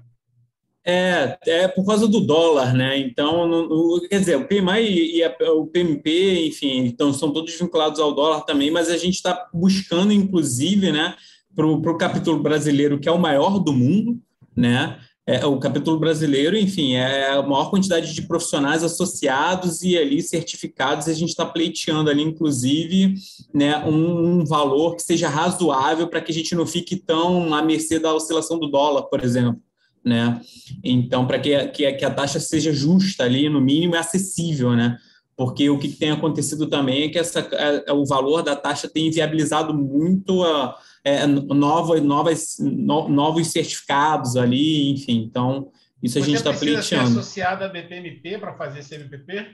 É, 0.89 1.37
é 1.45 1.67
por 1.67 1.85
causa 1.85 2.07
do 2.07 2.21
dólar, 2.21 2.73
né? 2.73 2.97
Então, 2.97 3.45
no, 3.45 4.07
quer 4.07 4.21
dizer, 4.21 4.37
o 4.37 4.47
PMI 4.47 5.17
e, 5.17 5.21
a, 5.21 5.35
o 5.51 5.67
PMP, 5.67 6.47
enfim, 6.47 6.77
então 6.85 7.11
são 7.11 7.29
todos 7.33 7.53
vinculados 7.59 7.99
ao 7.99 8.13
dólar 8.13 8.45
também, 8.45 8.71
mas 8.71 8.89
a 8.89 8.95
gente 8.95 9.15
está 9.15 9.49
buscando, 9.53 10.13
inclusive, 10.13 10.89
né, 10.93 11.13
para 11.53 11.67
o 11.67 11.97
capítulo 11.97 12.41
brasileiro, 12.41 12.99
que 13.01 13.09
é 13.09 13.11
o 13.11 13.19
maior 13.19 13.59
do 13.59 13.73
mundo, 13.73 14.17
né? 14.55 14.97
É, 15.29 15.45
o 15.45 15.59
capítulo 15.59 15.99
brasileiro, 15.99 16.57
enfim, 16.57 16.93
é 16.93 17.31
a 17.31 17.43
maior 17.43 17.69
quantidade 17.69 18.13
de 18.13 18.21
profissionais 18.21 18.81
associados 18.81 19.81
e 19.81 19.97
ali 19.97 20.21
certificados. 20.21 21.09
A 21.09 21.13
gente 21.13 21.31
está 21.31 21.45
pleiteando 21.45 22.09
ali, 22.09 22.23
inclusive, 22.23 23.13
né, 23.53 23.77
um, 23.79 24.39
um 24.39 24.45
valor 24.45 24.95
que 24.95 25.01
seja 25.03 25.27
razoável 25.27 26.07
para 26.07 26.21
que 26.21 26.31
a 26.31 26.33
gente 26.33 26.55
não 26.55 26.65
fique 26.65 26.95
tão 26.95 27.53
à 27.53 27.61
mercê 27.61 27.99
da 27.99 28.13
oscilação 28.13 28.57
do 28.57 28.67
dólar, 28.71 29.03
por 29.09 29.21
exemplo 29.21 29.66
né? 30.07 30.41
Então, 30.83 31.27
para 31.27 31.39
que, 31.39 31.67
que, 31.67 31.91
que, 31.93 32.05
a 32.05 32.09
taxa 32.09 32.39
seja 32.39 32.73
justa 32.73 33.23
ali, 33.23 33.49
no 33.49 33.61
mínimo, 33.61 33.95
é 33.95 33.99
acessível, 33.99 34.75
né? 34.75 34.97
Porque 35.35 35.69
o 35.69 35.77
que 35.77 35.89
tem 35.89 36.09
acontecido 36.09 36.67
também 36.67 37.03
é 37.03 37.09
que 37.09 37.19
essa, 37.19 37.39
é, 37.39 37.83
é 37.87 37.93
o 37.93 38.05
valor 38.05 38.41
da 38.41 38.55
taxa 38.55 38.89
tem 38.89 39.07
inviabilizado 39.07 39.73
muito 39.73 40.43
a, 40.43 40.75
é, 41.03 41.27
novas, 41.27 42.01
novas, 42.01 42.55
no, 42.59 43.07
novos 43.07 43.47
certificados 43.47 44.35
ali, 44.35 44.91
enfim. 44.91 45.23
Então, 45.29 45.69
isso 46.01 46.17
a 46.17 46.21
gente 46.21 46.37
está 46.37 46.53
pleiteando. 46.53 47.09
Você 47.09 47.19
associado 47.19 47.63
à 47.63 47.67
BPMP 47.67 48.37
para 48.39 48.53
fazer 48.55 48.83
CMPP? 48.83 49.47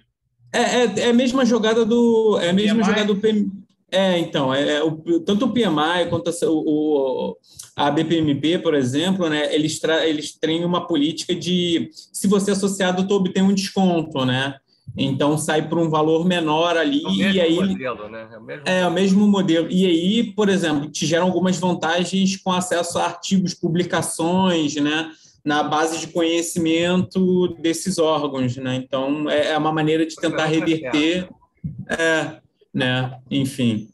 É, 0.53 0.59
é, 0.59 0.99
é, 0.99 1.09
a 1.09 1.13
mesma 1.13 1.45
jogada 1.45 1.85
do... 1.85 2.37
É 2.39 2.49
a 2.49 2.53
mesma 2.53 2.83
jogada 2.83 3.05
do 3.05 3.17
PMP. 3.17 3.62
É, 3.93 4.17
então, 4.17 4.51
é, 4.51 4.77
é, 4.77 4.83
o, 4.83 5.19
tanto 5.19 5.45
o 5.45 5.53
PMI 5.53 6.09
quanto 6.09 6.27
a, 6.27 6.33
o, 6.47 7.37
a 7.75 7.91
BPMP, 7.91 8.57
por 8.57 8.73
exemplo, 8.73 9.29
né, 9.29 9.53
eles, 9.53 9.79
tra, 9.79 10.07
eles 10.07 10.35
têm 10.35 10.65
uma 10.65 10.87
política 10.87 11.35
de, 11.35 11.91
se 12.11 12.27
você 12.27 12.49
é 12.49 12.53
associado, 12.53 13.07
tu 13.07 13.13
obtém 13.13 13.43
um 13.43 13.53
desconto, 13.53 14.25
né? 14.25 14.55
Então, 14.97 15.37
sai 15.37 15.69
por 15.69 15.77
um 15.77 15.91
valor 15.91 16.25
menor 16.25 16.75
ali. 16.75 17.03
É 17.03 17.07
o 17.07 17.15
mesmo 17.15 17.35
e 17.35 17.41
aí, 17.41 17.55
modelo, 17.55 18.09
né? 18.09 18.27
É 18.31 18.37
o 18.37 18.43
mesmo, 18.43 18.63
é, 18.65 18.87
o 18.87 18.91
mesmo 18.91 19.27
modelo. 19.27 19.67
E 19.69 19.85
aí, 19.85 20.23
por 20.23 20.49
exemplo, 20.49 20.89
te 20.89 21.05
geram 21.05 21.27
algumas 21.27 21.57
vantagens 21.57 22.35
com 22.37 22.51
acesso 22.51 22.97
a 22.97 23.05
artigos, 23.05 23.53
publicações, 23.53 24.75
né? 24.75 25.11
Na 25.45 25.61
base 25.61 25.99
de 25.99 26.07
conhecimento 26.07 27.49
desses 27.59 27.99
órgãos, 27.99 28.57
né? 28.57 28.75
Então, 28.75 29.29
é, 29.29 29.51
é 29.51 29.57
uma 29.57 29.71
maneira 29.71 30.03
de 30.03 30.15
tentar 30.15 30.45
reverter... 30.45 31.29
É, 31.87 32.42
né? 32.73 33.21
Enfim. 33.29 33.93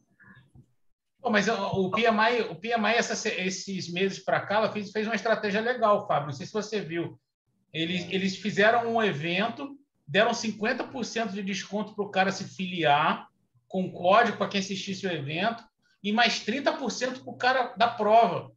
Pô, 1.21 1.29
mas 1.29 1.47
o 1.49 1.91
PMI, 1.91 2.41
o 2.49 2.55
PMI 2.55 2.95
esses 2.97 3.91
meses 3.91 4.19
para 4.19 4.39
cá, 4.39 4.55
ela 4.55 4.71
fez, 4.71 4.91
fez 4.91 5.05
uma 5.05 5.15
estratégia 5.15 5.59
legal, 5.59 6.07
Fábio. 6.07 6.27
Não 6.27 6.33
sei 6.33 6.45
se 6.45 6.53
você 6.53 6.79
viu. 6.79 7.19
Eles, 7.73 8.07
eles 8.09 8.37
fizeram 8.37 8.95
um 8.95 9.03
evento, 9.03 9.77
deram 10.07 10.31
50% 10.31 11.31
de 11.31 11.43
desconto 11.43 11.93
para 11.93 12.05
o 12.05 12.09
cara 12.09 12.31
se 12.31 12.45
filiar, 12.45 13.27
com 13.67 13.91
código 13.91 14.37
para 14.37 14.47
quem 14.47 14.59
assistisse 14.59 15.05
o 15.05 15.11
evento, 15.11 15.63
e 16.01 16.13
mais 16.13 16.43
30% 16.43 17.21
para 17.21 17.29
o 17.29 17.37
cara 17.37 17.73
da 17.77 17.87
prova. 17.87 18.51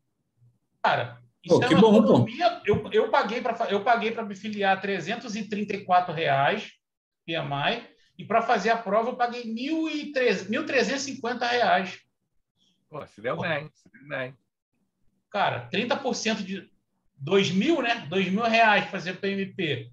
Cara, 0.80 1.18
isso 1.44 1.58
pô, 1.58 1.64
é 1.64 1.68
uma 1.68 1.80
bom, 1.80 1.96
economia. 1.98 2.60
Eu, 2.64 2.88
eu 2.92 3.10
paguei 3.10 3.40
para 3.40 3.66
eu 3.68 3.82
paguei 3.82 4.12
para 4.12 4.24
me 4.24 4.36
filiar 4.36 4.80
334 4.80 6.14
reais 6.14 6.72
PMI 7.26 7.91
e 8.22 8.24
para 8.24 8.40
fazer 8.40 8.70
a 8.70 8.78
prova 8.78 9.10
eu 9.10 9.16
paguei 9.16 9.42
R$ 9.42 9.52
1.350. 9.52 11.98
Pô, 12.88 13.04
se 13.04 13.20
deu 13.20 13.36
bem, 13.36 13.68
se 13.74 13.90
deu 13.90 14.06
bem. 14.06 14.38
Cara, 15.28 15.68
30% 15.68 16.44
de 16.44 16.70
2 17.16 17.50
mil, 17.50 17.82
né? 17.82 18.06
2 18.08 18.30
mil 18.30 18.44
reais 18.44 18.88
fazer 18.90 19.14
PMP. 19.14 19.90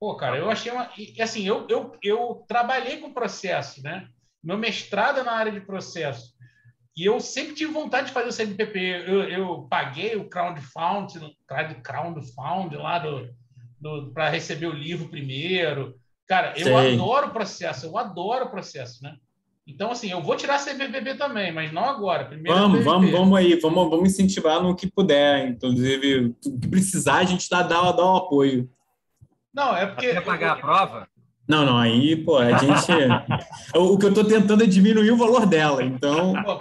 Pô, 0.00 0.16
cara, 0.16 0.36
eu 0.36 0.50
achei 0.50 0.72
uma. 0.72 0.90
E, 0.98 1.22
assim, 1.22 1.46
eu, 1.46 1.64
eu, 1.68 1.96
eu 2.02 2.44
trabalhei 2.48 2.98
com 2.98 3.14
processo, 3.14 3.80
né? 3.84 4.08
Meu 4.42 4.58
mestrado 4.58 5.20
é 5.20 5.22
na 5.22 5.30
área 5.32 5.52
de 5.52 5.60
processo. 5.60 6.34
E 6.96 7.04
eu 7.04 7.20
sempre 7.20 7.54
tive 7.54 7.72
vontade 7.72 8.08
de 8.08 8.12
fazer 8.12 8.30
o 8.30 8.36
CMPP. 8.36 9.04
Eu, 9.06 9.22
eu 9.30 9.68
paguei 9.70 10.16
o 10.16 10.28
crowdfunding, 10.28 11.36
crowdfunding 11.84 12.76
lá 12.76 12.98
do, 12.98 13.32
do 13.80 14.10
para 14.12 14.28
receber 14.28 14.66
o 14.66 14.72
livro 14.72 15.08
primeiro. 15.08 15.96
Cara, 16.26 16.52
eu 16.56 16.64
Sei. 16.64 16.94
adoro 16.94 17.28
o 17.28 17.30
processo, 17.30 17.86
eu 17.86 17.96
adoro 17.96 18.46
o 18.46 18.50
processo, 18.50 19.02
né? 19.02 19.16
Então, 19.66 19.90
assim, 19.90 20.10
eu 20.10 20.22
vou 20.22 20.36
tirar 20.36 20.64
CBBB 20.64 21.16
também, 21.16 21.52
mas 21.52 21.72
não 21.72 21.84
agora. 21.84 22.24
Primeiro 22.24 22.56
vamos, 22.56 22.84
vamos, 22.84 23.10
vamos 23.10 23.38
aí, 23.38 23.58
vamos, 23.58 23.90
vamos 23.90 24.10
incentivar 24.10 24.62
no 24.62 24.76
que 24.76 24.88
puder. 24.88 25.48
Inclusive, 25.48 26.36
o 26.44 26.58
que 26.58 26.68
precisar, 26.68 27.16
a 27.16 27.24
gente 27.24 27.50
dá, 27.50 27.62
dá, 27.62 27.90
dá 27.90 28.04
um 28.04 28.16
apoio. 28.16 28.70
Não, 29.52 29.76
é 29.76 29.86
porque. 29.86 30.12
Quer 30.12 30.24
pagar 30.24 30.52
a 30.52 30.56
prova? 30.56 31.08
Não, 31.48 31.64
não, 31.64 31.78
aí, 31.78 32.16
pô, 32.16 32.38
a 32.38 32.58
gente. 32.58 32.92
o 33.74 33.98
que 33.98 34.06
eu 34.06 34.10
estou 34.10 34.24
tentando 34.24 34.62
é 34.62 34.66
diminuir 34.66 35.10
o 35.10 35.16
valor 35.16 35.46
dela, 35.46 35.82
então. 35.82 36.32
Pô, 36.44 36.60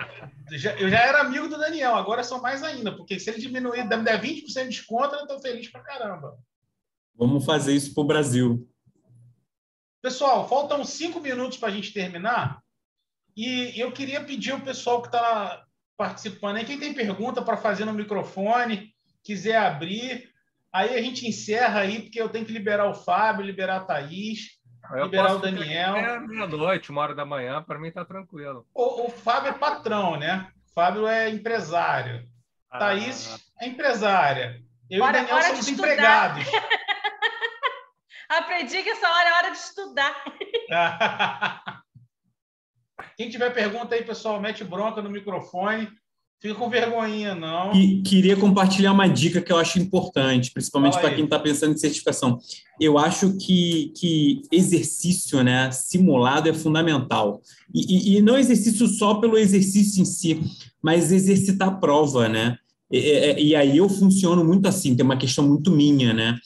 eu 0.80 0.90
já 0.90 1.00
era 1.00 1.22
amigo 1.22 1.48
do 1.48 1.58
Daniel, 1.58 1.96
agora 1.96 2.24
sou 2.24 2.42
mais 2.42 2.64
ainda, 2.64 2.92
porque 2.92 3.20
se 3.20 3.30
ele 3.30 3.40
diminuir, 3.40 3.84
me 3.84 4.04
der 4.04 4.22
20% 4.22 4.64
de 4.64 4.70
desconto, 4.70 5.16
eu 5.16 5.22
estou 5.22 5.40
feliz 5.40 5.68
pra 5.72 5.82
caramba. 5.82 6.38
Vamos 7.16 7.46
fazer 7.46 7.74
isso 7.74 7.94
pro 7.94 8.04
Brasil. 8.04 8.68
Pessoal, 10.06 10.48
faltam 10.48 10.84
cinco 10.84 11.20
minutos 11.20 11.58
para 11.58 11.70
a 11.70 11.72
gente 11.72 11.92
terminar. 11.92 12.60
E 13.36 13.74
eu 13.76 13.92
queria 13.92 14.24
pedir 14.24 14.52
ao 14.52 14.60
pessoal 14.60 15.02
que 15.02 15.08
está 15.08 15.64
participando 15.98 16.58
aí, 16.58 16.64
quem 16.64 16.80
tem 16.80 16.94
pergunta 16.94 17.42
para 17.42 17.58
fazer 17.58 17.86
no 17.86 17.92
microfone, 17.92 18.94
quiser 19.24 19.58
abrir, 19.58 20.30
aí 20.72 20.96
a 20.96 21.02
gente 21.02 21.28
encerra 21.28 21.80
aí, 21.80 22.04
porque 22.04 22.22
eu 22.22 22.30
tenho 22.30 22.46
que 22.46 22.54
liberar 22.54 22.88
o 22.88 22.94
Fábio, 22.94 23.44
liberar 23.44 23.78
a 23.78 23.84
Thaís, 23.84 24.60
eu 24.92 25.06
liberar 25.06 25.38
o 25.38 25.40
Daniel. 25.40 25.96
É 25.96 26.20
meia-noite, 26.20 26.92
uma 26.92 27.02
hora 27.02 27.16
da 27.16 27.26
manhã, 27.26 27.64
para 27.64 27.80
mim 27.80 27.88
está 27.88 28.06
tranquilo. 28.06 28.64
O, 28.76 29.08
o, 29.08 29.10
Fábio 29.10 29.50
é 29.50 29.54
patrão, 29.54 30.18
né? 30.18 30.52
O 30.70 30.74
Fábio 30.76 31.08
é 31.08 31.32
empresário. 31.32 32.30
Ah, 32.70 32.78
Thaís 32.78 33.44
é 33.60 33.68
empresária. 33.68 34.62
Eu 34.88 35.04
hora, 35.04 35.18
e 35.18 35.24
o 35.24 35.28
Daniel 35.28 35.48
somos 35.48 35.68
empregados. 35.68 36.46
Aprendi 38.30 38.82
que 38.84 38.90
essa 38.90 39.08
hora 39.08 39.30
é 39.30 39.34
hora 39.34 39.52
de 39.52 39.58
estudar. 39.58 40.16
Quem 43.18 43.30
tiver 43.30 43.54
pergunta 43.54 43.96
aí, 43.96 44.04
pessoal, 44.04 44.42
mete 44.42 44.64
bronca 44.64 45.02
no 45.02 45.10
microfone. 45.10 45.90
Fica 46.42 46.54
com 46.56 46.70
vergonhinha, 46.70 47.34
não. 47.34 47.74
E 47.74 48.02
queria 48.04 48.36
compartilhar 48.36 48.92
uma 48.92 49.08
dica 49.08 49.42
que 49.42 49.52
eu 49.52 49.58
acho 49.58 49.80
importante, 49.80 50.52
principalmente 50.52 51.00
para 51.00 51.14
quem 51.14 51.24
está 51.24 51.40
pensando 51.40 51.74
em 51.74 51.78
certificação. 51.78 52.40
Eu 52.80 53.00
acho 53.00 53.38
que, 53.38 53.94
que 53.96 54.42
exercício 54.52 55.42
né, 55.42 55.72
simulado 55.72 56.50
é 56.50 56.54
fundamental. 56.54 57.42
E, 57.74 58.14
e, 58.14 58.18
e 58.18 58.22
não 58.22 58.38
exercício 58.38 58.86
só 58.88 59.16
pelo 59.16 59.38
exercício 59.38 60.02
em 60.02 60.06
si, 60.06 60.42
mas 60.84 61.12
exercitar 61.12 61.70
a 61.70 61.76
prova, 61.78 62.28
né? 62.28 62.58
E, 62.92 63.48
e, 63.48 63.56
aí 63.56 63.78
eu 63.78 63.90
funciono 63.90 64.44
muito 64.44 64.68
assim, 64.68 64.96
tem 64.96 65.04
uma 65.04 65.18
questão 65.18 65.48
muito 65.48 65.72
minha, 65.72 66.14
né? 66.14 66.38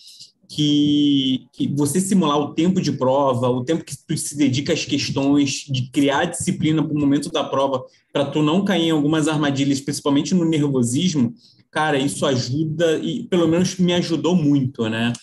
Que, 0.52 1.48
que, 1.54 1.68
você 1.68 2.02
simular 2.02 2.40
o 2.40 2.56
tempo 2.56 2.82
de 2.82 2.92
prova, 2.92 3.48
o 3.50 3.64
tempo 3.64 3.84
que 3.84 3.96
tu 3.96 4.18
se 4.18 4.36
dedica 4.36 4.74
às 4.74 4.84
questões, 4.84 5.64
de 5.70 5.92
criar 5.92 6.26
disciplina 6.26 6.84
para 6.84 6.92
o 6.92 7.00
momento 7.00 7.32
da 7.32 7.44
prova, 7.44 7.84
para 8.12 8.26
tu 8.26 8.42
não 8.42 8.66
cair 8.66 8.88
em 8.88 8.92
algumas 8.92 9.28
armadilhas, 9.28 9.80
principalmente 9.80 10.34
no 10.34 10.44
nervosismo, 10.44 11.36
cara, 11.70 12.00
isso 12.00 12.26
ajuda 12.26 12.98
e 12.98 13.26
pelo 13.26 13.48
menos 13.48 13.78
me 13.78 13.94
ajudou 13.94 14.36
muito, 14.36 14.90
né? 14.90 15.14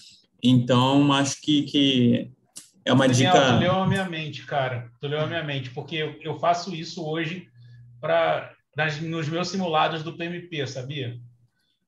Então, 0.43 1.12
acho 1.12 1.41
que, 1.43 1.62
que 1.62 2.31
é 2.85 2.93
uma 2.93 3.09
Daniel, 3.09 3.33
dica. 3.33 3.53
Tu 3.53 3.59
leu 3.59 3.72
a 3.74 3.87
minha 3.87 4.09
mente, 4.09 4.47
cara. 4.47 4.91
Tu 5.01 5.09
leu 5.09 5.20
a 5.20 5.27
minha 5.27 5.43
mente, 5.43 5.70
porque 5.70 5.97
eu, 5.97 6.16
eu 6.20 6.39
faço 6.39 6.74
isso 6.74 7.05
hoje 7.05 7.49
para 8.01 8.53
nos 9.03 9.29
meus 9.29 9.49
simulados 9.49 10.03
do 10.03 10.12
PMP, 10.12 10.66
sabia? 10.66 11.18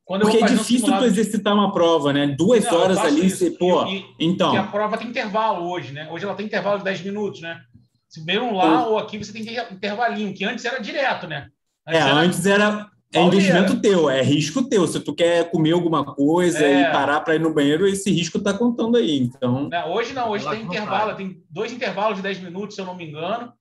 Quando 0.09 0.23
Porque 0.23 0.39
é 0.39 0.47
difícil 0.47 0.77
um 0.77 0.79
simulado... 0.79 1.03
tu 1.03 1.07
exercitar 1.07 1.53
uma 1.53 1.71
prova, 1.71 2.15
né? 2.15 2.29
Duas 2.29 2.65
não, 2.65 2.75
horas 2.75 2.97
ali, 2.97 3.29
você, 3.29 3.51
pô. 3.51 3.85
E, 3.85 4.07
então. 4.19 4.57
a 4.57 4.63
prova 4.63 4.97
tem 4.97 5.09
intervalo 5.09 5.69
hoje, 5.69 5.93
né? 5.93 6.09
Hoje 6.11 6.25
ela 6.25 6.35
tem 6.35 6.47
intervalo 6.47 6.79
de 6.79 6.85
10 6.85 7.03
minutos, 7.03 7.43
né? 7.43 7.61
Se 8.09 8.25
mesmo 8.25 8.57
lá 8.57 8.87
ou 8.87 8.97
aqui, 8.97 9.19
você 9.19 9.35
tem 9.35 9.45
que 9.45 9.61
intervalinho, 9.71 10.33
que 10.33 10.47
antes 10.47 10.65
era 10.65 10.79
direto, 10.81 11.27
né? 11.27 11.49
Antes 11.87 12.01
é, 12.01 12.09
era... 12.09 12.15
antes 12.15 12.47
era. 12.47 12.91
É 13.13 13.21
investimento 13.21 13.83
teu, 13.83 14.09
é 14.09 14.23
risco 14.23 14.67
teu. 14.67 14.87
Se 14.87 14.99
tu 14.99 15.15
quer 15.15 15.51
comer 15.51 15.73
alguma 15.73 16.03
coisa 16.03 16.65
é. 16.65 16.81
e 16.81 16.91
parar 16.91 17.21
para 17.21 17.35
ir 17.35 17.41
no 17.41 17.53
banheiro, 17.53 17.87
esse 17.87 18.11
risco 18.11 18.39
está 18.39 18.55
contando 18.55 18.97
aí. 18.97 19.19
Então. 19.19 19.69
Não, 19.69 19.93
hoje 19.93 20.15
não, 20.15 20.31
hoje 20.31 20.49
tem 20.49 20.63
intervalo, 20.63 21.17
tem 21.17 21.43
dois 21.51 21.71
intervalos 21.71 22.17
de 22.17 22.23
10 22.23 22.41
minutos, 22.41 22.75
se 22.75 22.81
eu 22.81 22.87
não 22.87 22.95
me 22.95 23.07
engano. 23.07 23.53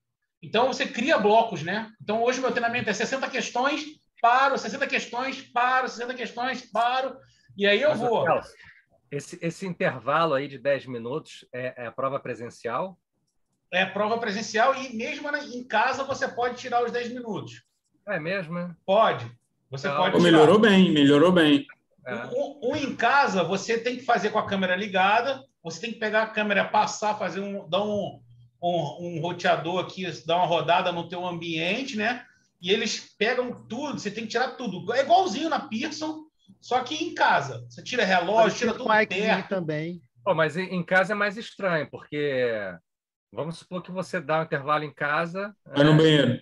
Então 0.41 0.67
você 0.67 0.85
cria 0.85 1.17
blocos, 1.17 1.61
né? 1.61 1.89
Então 2.01 2.23
hoje 2.23 2.39
meu 2.39 2.51
treinamento 2.51 2.89
é 2.89 2.93
60 2.93 3.29
questões, 3.29 3.83
paro, 4.21 4.57
60 4.57 4.87
questões, 4.87 5.41
paro, 5.41 5.87
60 5.87 6.13
questões, 6.13 6.61
paro, 6.61 7.17
e 7.57 7.65
aí 7.65 7.81
eu 7.81 7.89
Mas, 7.89 7.99
vou. 7.99 8.25
esse, 9.11 9.39
esse 9.41 9.65
intervalo 9.65 10.35
aí 10.35 10.47
de 10.47 10.59
10 10.59 10.85
minutos 10.85 11.43
é, 11.51 11.83
é 11.83 11.87
a 11.87 11.91
prova 11.91 12.19
presencial? 12.19 12.95
É 13.71 13.83
prova 13.83 14.19
presencial 14.19 14.75
e 14.75 14.95
mesmo 14.95 15.27
em 15.35 15.63
casa 15.63 16.03
você 16.03 16.27
pode 16.27 16.57
tirar 16.57 16.85
os 16.85 16.91
10 16.91 17.13
minutos. 17.13 17.63
É 18.07 18.19
mesmo? 18.19 18.75
Pode. 18.85 19.29
Você 19.71 19.87
então, 19.87 19.97
pode. 19.97 20.21
Melhorou 20.21 20.59
bem, 20.59 20.93
melhorou 20.93 21.31
bem. 21.31 21.65
É. 22.05 22.29
O, 22.31 22.71
o, 22.71 22.75
em 22.75 22.95
casa 22.95 23.43
você 23.43 23.77
tem 23.79 23.97
que 23.97 24.05
fazer 24.05 24.29
com 24.29 24.39
a 24.39 24.45
câmera 24.45 24.75
ligada, 24.75 25.43
você 25.63 25.81
tem 25.81 25.91
que 25.91 25.99
pegar 25.99 26.23
a 26.23 26.29
câmera, 26.29 26.63
passar, 26.63 27.17
fazer 27.17 27.41
um, 27.41 27.67
dar 27.67 27.83
um, 27.83 28.21
um, 28.61 28.97
um 28.99 29.19
roteador 29.19 29.83
aqui, 29.83 30.05
dar 30.25 30.37
uma 30.37 30.45
rodada 30.45 30.91
no 30.91 31.09
teu 31.09 31.25
ambiente, 31.25 31.97
né? 31.97 32.23
E 32.61 32.71
eles 32.71 33.15
pegam 33.17 33.65
tudo, 33.67 33.99
você 33.99 34.09
tem 34.09 34.23
que 34.23 34.31
tirar 34.31 34.51
tudo. 34.51 34.91
É 34.93 35.01
igualzinho 35.01 35.49
na 35.49 35.59
Pearson, 35.59 36.23
só 36.59 36.83
que 36.83 36.95
em 36.95 37.13
casa. 37.13 37.65
Você 37.69 37.83
tira 37.83 38.03
relógio, 38.03 38.57
tira 38.57 38.73
tudo 38.73 38.87
perto. 38.87 39.49
também. 39.49 40.01
Pô, 40.23 40.33
mas 40.33 40.57
em 40.57 40.83
casa 40.83 41.13
é 41.13 41.15
mais 41.15 41.37
estranho, 41.37 41.89
porque 41.89 42.59
vamos 43.31 43.59
supor 43.59 43.81
que 43.81 43.91
você 43.91 44.19
dá 44.19 44.39
um 44.39 44.43
intervalo 44.43 44.83
em 44.83 44.93
casa. 44.93 45.55
Vai 45.65 45.85
no 45.85 45.95
banheiro. 45.95 46.41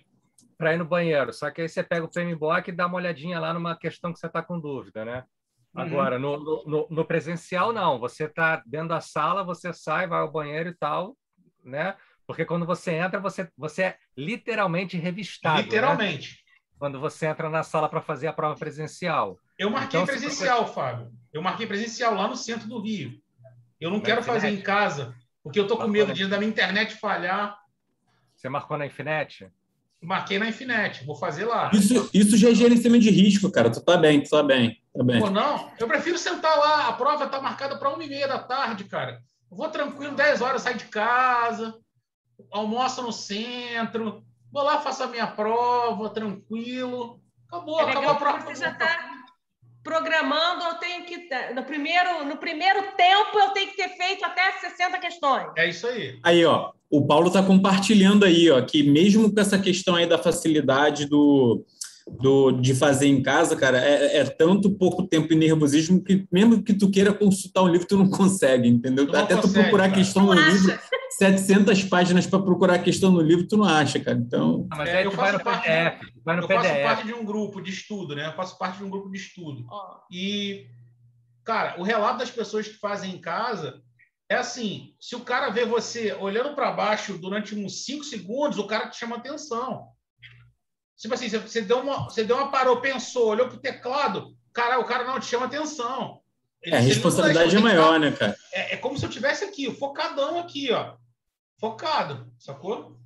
Para 0.58 0.74
ir 0.74 0.78
no 0.78 0.84
banheiro. 0.86 1.32
Só 1.32 1.50
que 1.50 1.62
aí 1.62 1.68
você 1.68 1.82
pega 1.82 2.04
o 2.04 2.10
PMBOK 2.10 2.68
e 2.68 2.72
dá 2.72 2.86
uma 2.86 2.96
olhadinha 2.96 3.38
lá 3.38 3.52
numa 3.52 3.78
questão 3.78 4.12
que 4.12 4.18
você 4.18 4.26
está 4.26 4.42
com 4.42 4.58
dúvida, 4.58 5.04
né? 5.04 5.22
Uhum. 5.74 5.82
Agora, 5.82 6.18
no, 6.18 6.64
no, 6.64 6.88
no, 6.90 7.04
presencial, 7.04 7.72
não. 7.72 7.98
Você 8.00 8.24
está 8.24 8.62
dentro 8.66 8.88
da 8.88 9.00
sala, 9.00 9.44
você 9.44 9.72
sai, 9.72 10.06
vai 10.06 10.20
ao 10.20 10.32
banheiro 10.32 10.70
e 10.70 10.74
tal, 10.74 11.14
né? 11.62 11.94
Porque 12.26 12.44
quando 12.44 12.66
você 12.66 12.92
entra, 12.92 13.20
você, 13.20 13.48
você 13.56 13.82
é 13.82 13.96
literalmente 14.16 14.96
revistado. 14.96 15.58
Né? 15.58 15.62
Literalmente. 15.62 16.30
Né? 16.30 16.36
Quando 16.78 17.00
você 17.00 17.26
entra 17.26 17.48
na 17.48 17.62
sala 17.62 17.88
para 17.88 18.02
fazer 18.02 18.26
a 18.26 18.32
prova 18.32 18.58
presencial. 18.58 19.38
Eu 19.58 19.70
marquei 19.70 20.00
então, 20.00 20.06
presencial, 20.06 20.66
você... 20.66 20.74
Fábio. 20.74 21.12
Eu 21.32 21.40
marquei 21.40 21.66
presencial 21.66 22.14
lá 22.14 22.28
no 22.28 22.36
centro 22.36 22.68
do 22.68 22.80
Rio. 22.80 23.18
Eu 23.80 23.90
não 23.90 23.98
na 23.98 24.04
quero 24.04 24.20
Infinite. 24.20 24.40
fazer 24.40 24.52
em 24.52 24.60
casa, 24.60 25.14
porque 25.42 25.58
eu 25.58 25.62
estou 25.62 25.78
com 25.78 25.86
medo 25.86 26.12
de 26.12 26.26
da 26.26 26.38
minha 26.38 26.50
internet 26.50 26.96
falhar. 26.96 27.56
Você 28.34 28.48
marcou 28.48 28.76
na 28.76 28.86
Infinite? 28.86 29.50
Marquei 30.02 30.38
na 30.38 30.48
Infinite, 30.48 31.04
vou 31.04 31.16
fazer 31.16 31.46
lá. 31.46 31.70
Isso, 31.72 32.10
isso 32.12 32.36
já 32.36 32.50
é 32.50 32.54
gerenciamento 32.54 33.04
de 33.04 33.10
risco, 33.10 33.50
cara. 33.50 33.70
Tu 33.70 33.80
tá 33.80 33.96
bem, 33.96 34.22
tu 34.22 34.30
tá 34.30 34.42
bem. 34.42 34.80
Tá 34.94 35.02
bem. 35.02 35.20
Pô, 35.20 35.30
não, 35.30 35.70
eu 35.78 35.86
prefiro 35.86 36.18
sentar 36.18 36.56
lá. 36.58 36.88
A 36.88 36.92
prova 36.92 37.24
está 37.24 37.40
marcada 37.40 37.78
para 37.78 37.88
uma 37.88 38.04
e 38.04 38.08
meia 38.08 38.28
da 38.28 38.38
tarde, 38.38 38.84
cara. 38.84 39.22
Eu 39.50 39.56
vou 39.56 39.68
tranquilo, 39.68 40.14
10 40.14 40.42
horas, 40.42 40.62
sair 40.62 40.76
de 40.76 40.84
casa, 40.86 41.74
almoço 42.50 43.02
no 43.02 43.12
centro, 43.12 44.22
vou 44.52 44.62
lá, 44.62 44.80
faço 44.80 45.02
a 45.02 45.08
minha 45.08 45.26
prova, 45.26 46.10
tranquilo. 46.10 47.20
Acabou, 47.48 47.80
é 47.80 47.84
acabou 47.84 48.10
a 48.10 48.14
prova. 48.14 48.40
Você 48.40 48.54
já 48.56 48.70
está 48.70 49.16
programando, 49.82 50.64
eu 50.64 50.74
tenho 50.74 51.04
que. 51.04 51.28
No 51.54 51.64
primeiro, 51.64 52.24
no 52.24 52.36
primeiro 52.36 52.82
tempo, 52.96 53.38
eu 53.38 53.50
tenho 53.50 53.70
que 53.70 53.76
ter 53.76 53.90
feito 53.90 54.24
até 54.24 54.52
60 54.52 54.98
questões. 54.98 55.46
É 55.56 55.68
isso 55.68 55.86
aí. 55.86 56.18
Aí, 56.24 56.44
ó, 56.44 56.72
o 56.90 57.06
Paulo 57.06 57.28
está 57.28 57.42
compartilhando 57.42 58.24
aí, 58.24 58.50
ó, 58.50 58.60
que 58.62 58.82
mesmo 58.82 59.32
com 59.32 59.40
essa 59.40 59.58
questão 59.58 59.94
aí 59.94 60.06
da 60.06 60.18
facilidade 60.18 61.06
do 61.06 61.64
do, 62.08 62.52
de 62.52 62.74
fazer 62.74 63.08
em 63.08 63.20
casa, 63.20 63.56
cara, 63.56 63.78
é, 63.78 64.18
é, 64.18 64.24
tanto 64.24 64.70
pouco 64.70 65.06
tempo 65.06 65.32
e 65.32 65.36
nervosismo 65.36 66.02
que 66.02 66.26
mesmo 66.30 66.62
que 66.62 66.72
tu 66.72 66.90
queira 66.90 67.12
consultar 67.12 67.62
um 67.62 67.68
livro, 67.68 67.86
tu 67.86 67.96
não 67.96 68.08
consegue, 68.08 68.68
entendeu? 68.68 69.06
Não 69.06 69.14
Até 69.14 69.34
consegue, 69.34 69.54
tu 69.54 69.58
procurar 69.60 69.86
a 69.86 69.90
questão 69.90 70.26
no 70.26 70.32
acha. 70.32 70.52
livro, 70.52 70.78
700 71.18 71.84
páginas 71.84 72.26
para 72.26 72.42
procurar 72.42 72.74
a 72.74 72.78
questão 72.78 73.10
no 73.10 73.20
livro, 73.20 73.46
tu 73.46 73.56
não 73.56 73.64
acha, 73.64 73.98
cara. 73.98 74.18
Então. 74.18 74.68
Ah, 74.70 74.76
mas 74.76 74.88
é, 74.88 75.04
eu 75.04 75.10
faço 75.10 75.22
vai 75.22 75.32
no 75.32 75.44
parte, 75.44 75.66
PDF, 75.66 76.12
vai 76.24 76.36
no 76.36 76.42
eu 76.42 76.48
PDF. 76.48 76.62
faço 76.62 76.82
parte 76.82 77.06
de 77.06 77.14
um 77.14 77.24
grupo 77.24 77.60
de 77.60 77.70
estudo, 77.70 78.14
né? 78.14 78.28
Eu 78.28 78.32
faço 78.34 78.58
parte 78.58 78.78
de 78.78 78.84
um 78.84 78.90
grupo 78.90 79.10
de 79.10 79.18
estudo. 79.18 79.66
Oh. 79.68 79.96
E, 80.10 80.66
cara, 81.44 81.74
o 81.78 81.82
relato 81.82 82.18
das 82.18 82.30
pessoas 82.30 82.68
que 82.68 82.78
fazem 82.78 83.14
em 83.14 83.20
casa 83.20 83.82
é 84.30 84.36
assim: 84.36 84.94
se 85.00 85.16
o 85.16 85.20
cara 85.20 85.50
vê 85.50 85.64
você 85.64 86.12
olhando 86.14 86.54
para 86.54 86.70
baixo 86.70 87.18
durante 87.18 87.54
uns 87.56 87.84
5 87.84 88.04
segundos, 88.04 88.58
o 88.58 88.66
cara 88.66 88.88
te 88.88 88.96
chama 88.96 89.16
atenção. 89.16 89.95
Tipo 90.96 91.14
assim, 91.14 91.28
você 91.28 91.60
deu 91.60 91.80
uma, 91.80 92.04
você 92.04 92.24
deu 92.24 92.36
uma 92.36 92.50
parou, 92.50 92.80
pensou, 92.80 93.28
olhou 93.28 93.48
pro 93.48 93.58
teclado, 93.58 94.34
cara, 94.52 94.78
o 94.78 94.84
cara 94.84 95.04
não 95.04 95.20
te 95.20 95.26
chama 95.26 95.46
atenção. 95.46 96.20
Ele, 96.62 96.74
é, 96.74 96.78
a 96.78 96.80
responsabilidade 96.80 97.54
é 97.54 97.60
maior, 97.60 98.00
né, 98.00 98.10
cara? 98.12 98.36
É, 98.52 98.74
é, 98.74 98.76
como 98.78 98.98
se 98.98 99.04
eu 99.04 99.10
tivesse 99.10 99.44
aqui, 99.44 99.72
focadão 99.74 100.38
aqui, 100.38 100.72
ó. 100.72 100.96
Focado, 101.58 102.32
sacou? 102.38 102.98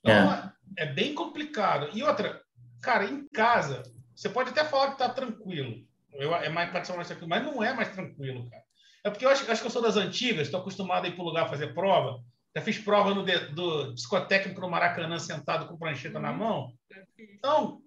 Então, 0.00 0.32
é. 0.32 0.52
é 0.78 0.86
bem 0.86 1.14
complicado. 1.14 1.88
E 1.92 2.02
outra, 2.02 2.42
cara, 2.82 3.04
em 3.04 3.26
casa, 3.28 3.82
você 4.14 4.28
pode 4.28 4.50
até 4.50 4.64
falar 4.64 4.92
que 4.92 4.98
tá 4.98 5.08
tranquilo. 5.08 5.84
Eu, 6.12 6.34
é 6.34 6.48
mais 6.48 6.70
tradicional 6.70 7.02
isso 7.02 7.12
aqui, 7.12 7.26
mas 7.26 7.44
não 7.44 7.62
é 7.62 7.72
mais 7.72 7.90
tranquilo, 7.90 8.48
cara. 8.50 8.64
É 9.04 9.10
porque 9.10 9.24
eu 9.24 9.30
acho, 9.30 9.48
acho 9.50 9.60
que 9.60 9.66
eu 9.66 9.70
sou 9.70 9.82
das 9.82 9.96
antigas, 9.96 10.48
estou 10.48 10.60
acostumado 10.60 11.04
a 11.04 11.08
ir 11.08 11.12
para 11.12 11.22
o 11.22 11.26
lugar 11.26 11.48
fazer 11.48 11.74
prova. 11.74 12.20
Já 12.56 12.62
fiz 12.62 12.78
prova 12.78 13.14
no 13.14 13.22
de, 13.22 13.38
do 13.48 13.92
psicotécnico 13.92 14.62
no 14.62 14.70
Maracanã, 14.70 15.18
sentado 15.18 15.68
com 15.68 15.76
prancheta 15.76 16.18
na 16.18 16.32
mão. 16.32 16.72
Então. 17.18 17.82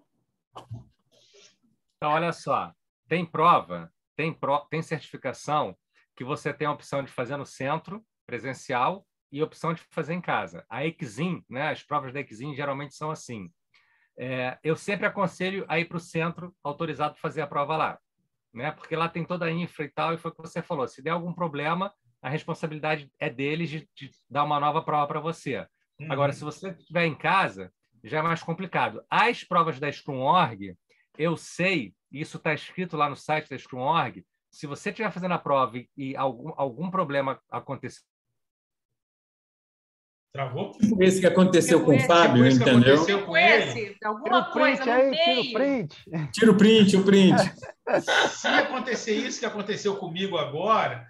Então, 1.96 2.12
olha 2.12 2.32
só. 2.32 2.72
Tem 3.08 3.26
prova, 3.26 3.92
tem, 4.14 4.32
pro, 4.32 4.60
tem 4.70 4.80
certificação 4.80 5.76
que 6.16 6.22
você 6.22 6.54
tem 6.54 6.68
a 6.68 6.72
opção 6.72 7.02
de 7.02 7.10
fazer 7.10 7.36
no 7.36 7.44
centro, 7.44 8.00
presencial, 8.24 9.04
e 9.32 9.40
a 9.40 9.44
opção 9.44 9.74
de 9.74 9.82
fazer 9.90 10.14
em 10.14 10.20
casa. 10.20 10.64
A 10.70 10.86
Exim, 10.86 11.44
né, 11.50 11.70
as 11.72 11.82
provas 11.82 12.12
da 12.12 12.20
Exim 12.20 12.54
geralmente 12.54 12.94
são 12.94 13.10
assim. 13.10 13.50
É, 14.16 14.56
eu 14.62 14.76
sempre 14.76 15.04
aconselho 15.04 15.64
a 15.68 15.80
ir 15.80 15.86
para 15.86 15.96
o 15.96 16.00
centro 16.00 16.54
autorizado 16.62 17.14
para 17.14 17.20
fazer 17.20 17.40
a 17.40 17.46
prova 17.48 17.76
lá, 17.76 17.98
né? 18.54 18.70
Porque 18.70 18.94
lá 18.94 19.08
tem 19.08 19.24
toda 19.24 19.46
a 19.46 19.50
infra 19.50 19.84
e 19.84 19.88
tal, 19.88 20.14
e 20.14 20.18
foi 20.18 20.30
o 20.30 20.34
que 20.34 20.42
você 20.42 20.62
falou. 20.62 20.86
Se 20.86 21.02
der 21.02 21.10
algum 21.10 21.32
problema, 21.32 21.92
a 22.22 22.28
responsabilidade 22.28 23.10
é 23.18 23.30
deles 23.30 23.70
de, 23.70 23.88
de 23.94 24.10
dar 24.28 24.44
uma 24.44 24.60
nova 24.60 24.82
prova 24.82 25.06
para 25.06 25.20
você. 25.20 25.66
Uhum. 25.98 26.12
Agora, 26.12 26.32
se 26.32 26.44
você 26.44 26.70
estiver 26.70 27.06
em 27.06 27.14
casa, 27.14 27.72
já 28.04 28.18
é 28.18 28.22
mais 28.22 28.42
complicado. 28.42 29.02
As 29.10 29.44
provas 29.44 29.78
da 29.78 29.90
Scrum.org, 29.90 30.76
eu 31.18 31.36
sei, 31.36 31.94
isso 32.10 32.36
está 32.36 32.54
escrito 32.54 32.96
lá 32.96 33.08
no 33.08 33.16
site 33.16 33.48
da 33.48 33.58
Scrum.org, 33.58 34.24
se 34.50 34.66
você 34.66 34.90
estiver 34.90 35.10
fazendo 35.10 35.32
a 35.32 35.38
prova 35.38 35.78
e, 35.78 35.88
e 35.96 36.16
algum, 36.16 36.52
algum 36.56 36.90
problema 36.90 37.40
acontecer, 37.50 38.00
Travou? 40.32 40.70
Esse 41.00 41.20
que 41.20 41.26
aconteceu 41.26 41.84
com 41.84 41.96
o 41.96 42.00
Fábio, 42.00 42.46
entendeu? 42.46 42.94
Aconteceu 42.94 43.26
com 43.26 43.36
esse, 43.36 43.96
alguma 44.04 44.44
coisa 44.44 44.84
no 44.84 44.92
aí. 44.92 45.10
Tira 45.10 45.40
o 45.40 45.52
print. 45.52 45.96
Tira 46.32 46.50
o 46.52 46.56
print, 46.56 46.96
o 46.96 47.04
print. 47.04 47.36
Se 48.28 48.46
acontecer 48.46 49.14
isso 49.14 49.40
que 49.40 49.46
aconteceu 49.46 49.96
comigo 49.96 50.38
agora, 50.38 51.04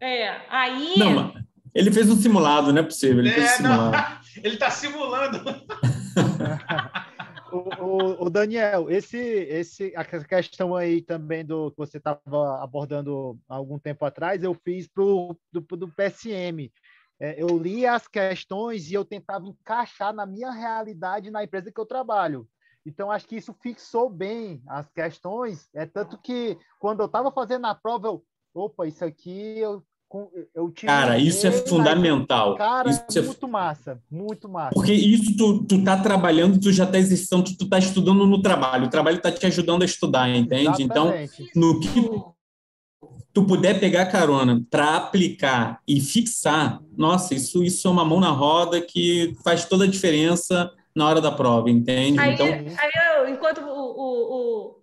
é, 0.00 0.40
aí. 0.48 0.98
Não, 0.98 1.34
ele 1.74 1.92
fez 1.92 2.08
um 2.08 2.16
simulado, 2.16 2.72
não 2.72 2.80
é 2.80 2.84
possível. 2.84 3.18
Ele, 3.18 3.30
é, 3.30 3.44
um 3.44 3.48
simulado. 3.48 4.20
ele 4.42 4.54
está 4.54 4.70
simulando. 4.70 5.44
o, 7.52 8.26
o, 8.26 8.30
Daniel, 8.30 8.90
esse, 8.90 9.18
esse, 9.18 9.92
a 9.94 10.04
questão 10.04 10.74
aí 10.74 11.02
também 11.02 11.44
do 11.44 11.70
que 11.70 11.76
você 11.76 11.98
estava 11.98 12.62
abordando 12.62 13.38
há 13.48 13.56
algum 13.56 13.78
tempo 13.78 14.04
atrás, 14.04 14.42
eu 14.42 14.54
fiz 14.54 14.86
pro, 14.86 15.36
do, 15.52 15.60
do 15.60 15.88
PSM. 15.88 16.70
É, 17.20 17.42
eu 17.42 17.58
li 17.58 17.86
as 17.86 18.06
questões 18.06 18.90
e 18.90 18.94
eu 18.94 19.04
tentava 19.04 19.46
encaixar 19.46 20.12
na 20.12 20.26
minha 20.26 20.50
realidade 20.50 21.30
na 21.30 21.44
empresa 21.44 21.72
que 21.72 21.80
eu 21.80 21.86
trabalho. 21.86 22.46
Então, 22.84 23.10
acho 23.10 23.26
que 23.26 23.36
isso 23.36 23.54
fixou 23.60 24.08
bem 24.08 24.62
as 24.66 24.88
questões. 24.90 25.68
É 25.74 25.86
tanto 25.86 26.18
que, 26.18 26.56
quando 26.78 27.00
eu 27.00 27.06
estava 27.06 27.32
fazendo 27.32 27.66
a 27.66 27.74
prova, 27.74 28.06
eu, 28.06 28.24
opa, 28.56 28.86
isso 28.86 29.04
aqui 29.04 29.58
eu 29.58 29.82
eu 30.54 30.72
cara, 30.72 31.18
isso 31.18 31.46
é 31.46 31.50
fundamental. 31.50 32.54
Cara, 32.54 32.88
isso 32.88 33.18
é 33.18 33.22
muito 33.22 33.48
massa, 33.48 34.00
muito 34.10 34.48
massa. 34.48 34.70
Porque 34.72 34.92
isso 34.92 35.36
tu, 35.36 35.64
tu 35.64 35.82
tá 35.82 36.00
trabalhando, 36.00 36.60
tu 36.60 36.72
já 36.72 36.86
tá 36.86 36.96
exercitando, 36.96 37.44
tu, 37.44 37.58
tu 37.58 37.68
tá 37.68 37.78
estudando 37.78 38.24
no 38.24 38.40
trabalho. 38.40 38.86
O 38.86 38.90
trabalho 38.90 39.20
tá 39.20 39.32
te 39.32 39.44
ajudando 39.46 39.82
a 39.82 39.84
estudar, 39.84 40.28
entende? 40.30 40.82
Então, 40.82 41.08
Exatamente. 41.08 41.42
Então, 41.42 41.60
no 41.60 41.80
que 41.80 42.00
tu 43.32 43.44
puder 43.44 43.80
pegar 43.80 44.06
carona 44.06 44.64
para 44.70 44.96
aplicar 44.96 45.80
e 45.86 46.00
fixar, 46.00 46.80
nossa, 46.96 47.34
isso, 47.34 47.62
isso 47.64 47.86
é 47.88 47.90
uma 47.90 48.04
mão 48.04 48.20
na 48.20 48.30
roda 48.30 48.80
que 48.80 49.36
faz 49.42 49.64
toda 49.64 49.84
a 49.84 49.88
diferença 49.88 50.72
na 50.94 51.06
hora 51.06 51.20
da 51.20 51.32
prova, 51.32 51.68
entende? 51.68 52.18
Aí, 52.18 52.32
então, 52.32 52.46
aí 52.46 52.90
eu, 53.18 53.28
enquanto 53.28 53.58
o, 53.58 53.66
o, 53.68 54.76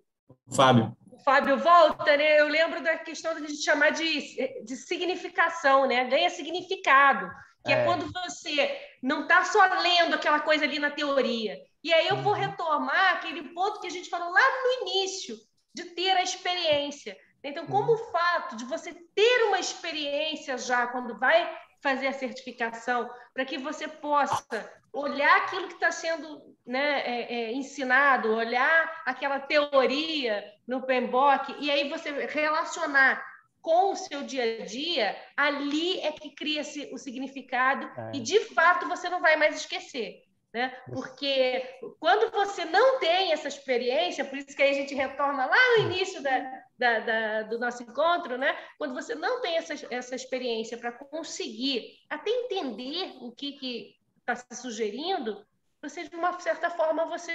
o 0.47 0.53
Fábio 0.53 0.95
Fábio 1.23 1.57
volta, 1.57 2.15
né? 2.17 2.39
Eu 2.39 2.47
lembro 2.47 2.81
da 2.81 2.97
questão 2.97 3.39
de 3.39 3.63
chamar 3.63 3.91
de, 3.91 4.63
de 4.63 4.75
significação, 4.75 5.87
né? 5.87 6.03
Ganha 6.05 6.29
significado, 6.29 7.29
que 7.65 7.71
é, 7.71 7.81
é 7.81 7.85
quando 7.85 8.11
você 8.11 8.79
não 9.01 9.23
está 9.23 9.43
só 9.45 9.63
lendo 9.81 10.15
aquela 10.15 10.39
coisa 10.39 10.65
ali 10.65 10.79
na 10.79 10.91
teoria. 10.91 11.57
E 11.83 11.93
aí 11.93 12.07
eu 12.07 12.17
vou 12.17 12.33
uhum. 12.33 12.39
retomar 12.39 13.15
aquele 13.15 13.53
ponto 13.53 13.79
que 13.81 13.87
a 13.87 13.91
gente 13.91 14.09
falou 14.09 14.31
lá 14.31 14.41
no 14.41 14.87
início, 14.87 15.37
de 15.73 15.85
ter 15.85 16.11
a 16.11 16.23
experiência. 16.23 17.17
Então, 17.43 17.65
como 17.67 17.91
uhum. 17.91 17.95
o 17.95 18.11
fato 18.11 18.55
de 18.55 18.65
você 18.65 18.93
ter 18.93 19.43
uma 19.47 19.59
experiência 19.59 20.57
já 20.57 20.87
quando 20.87 21.17
vai 21.17 21.57
fazer 21.81 22.07
a 22.07 22.13
certificação, 22.13 23.09
para 23.33 23.43
que 23.43 23.57
você 23.57 23.87
possa 23.87 24.71
olhar 24.93 25.37
aquilo 25.37 25.67
que 25.67 25.73
está 25.73 25.91
sendo 25.91 26.52
né, 26.65 27.01
é, 27.05 27.33
é, 27.33 27.53
ensinado, 27.53 28.33
olhar 28.33 29.01
aquela 29.05 29.39
teoria 29.39 30.43
no 30.67 30.81
PMBOK, 30.81 31.55
e 31.59 31.69
aí 31.69 31.89
você 31.89 32.25
relacionar 32.27 33.23
com 33.61 33.91
o 33.91 33.95
seu 33.95 34.23
dia 34.23 34.61
a 34.61 34.65
dia, 34.65 35.15
ali 35.37 35.99
é 36.01 36.11
que 36.11 36.29
cria-se 36.29 36.89
o 36.91 36.97
significado 36.97 37.89
é. 37.97 38.11
e, 38.15 38.19
de 38.19 38.39
fato, 38.41 38.87
você 38.87 39.09
não 39.09 39.21
vai 39.21 39.37
mais 39.37 39.55
esquecer. 39.55 40.23
Né? 40.53 40.71
Porque 40.93 41.79
quando 41.99 42.29
você 42.29 42.63
não 42.63 42.99
tem 42.99 43.31
essa 43.31 43.47
experiência, 43.47 44.23
por 44.23 44.37
isso 44.37 44.55
que 44.55 44.61
aí 44.61 44.69
a 44.69 44.73
gente 44.73 44.93
retorna 44.93 45.47
lá 45.47 45.77
no 45.77 45.85
início 45.85 46.21
da, 46.21 46.63
da, 46.77 46.99
da, 46.99 47.41
do 47.43 47.57
nosso 47.57 47.81
encontro, 47.81 48.37
né? 48.37 48.55
quando 48.77 48.93
você 48.93 49.15
não 49.15 49.41
tem 49.41 49.57
essa, 49.57 49.73
essa 49.89 50.13
experiência 50.13 50.77
para 50.77 50.91
conseguir 50.91 51.97
até 52.07 52.29
entender 52.29 53.15
o 53.21 53.31
que, 53.31 53.53
que 53.53 53.95
está 54.19 54.35
se 54.35 54.55
sugerindo, 54.61 55.43
você, 55.83 56.07
de 56.07 56.15
uma 56.15 56.39
certa 56.39 56.69
forma, 56.69 57.05
você 57.05 57.33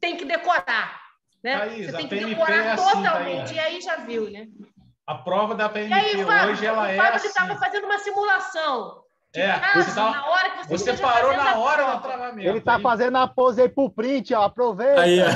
tem 0.00 0.16
que 0.16 0.26
decorar. 0.26 1.00
Né? 1.42 1.58
Thaís, 1.58 1.86
você 1.86 1.96
tem 1.96 2.08
que 2.08 2.24
decorar 2.26 2.54
é 2.54 2.70
assim, 2.72 2.92
totalmente, 2.92 3.54
e 3.54 3.58
aí 3.58 3.80
já 3.80 3.96
viu, 3.96 4.30
né? 4.30 4.46
A 5.06 5.14
prova 5.14 5.54
da 5.54 5.68
PMP 5.70 5.92
aí, 5.94 6.24
Fábio, 6.24 6.50
hoje 6.50 6.66
ela 6.66 6.82
o 6.82 6.86
é 6.86 6.96
Fábio 6.96 7.14
assim. 7.14 7.28
estava 7.28 7.56
fazendo 7.56 7.84
uma 7.84 7.98
simulação. 7.98 9.02
É, 9.32 9.58
você, 9.74 9.94
tá, 9.94 10.10
na 10.10 10.26
hora 10.26 10.50
que 10.50 10.68
você, 10.68 10.92
você 10.92 11.02
parou 11.02 11.32
na 11.36 11.56
hora 11.56 11.96
do 11.96 12.02
travamento. 12.02 12.48
Ele 12.48 12.58
está 12.58 12.78
fazendo 12.80 13.16
a 13.16 13.26
pose 13.26 13.62
aí 13.62 13.68
pro 13.68 13.88
print, 13.88 14.34
ó, 14.34 14.42
aproveita. 14.42 15.00
Aí, 15.00 15.20
o 15.20 15.26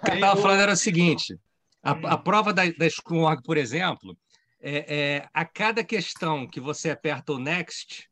que 0.00 0.10
eu 0.10 0.14
estava 0.14 0.40
falando 0.40 0.60
era 0.60 0.72
o 0.72 0.76
seguinte, 0.76 1.38
a, 1.82 1.90
a 1.90 2.16
prova 2.16 2.52
da, 2.52 2.62
da 2.66 2.88
Scrum 2.88 3.24
por 3.42 3.56
exemplo, 3.56 4.16
é, 4.60 4.94
é, 4.96 5.28
a 5.34 5.44
cada 5.44 5.84
questão 5.84 6.46
que 6.46 6.60
você 6.60 6.90
aperta 6.90 7.32
o 7.32 7.38
next, 7.38 8.08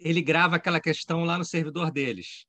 ele 0.00 0.22
grava 0.22 0.56
aquela 0.56 0.80
questão 0.80 1.24
lá 1.24 1.38
no 1.38 1.44
servidor 1.44 1.90
deles. 1.90 2.46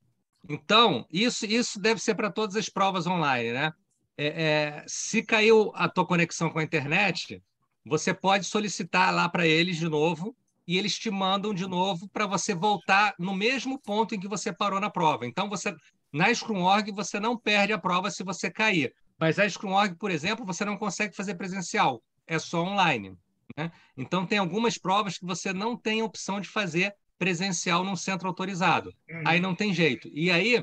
Então, 0.50 1.06
isso, 1.12 1.46
isso 1.46 1.80
deve 1.80 2.02
ser 2.02 2.16
para 2.16 2.32
todas 2.32 2.56
as 2.56 2.70
provas 2.70 3.06
online, 3.06 3.54
né? 3.54 3.72
É, 4.18 4.26
é, 4.26 4.84
se 4.88 5.24
caiu 5.24 5.72
a 5.76 5.88
tua 5.88 6.06
conexão 6.06 6.50
com 6.50 6.60
a 6.60 6.64
internet, 6.64 7.42
você 7.86 8.14
pode 8.14 8.46
solicitar 8.46 9.14
lá 9.14 9.28
para 9.30 9.48
eles 9.48 9.78
de 9.78 9.88
novo 9.88 10.36
e 10.68 10.78
eles 10.78 10.98
te 10.98 11.10
mandam 11.10 11.54
de 11.54 11.68
novo 11.68 12.08
para 12.10 12.28
você 12.28 12.54
voltar 12.54 13.14
no 13.18 13.36
mesmo 13.36 13.80
ponto 13.80 14.14
em 14.14 14.20
que 14.20 14.28
você 14.28 14.54
parou 14.54 14.80
na 14.80 14.90
prova. 14.90 15.26
Então, 15.26 15.50
você 15.50 15.76
na 16.12 16.34
Scrum.org 16.34 16.92
você 16.92 17.20
não 17.20 17.38
perde 17.38 17.74
a 17.74 17.80
prova 17.80 18.12
se 18.12 18.24
você 18.24 18.52
cair. 18.52 18.94
Mas 19.20 19.40
a 19.40 19.48
Scrum.org, 19.48 19.96
por 19.96 20.12
exemplo, 20.12 20.46
você 20.46 20.66
não 20.66 20.78
consegue 20.78 21.16
fazer 21.16 21.36
presencial 21.36 22.02
é 22.28 22.40
só 22.40 22.64
online. 22.64 23.18
Né? 23.58 23.72
Então, 23.98 24.26
tem 24.26 24.38
algumas 24.38 24.78
provas 24.78 25.18
que 25.18 25.26
você 25.26 25.52
não 25.52 25.76
tem 25.76 26.02
opção 26.02 26.40
de 26.40 26.48
fazer 26.48 26.96
presencial 27.22 27.84
num 27.84 27.96
centro 27.96 28.28
autorizado. 28.28 28.92
Uhum. 29.08 29.22
Aí 29.28 29.40
não 29.40 29.54
tem 29.54 29.72
jeito. 29.72 30.10
E 30.12 30.32
aí, 30.32 30.56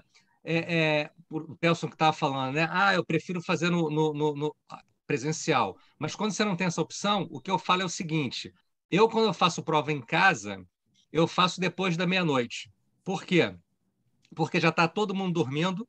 é, 0.43 0.57
é, 0.77 1.11
o 1.31 1.55
Pelson 1.55 1.87
que 1.87 1.95
estava 1.95 2.13
falando, 2.13 2.57
né? 2.57 2.69
Ah, 2.69 2.93
eu 2.95 3.05
prefiro 3.05 3.41
fazer 3.41 3.71
no, 3.71 3.89
no, 3.89 4.13
no, 4.13 4.35
no, 4.35 4.57
presencial. 5.07 5.79
Mas 5.97 6.17
quando 6.17 6.33
você 6.33 6.45
não 6.45 6.57
tem 6.57 6.67
essa 6.67 6.83
opção, 6.83 7.29
o 7.31 7.41
que 7.41 7.49
eu 7.49 7.61
falo 7.61 7.83
é 7.83 7.85
o 7.85 7.89
seguinte: 7.89 8.53
eu, 8.91 9.09
quando 9.09 9.27
eu 9.27 9.33
faço 9.33 9.63
prova 9.63 9.93
em 9.93 10.01
casa, 10.01 10.61
eu 11.13 11.29
faço 11.29 11.61
depois 11.61 11.97
da 11.97 12.09
meia-noite. 12.09 12.69
Por 13.05 13.23
quê? 13.23 13.55
Porque 14.35 14.59
já 14.59 14.71
está 14.71 14.89
todo 14.89 15.15
mundo 15.15 15.35
dormindo, 15.35 15.87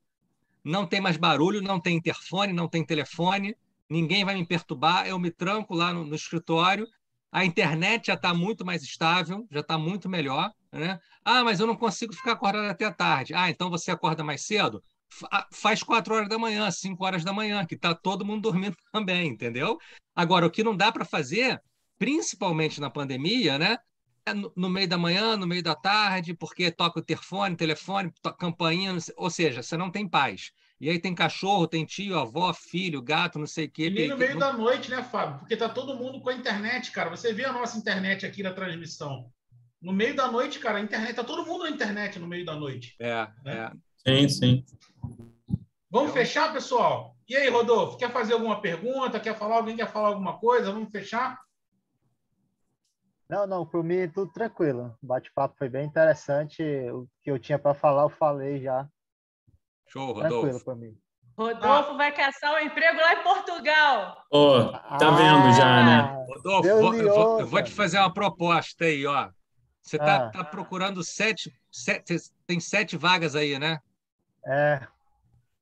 não 0.63 0.85
tem 0.85 1.01
mais 1.01 1.17
barulho, 1.17 1.63
não 1.63 1.79
tem 1.79 1.97
interfone, 1.97 2.53
não 2.53 2.67
tem 2.67 2.85
telefone 2.85 3.55
ninguém 3.89 4.23
vai 4.23 4.35
me 4.35 4.45
perturbar, 4.45 5.07
eu 5.07 5.17
me 5.17 5.31
tranco 5.31 5.73
lá 5.73 5.91
no, 5.91 6.05
no 6.05 6.15
escritório, 6.15 6.87
a 7.31 7.43
internet 7.43 8.07
já 8.07 8.13
está 8.13 8.33
muito 8.33 8.65
mais 8.65 8.83
estável, 8.83 9.47
já 9.51 9.61
está 9.61 9.77
muito 9.77 10.07
melhor. 10.07 10.51
Né? 10.71 10.99
Ah, 11.25 11.43
mas 11.43 11.59
eu 11.59 11.67
não 11.67 11.75
consigo 11.75 12.13
ficar 12.13 12.33
acordado 12.33 12.69
até 12.69 12.85
a 12.85 12.93
tarde. 12.93 13.33
Ah, 13.33 13.49
então 13.49 13.69
você 13.69 13.91
acorda 13.91 14.23
mais 14.23 14.45
cedo? 14.45 14.83
Ah, 15.31 15.47
faz 15.51 15.81
quatro 15.81 16.13
horas 16.13 16.29
da 16.29 16.37
manhã, 16.37 16.69
cinco 16.69 17.03
horas 17.03 17.23
da 17.23 17.33
manhã, 17.33 17.65
que 17.65 17.75
está 17.75 17.95
todo 17.95 18.25
mundo 18.25 18.41
dormindo 18.51 18.75
também, 18.91 19.27
entendeu? 19.29 19.77
Agora, 20.15 20.45
o 20.45 20.51
que 20.51 20.63
não 20.63 20.75
dá 20.75 20.91
para 20.91 21.05
fazer, 21.05 21.61
principalmente 21.97 22.79
na 22.79 22.89
pandemia, 22.89 23.57
né? 23.57 23.77
É 24.25 24.33
no 24.33 24.69
meio 24.69 24.87
da 24.87 24.97
manhã, 24.97 25.35
no 25.35 25.47
meio 25.47 25.63
da 25.63 25.75
tarde, 25.75 26.35
porque 26.35 26.69
toca 26.69 26.99
o 26.99 27.03
telefone, 27.03 27.55
telefone, 27.55 28.11
campainha, 28.37 28.95
ou 29.17 29.29
seja, 29.29 29.63
você 29.63 29.75
não 29.75 29.89
tem 29.89 30.07
paz. 30.07 30.51
E 30.79 30.89
aí 30.89 30.99
tem 30.99 31.15
cachorro, 31.15 31.67
tem 31.67 31.83
tio, 31.83 32.17
avó, 32.17 32.53
filho, 32.53 33.01
gato, 33.01 33.39
não 33.39 33.47
sei 33.47 33.65
o 33.65 33.71
quê. 33.71 33.87
E 33.87 33.89
nem 33.89 34.07
no 34.07 34.17
meio 34.17 34.37
da 34.37 34.53
noite, 34.53 34.89
né, 34.89 35.03
Fábio? 35.03 35.39
Porque 35.39 35.57
tá 35.57 35.67
todo 35.67 35.95
mundo 35.95 36.21
com 36.21 36.29
a 36.29 36.33
internet, 36.33 36.91
cara. 36.91 37.09
Você 37.09 37.33
vê 37.33 37.43
a 37.43 37.51
nossa 37.51 37.77
internet 37.77 38.25
aqui 38.25 38.43
na 38.43 38.53
transmissão. 38.53 39.29
No 39.81 39.93
meio 39.93 40.15
da 40.15 40.29
noite, 40.29 40.59
cara, 40.59 40.77
a 40.77 40.81
internet, 40.81 41.15
tá 41.15 41.23
todo 41.23 41.45
mundo 41.45 41.63
na 41.63 41.69
internet 41.69 42.19
no 42.19 42.27
meio 42.27 42.45
da 42.45 42.55
noite. 42.55 42.95
É, 42.99 43.27
né? 43.43 43.71
é. 44.05 44.27
Sim, 44.27 44.29
sim. 44.29 44.65
Vamos 45.89 46.11
fechar, 46.11 46.51
pessoal? 46.51 47.15
E 47.27 47.35
aí, 47.35 47.49
Rodolfo, 47.49 47.97
quer 47.97 48.11
fazer 48.11 48.33
alguma 48.33 48.61
pergunta? 48.61 49.19
Quer 49.19 49.37
falar? 49.37 49.57
Alguém 49.57 49.75
quer 49.75 49.89
falar 49.91 50.09
alguma 50.09 50.37
coisa? 50.37 50.71
Vamos 50.71 50.91
fechar? 50.91 51.39
Não, 53.29 53.45
não, 53.45 53.65
por 53.65 53.83
mim 53.83 54.09
tudo 54.09 54.31
tranquilo. 54.31 54.97
O 55.01 55.07
bate-papo 55.07 55.55
foi 55.57 55.69
bem 55.69 55.85
interessante. 55.85 56.63
O 56.91 57.07
que 57.21 57.29
eu 57.31 57.39
tinha 57.39 57.59
para 57.59 57.75
falar, 57.75 58.03
eu 58.03 58.09
falei 58.09 58.61
já. 58.61 58.87
Show, 59.87 60.13
Rodolfo. 60.13 60.65
para 60.65 60.75
mim. 60.75 60.97
Rodolfo 61.37 61.91
ah. 61.91 61.97
vai 61.97 62.11
caçar 62.11 62.53
um 62.55 62.59
emprego 62.59 62.99
lá 62.99 63.13
em 63.13 63.23
Portugal. 63.23 64.25
Ó, 64.31 64.57
oh, 64.57 64.71
tá 64.71 65.07
ah, 65.07 65.11
vendo 65.11 65.55
já, 65.55 65.85
né? 65.85 66.25
Rodolfo, 66.27 66.69
vou, 66.69 66.91
vou, 66.91 67.39
eu 67.39 67.47
vou 67.47 67.63
te 67.63 67.71
fazer 67.71 67.97
uma 67.99 68.13
proposta 68.13 68.85
aí, 68.85 69.05
ó. 69.05 69.29
Você 69.89 69.97
tá, 69.97 70.17
ah. 70.17 70.29
tá 70.29 70.43
procurando 70.43 71.03
sete, 71.03 71.51
sete, 71.71 72.15
tem 72.45 72.59
sete 72.59 72.95
vagas 72.95 73.35
aí, 73.35 73.57
né? 73.57 73.79
É. 74.45 74.81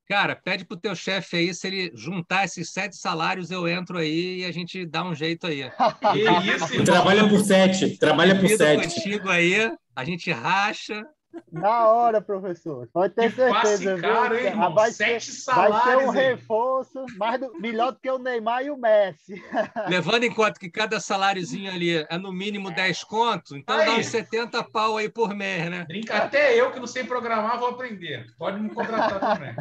Cara, 0.06 0.36
pede 0.36 0.66
pro 0.66 0.76
teu 0.76 0.94
chefe 0.94 1.38
aí, 1.38 1.54
se 1.54 1.66
ele 1.66 1.92
juntar 1.96 2.44
esses 2.44 2.70
sete 2.70 2.98
salários, 2.98 3.52
eu 3.52 3.66
entro 3.70 3.98
aí 3.98 4.40
e 4.40 4.46
a 4.46 4.52
gente 4.52 4.86
dá 4.86 5.06
um 5.06 5.16
jeito 5.16 5.48
aí. 5.48 5.62
isso, 6.44 6.84
trabalha 6.84 7.30
por 7.30 7.40
sete, 7.40 7.98
trabalha 7.98 8.38
por 8.38 8.50
sete. 8.50 8.84
contigo 8.84 9.30
aí, 9.30 9.72
a 9.96 10.04
gente 10.04 10.30
racha, 10.30 11.06
na 11.52 11.88
hora, 11.88 12.22
professor. 12.22 12.88
Pode 12.92 13.14
ter 13.14 13.32
certeza. 13.32 13.96
Viu? 13.96 14.36
Hein, 14.36 14.46
irmão? 14.46 14.74
Vai, 14.74 14.92
Sete 14.92 15.32
ser, 15.32 15.42
salários, 15.42 15.84
vai 15.84 15.98
ser 15.98 16.06
um 16.06 16.10
reforço 16.10 17.06
mais 17.18 17.40
do, 17.40 17.54
melhor 17.60 17.92
do 17.92 18.00
que 18.00 18.10
o 18.10 18.18
Neymar 18.18 18.64
e 18.64 18.72
o 18.72 18.78
Messi. 18.78 19.42
Levando 19.88 20.24
em 20.24 20.34
conta 20.34 20.60
que 20.60 20.70
cada 20.70 21.00
saláriozinho 21.00 21.72
ali 21.72 22.06
é 22.10 22.18
no 22.18 22.32
mínimo 22.32 22.72
10 22.72 23.04
contos, 23.04 23.52
então 23.52 23.78
aí. 23.78 23.86
dá 23.86 23.92
uns 23.94 24.08
70 24.08 24.64
pau 24.66 24.98
aí 24.98 25.10
por 25.10 25.34
mês, 25.34 25.70
né? 25.70 25.86
Brinca, 25.86 26.18
até 26.18 26.60
eu 26.60 26.72
que 26.72 26.80
não 26.80 26.88
sei 26.88 27.04
programar 27.04 27.60
vou 27.60 27.70
aprender. 27.70 28.26
Pode 28.38 28.60
me 28.60 28.70
contratar 28.70 29.20
também. 29.20 29.56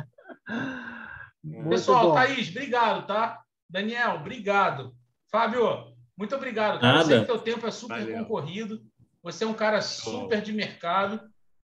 Muito 1.42 1.68
Pessoal, 1.68 2.08
bom. 2.08 2.14
Thaís, 2.14 2.48
obrigado, 2.50 3.06
tá? 3.06 3.40
Daniel, 3.68 4.16
obrigado. 4.16 4.94
Fábio, 5.30 5.94
muito 6.16 6.34
obrigado. 6.34 6.80
Cara. 6.80 7.00
Eu 7.00 7.04
sei 7.04 7.20
que 7.20 7.26
teu 7.26 7.38
tempo 7.38 7.66
é 7.66 7.70
super 7.70 8.00
Valeu. 8.00 8.18
concorrido. 8.18 8.80
Você 9.22 9.44
é 9.44 9.46
um 9.46 9.54
cara 9.54 9.80
super 9.80 10.40
de 10.40 10.52
mercado. 10.52 11.20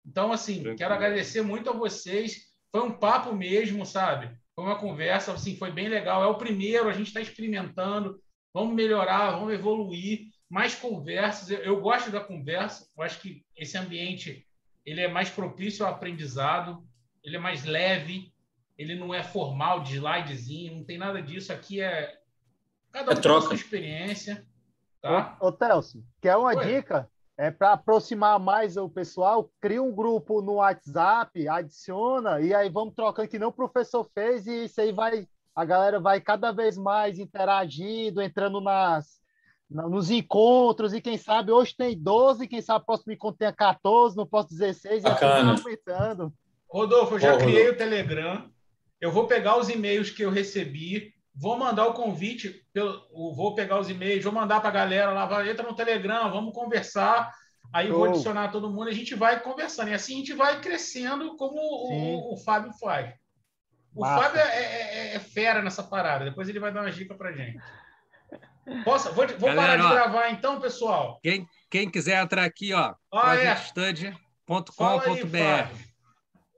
Então, 0.08 0.32
assim, 0.32 0.54
Tranquilo. 0.54 0.76
quero 0.76 0.94
agradecer 0.94 1.42
muito 1.42 1.68
a 1.68 1.74
vocês. 1.74 2.46
Foi 2.72 2.80
um 2.80 2.92
papo 2.92 3.34
mesmo, 3.34 3.84
sabe? 3.84 4.34
Foi 4.54 4.64
uma 4.64 4.78
conversa, 4.78 5.32
assim, 5.32 5.56
foi 5.56 5.70
bem 5.70 5.88
legal. 5.88 6.22
É 6.22 6.26
o 6.26 6.38
primeiro, 6.38 6.88
a 6.88 6.92
gente 6.92 7.08
está 7.08 7.20
experimentando. 7.20 8.18
Vamos 8.52 8.74
melhorar, 8.74 9.32
vamos 9.32 9.52
evoluir. 9.52 10.30
Mais 10.48 10.74
conversas. 10.74 11.50
Eu, 11.50 11.58
eu 11.58 11.80
gosto 11.80 12.10
da 12.10 12.20
conversa. 12.20 12.88
Eu 12.96 13.04
acho 13.04 13.20
que 13.20 13.44
esse 13.54 13.76
ambiente 13.76 14.46
ele 14.84 15.02
é 15.02 15.08
mais 15.08 15.28
propício 15.28 15.84
ao 15.84 15.92
aprendizado. 15.92 16.82
Ele 17.22 17.36
é 17.36 17.38
mais 17.38 17.64
leve. 17.64 18.32
Ele 18.78 18.94
não 18.94 19.12
é 19.12 19.22
formal, 19.22 19.82
de 19.82 19.96
slidezinho. 19.96 20.76
Não 20.76 20.84
tem 20.84 20.96
nada 20.96 21.20
disso. 21.20 21.52
Aqui 21.52 21.82
é 21.82 22.18
cada 22.90 23.10
um 23.10 23.18
é 23.18 23.20
troca. 23.20 23.46
sua 23.48 23.54
experiência. 23.54 24.46
Tá? 25.02 25.36
Ô, 25.38 25.48
ô 25.48 25.82
quer 26.22 26.36
uma 26.36 26.56
Oi? 26.56 26.66
dica? 26.66 27.10
É 27.40 27.52
para 27.52 27.74
aproximar 27.74 28.36
mais 28.40 28.76
o 28.76 28.88
pessoal, 28.88 29.48
cria 29.60 29.80
um 29.80 29.94
grupo 29.94 30.42
no 30.42 30.54
WhatsApp, 30.54 31.46
adiciona, 31.46 32.40
e 32.40 32.52
aí 32.52 32.68
vamos 32.68 32.94
trocando, 32.96 33.28
que 33.28 33.38
nem 33.38 33.46
o 33.46 33.52
professor 33.52 34.02
fez, 34.12 34.44
e 34.48 34.64
isso 34.64 34.80
aí 34.80 34.90
vai, 34.90 35.24
a 35.54 35.64
galera 35.64 36.00
vai 36.00 36.20
cada 36.20 36.50
vez 36.50 36.76
mais 36.76 37.16
interagindo, 37.16 38.20
entrando 38.20 38.60
nas, 38.60 39.20
nos 39.70 40.10
encontros, 40.10 40.92
e 40.92 41.00
quem 41.00 41.16
sabe 41.16 41.52
hoje 41.52 41.76
tem 41.76 41.96
12, 41.96 42.48
quem 42.48 42.60
sabe 42.60 42.84
próximo 42.84 43.12
encontro 43.12 43.38
tem 43.38 43.52
14, 43.52 44.16
não 44.16 44.26
posso 44.26 44.48
16, 44.48 45.04
e 45.04 45.06
assim 45.06 45.24
aumentando. 45.24 46.32
Rodolfo, 46.68 47.14
eu 47.14 47.20
já 47.20 47.34
Ô, 47.34 47.38
criei 47.38 47.68
Rodolfo. 47.68 47.74
o 47.74 47.78
Telegram, 47.78 48.50
eu 49.00 49.12
vou 49.12 49.28
pegar 49.28 49.56
os 49.58 49.68
e-mails 49.68 50.10
que 50.10 50.22
eu 50.22 50.30
recebi, 50.30 51.14
Vou 51.40 51.56
mandar 51.56 51.86
o 51.86 51.94
convite, 51.94 52.66
vou 53.12 53.54
pegar 53.54 53.78
os 53.78 53.88
e-mails, 53.88 54.24
vou 54.24 54.32
mandar 54.32 54.58
para 54.60 54.70
a 54.70 54.72
galera 54.72 55.12
lá, 55.12 55.46
entra 55.46 55.66
no 55.66 55.74
Telegram, 55.74 56.30
vamos 56.32 56.52
conversar. 56.52 57.32
Aí 57.72 57.90
vou 57.90 58.06
adicionar 58.06 58.50
todo 58.50 58.70
mundo, 58.70 58.88
a 58.88 58.92
gente 58.92 59.14
vai 59.14 59.40
conversando. 59.40 59.88
E 59.88 59.94
assim 59.94 60.14
a 60.14 60.18
gente 60.18 60.34
vai 60.34 60.60
crescendo 60.60 61.36
como 61.36 61.56
o, 61.56 62.34
o, 62.34 62.36
Fábio 62.38 62.72
faz. 62.80 63.14
O 63.94 64.00
Massa. 64.00 64.22
Fábio 64.22 64.40
é, 64.40 64.48
é, 64.48 64.62
é, 64.62 65.14
é, 65.14 65.18
fera 65.20 65.62
nessa 65.62 65.82
parada. 65.82 66.24
Depois 66.24 66.48
ele 66.48 66.58
vai 66.58 66.72
dar 66.72 66.80
uma 66.80 66.90
dica 66.90 67.14
para 67.14 67.32
gente. 67.32 67.58
Posso? 68.84 69.12
Vou, 69.12 69.26
vou 69.28 69.48
galera, 69.50 69.56
parar 69.56 69.76
de 69.76 69.82
ó, 69.82 69.90
gravar 69.90 70.30
então, 70.30 70.60
pessoal. 70.60 71.20
Quem, 71.22 71.46
quem 71.70 71.90
quiser 71.90 72.20
entrar 72.22 72.44
aqui, 72.44 72.72
ó, 72.74 72.94
ah, 73.12 73.36
é. 73.36 73.54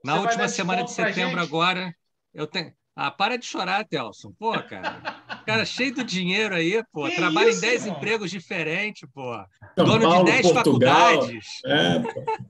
Na 0.03 0.15
última 0.15 0.47
semana 0.47 0.83
de 0.83 0.91
setembro 0.91 1.39
agora, 1.39 1.93
eu 2.33 2.47
tenho 2.47 2.73
ah, 2.95 3.09
para 3.09 3.37
de 3.37 3.45
chorar, 3.45 3.85
Telson. 3.87 4.33
Pô, 4.37 4.51
cara. 4.63 5.01
Cara 5.45 5.65
cheio 5.65 5.93
do 5.93 6.03
dinheiro 6.03 6.53
aí, 6.53 6.83
pô. 6.91 7.07
Que 7.07 7.15
trabalha 7.15 7.49
isso, 7.49 7.65
em 7.65 7.69
10 7.69 7.87
empregos 7.87 8.29
diferentes, 8.29 9.09
pô. 9.13 9.33
São 9.75 9.85
Dono 9.85 10.01
Paulo, 10.01 10.25
de 10.25 10.31
10 10.31 10.51
Portugal. 10.51 11.09
faculdades. 11.11 11.47
É, 11.65 12.41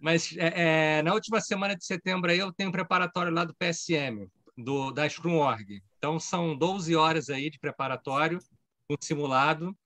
Mas 0.00 0.34
é, 0.36 0.98
é, 0.98 1.02
na 1.02 1.12
última 1.12 1.40
semana 1.40 1.74
de 1.74 1.84
setembro 1.84 2.30
aí 2.30 2.38
eu 2.38 2.52
tenho 2.52 2.68
um 2.68 2.72
preparatório 2.72 3.32
lá 3.32 3.44
do 3.44 3.54
PSM, 3.54 4.28
do, 4.56 4.92
da 4.92 5.08
Scrum.org. 5.08 5.82
Então 5.96 6.20
são 6.20 6.56
12 6.56 6.94
horas 6.94 7.28
aí 7.30 7.50
de 7.50 7.58
preparatório, 7.58 8.38
um 8.88 8.96
simulado, 9.00 9.76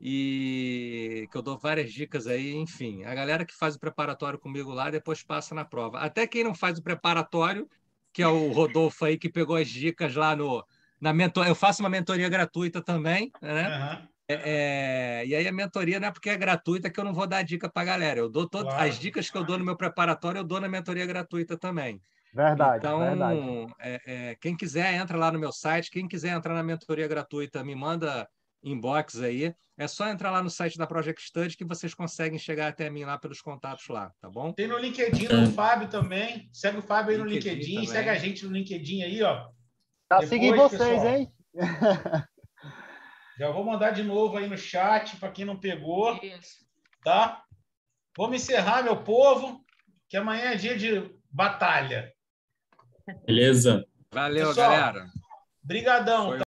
e 0.00 1.28
que 1.30 1.36
eu 1.36 1.42
dou 1.42 1.58
várias 1.58 1.92
dicas 1.92 2.26
aí, 2.26 2.54
enfim. 2.56 3.04
A 3.04 3.14
galera 3.14 3.44
que 3.44 3.54
faz 3.54 3.76
o 3.76 3.80
preparatório 3.80 4.38
comigo 4.38 4.72
lá 4.72 4.90
depois 4.90 5.22
passa 5.22 5.54
na 5.54 5.64
prova. 5.64 5.98
Até 5.98 6.26
quem 6.26 6.42
não 6.42 6.54
faz 6.54 6.78
o 6.78 6.82
preparatório 6.82 7.68
que 8.12 8.22
é 8.22 8.28
o 8.28 8.52
Rodolfo 8.52 9.04
aí, 9.04 9.16
que 9.16 9.28
pegou 9.28 9.56
as 9.56 9.68
dicas 9.68 10.14
lá 10.14 10.34
no. 10.34 10.64
Na 11.00 11.14
mentor... 11.14 11.46
Eu 11.46 11.54
faço 11.54 11.82
uma 11.82 11.88
mentoria 11.88 12.28
gratuita 12.28 12.82
também, 12.82 13.32
né? 13.40 13.98
Uhum. 14.02 14.08
É, 14.28 15.24
e 15.26 15.34
aí 15.34 15.48
a 15.48 15.52
mentoria 15.52 15.98
não 15.98 16.08
é 16.08 16.10
porque 16.10 16.30
é 16.30 16.36
gratuita 16.36 16.88
que 16.88 17.00
eu 17.00 17.04
não 17.04 17.12
vou 17.12 17.26
dar 17.26 17.42
dica 17.42 17.68
para 17.68 17.82
a 17.82 17.84
galera. 17.86 18.20
Eu 18.20 18.28
dou 18.28 18.48
todas 18.48 18.72
claro. 18.72 18.88
as 18.88 18.98
dicas 18.98 19.28
que 19.28 19.36
eu 19.36 19.44
dou 19.44 19.58
no 19.58 19.64
meu 19.64 19.76
preparatório, 19.76 20.38
eu 20.38 20.44
dou 20.44 20.60
na 20.60 20.68
mentoria 20.68 21.06
gratuita 21.06 21.56
também. 21.56 22.00
Verdade. 22.32 22.78
Então, 22.78 23.00
verdade. 23.00 23.40
É, 23.80 24.00
é, 24.06 24.34
quem 24.36 24.56
quiser 24.56 24.94
entra 24.94 25.16
lá 25.16 25.32
no 25.32 25.38
meu 25.38 25.50
site. 25.50 25.90
Quem 25.90 26.06
quiser 26.06 26.36
entrar 26.36 26.54
na 26.54 26.62
mentoria 26.62 27.08
gratuita, 27.08 27.64
me 27.64 27.74
manda 27.74 28.28
inbox 28.62 29.20
aí. 29.20 29.54
É 29.78 29.88
só 29.88 30.08
entrar 30.08 30.30
lá 30.30 30.42
no 30.42 30.50
site 30.50 30.76
da 30.76 30.86
Project 30.86 31.22
Study 31.22 31.56
que 31.56 31.64
vocês 31.64 31.94
conseguem 31.94 32.38
chegar 32.38 32.68
até 32.68 32.90
mim 32.90 33.04
lá 33.04 33.16
pelos 33.16 33.40
contatos 33.40 33.88
lá, 33.88 34.12
tá 34.20 34.28
bom? 34.28 34.52
Tem 34.52 34.66
no 34.66 34.76
LinkedIn 34.76 35.26
do 35.26 35.50
Fábio 35.52 35.88
também. 35.88 36.50
Segue 36.52 36.78
o 36.78 36.82
Fábio 36.82 37.12
aí 37.12 37.18
no 37.18 37.24
LinkedIn, 37.24 37.56
LinkedIn 37.56 37.86
segue 37.86 38.10
a 38.10 38.14
gente 38.16 38.44
no 38.44 38.52
LinkedIn 38.52 39.02
aí, 39.02 39.22
ó. 39.22 39.48
Tá 40.06 40.20
seguindo 40.26 40.56
vocês, 40.56 40.82
pessoal, 40.82 41.06
hein? 41.06 41.32
Já 43.38 43.50
vou 43.50 43.64
mandar 43.64 43.92
de 43.92 44.02
novo 44.02 44.36
aí 44.36 44.46
no 44.46 44.58
chat 44.58 45.16
para 45.16 45.30
quem 45.30 45.46
não 45.46 45.58
pegou. 45.58 46.14
Isso. 46.22 46.66
Tá? 47.02 47.42
Vamos 48.14 48.36
encerrar, 48.36 48.82
meu 48.82 49.02
povo, 49.02 49.64
que 50.10 50.16
amanhã 50.18 50.50
é 50.50 50.56
dia 50.56 50.76
de 50.76 51.10
batalha. 51.30 52.12
Beleza. 53.24 53.86
Valeu, 54.12 54.48
Pessoal, 54.48 54.70
galera. 54.70 55.06
Brigadão. 55.62 56.28
Foi... 56.28 56.40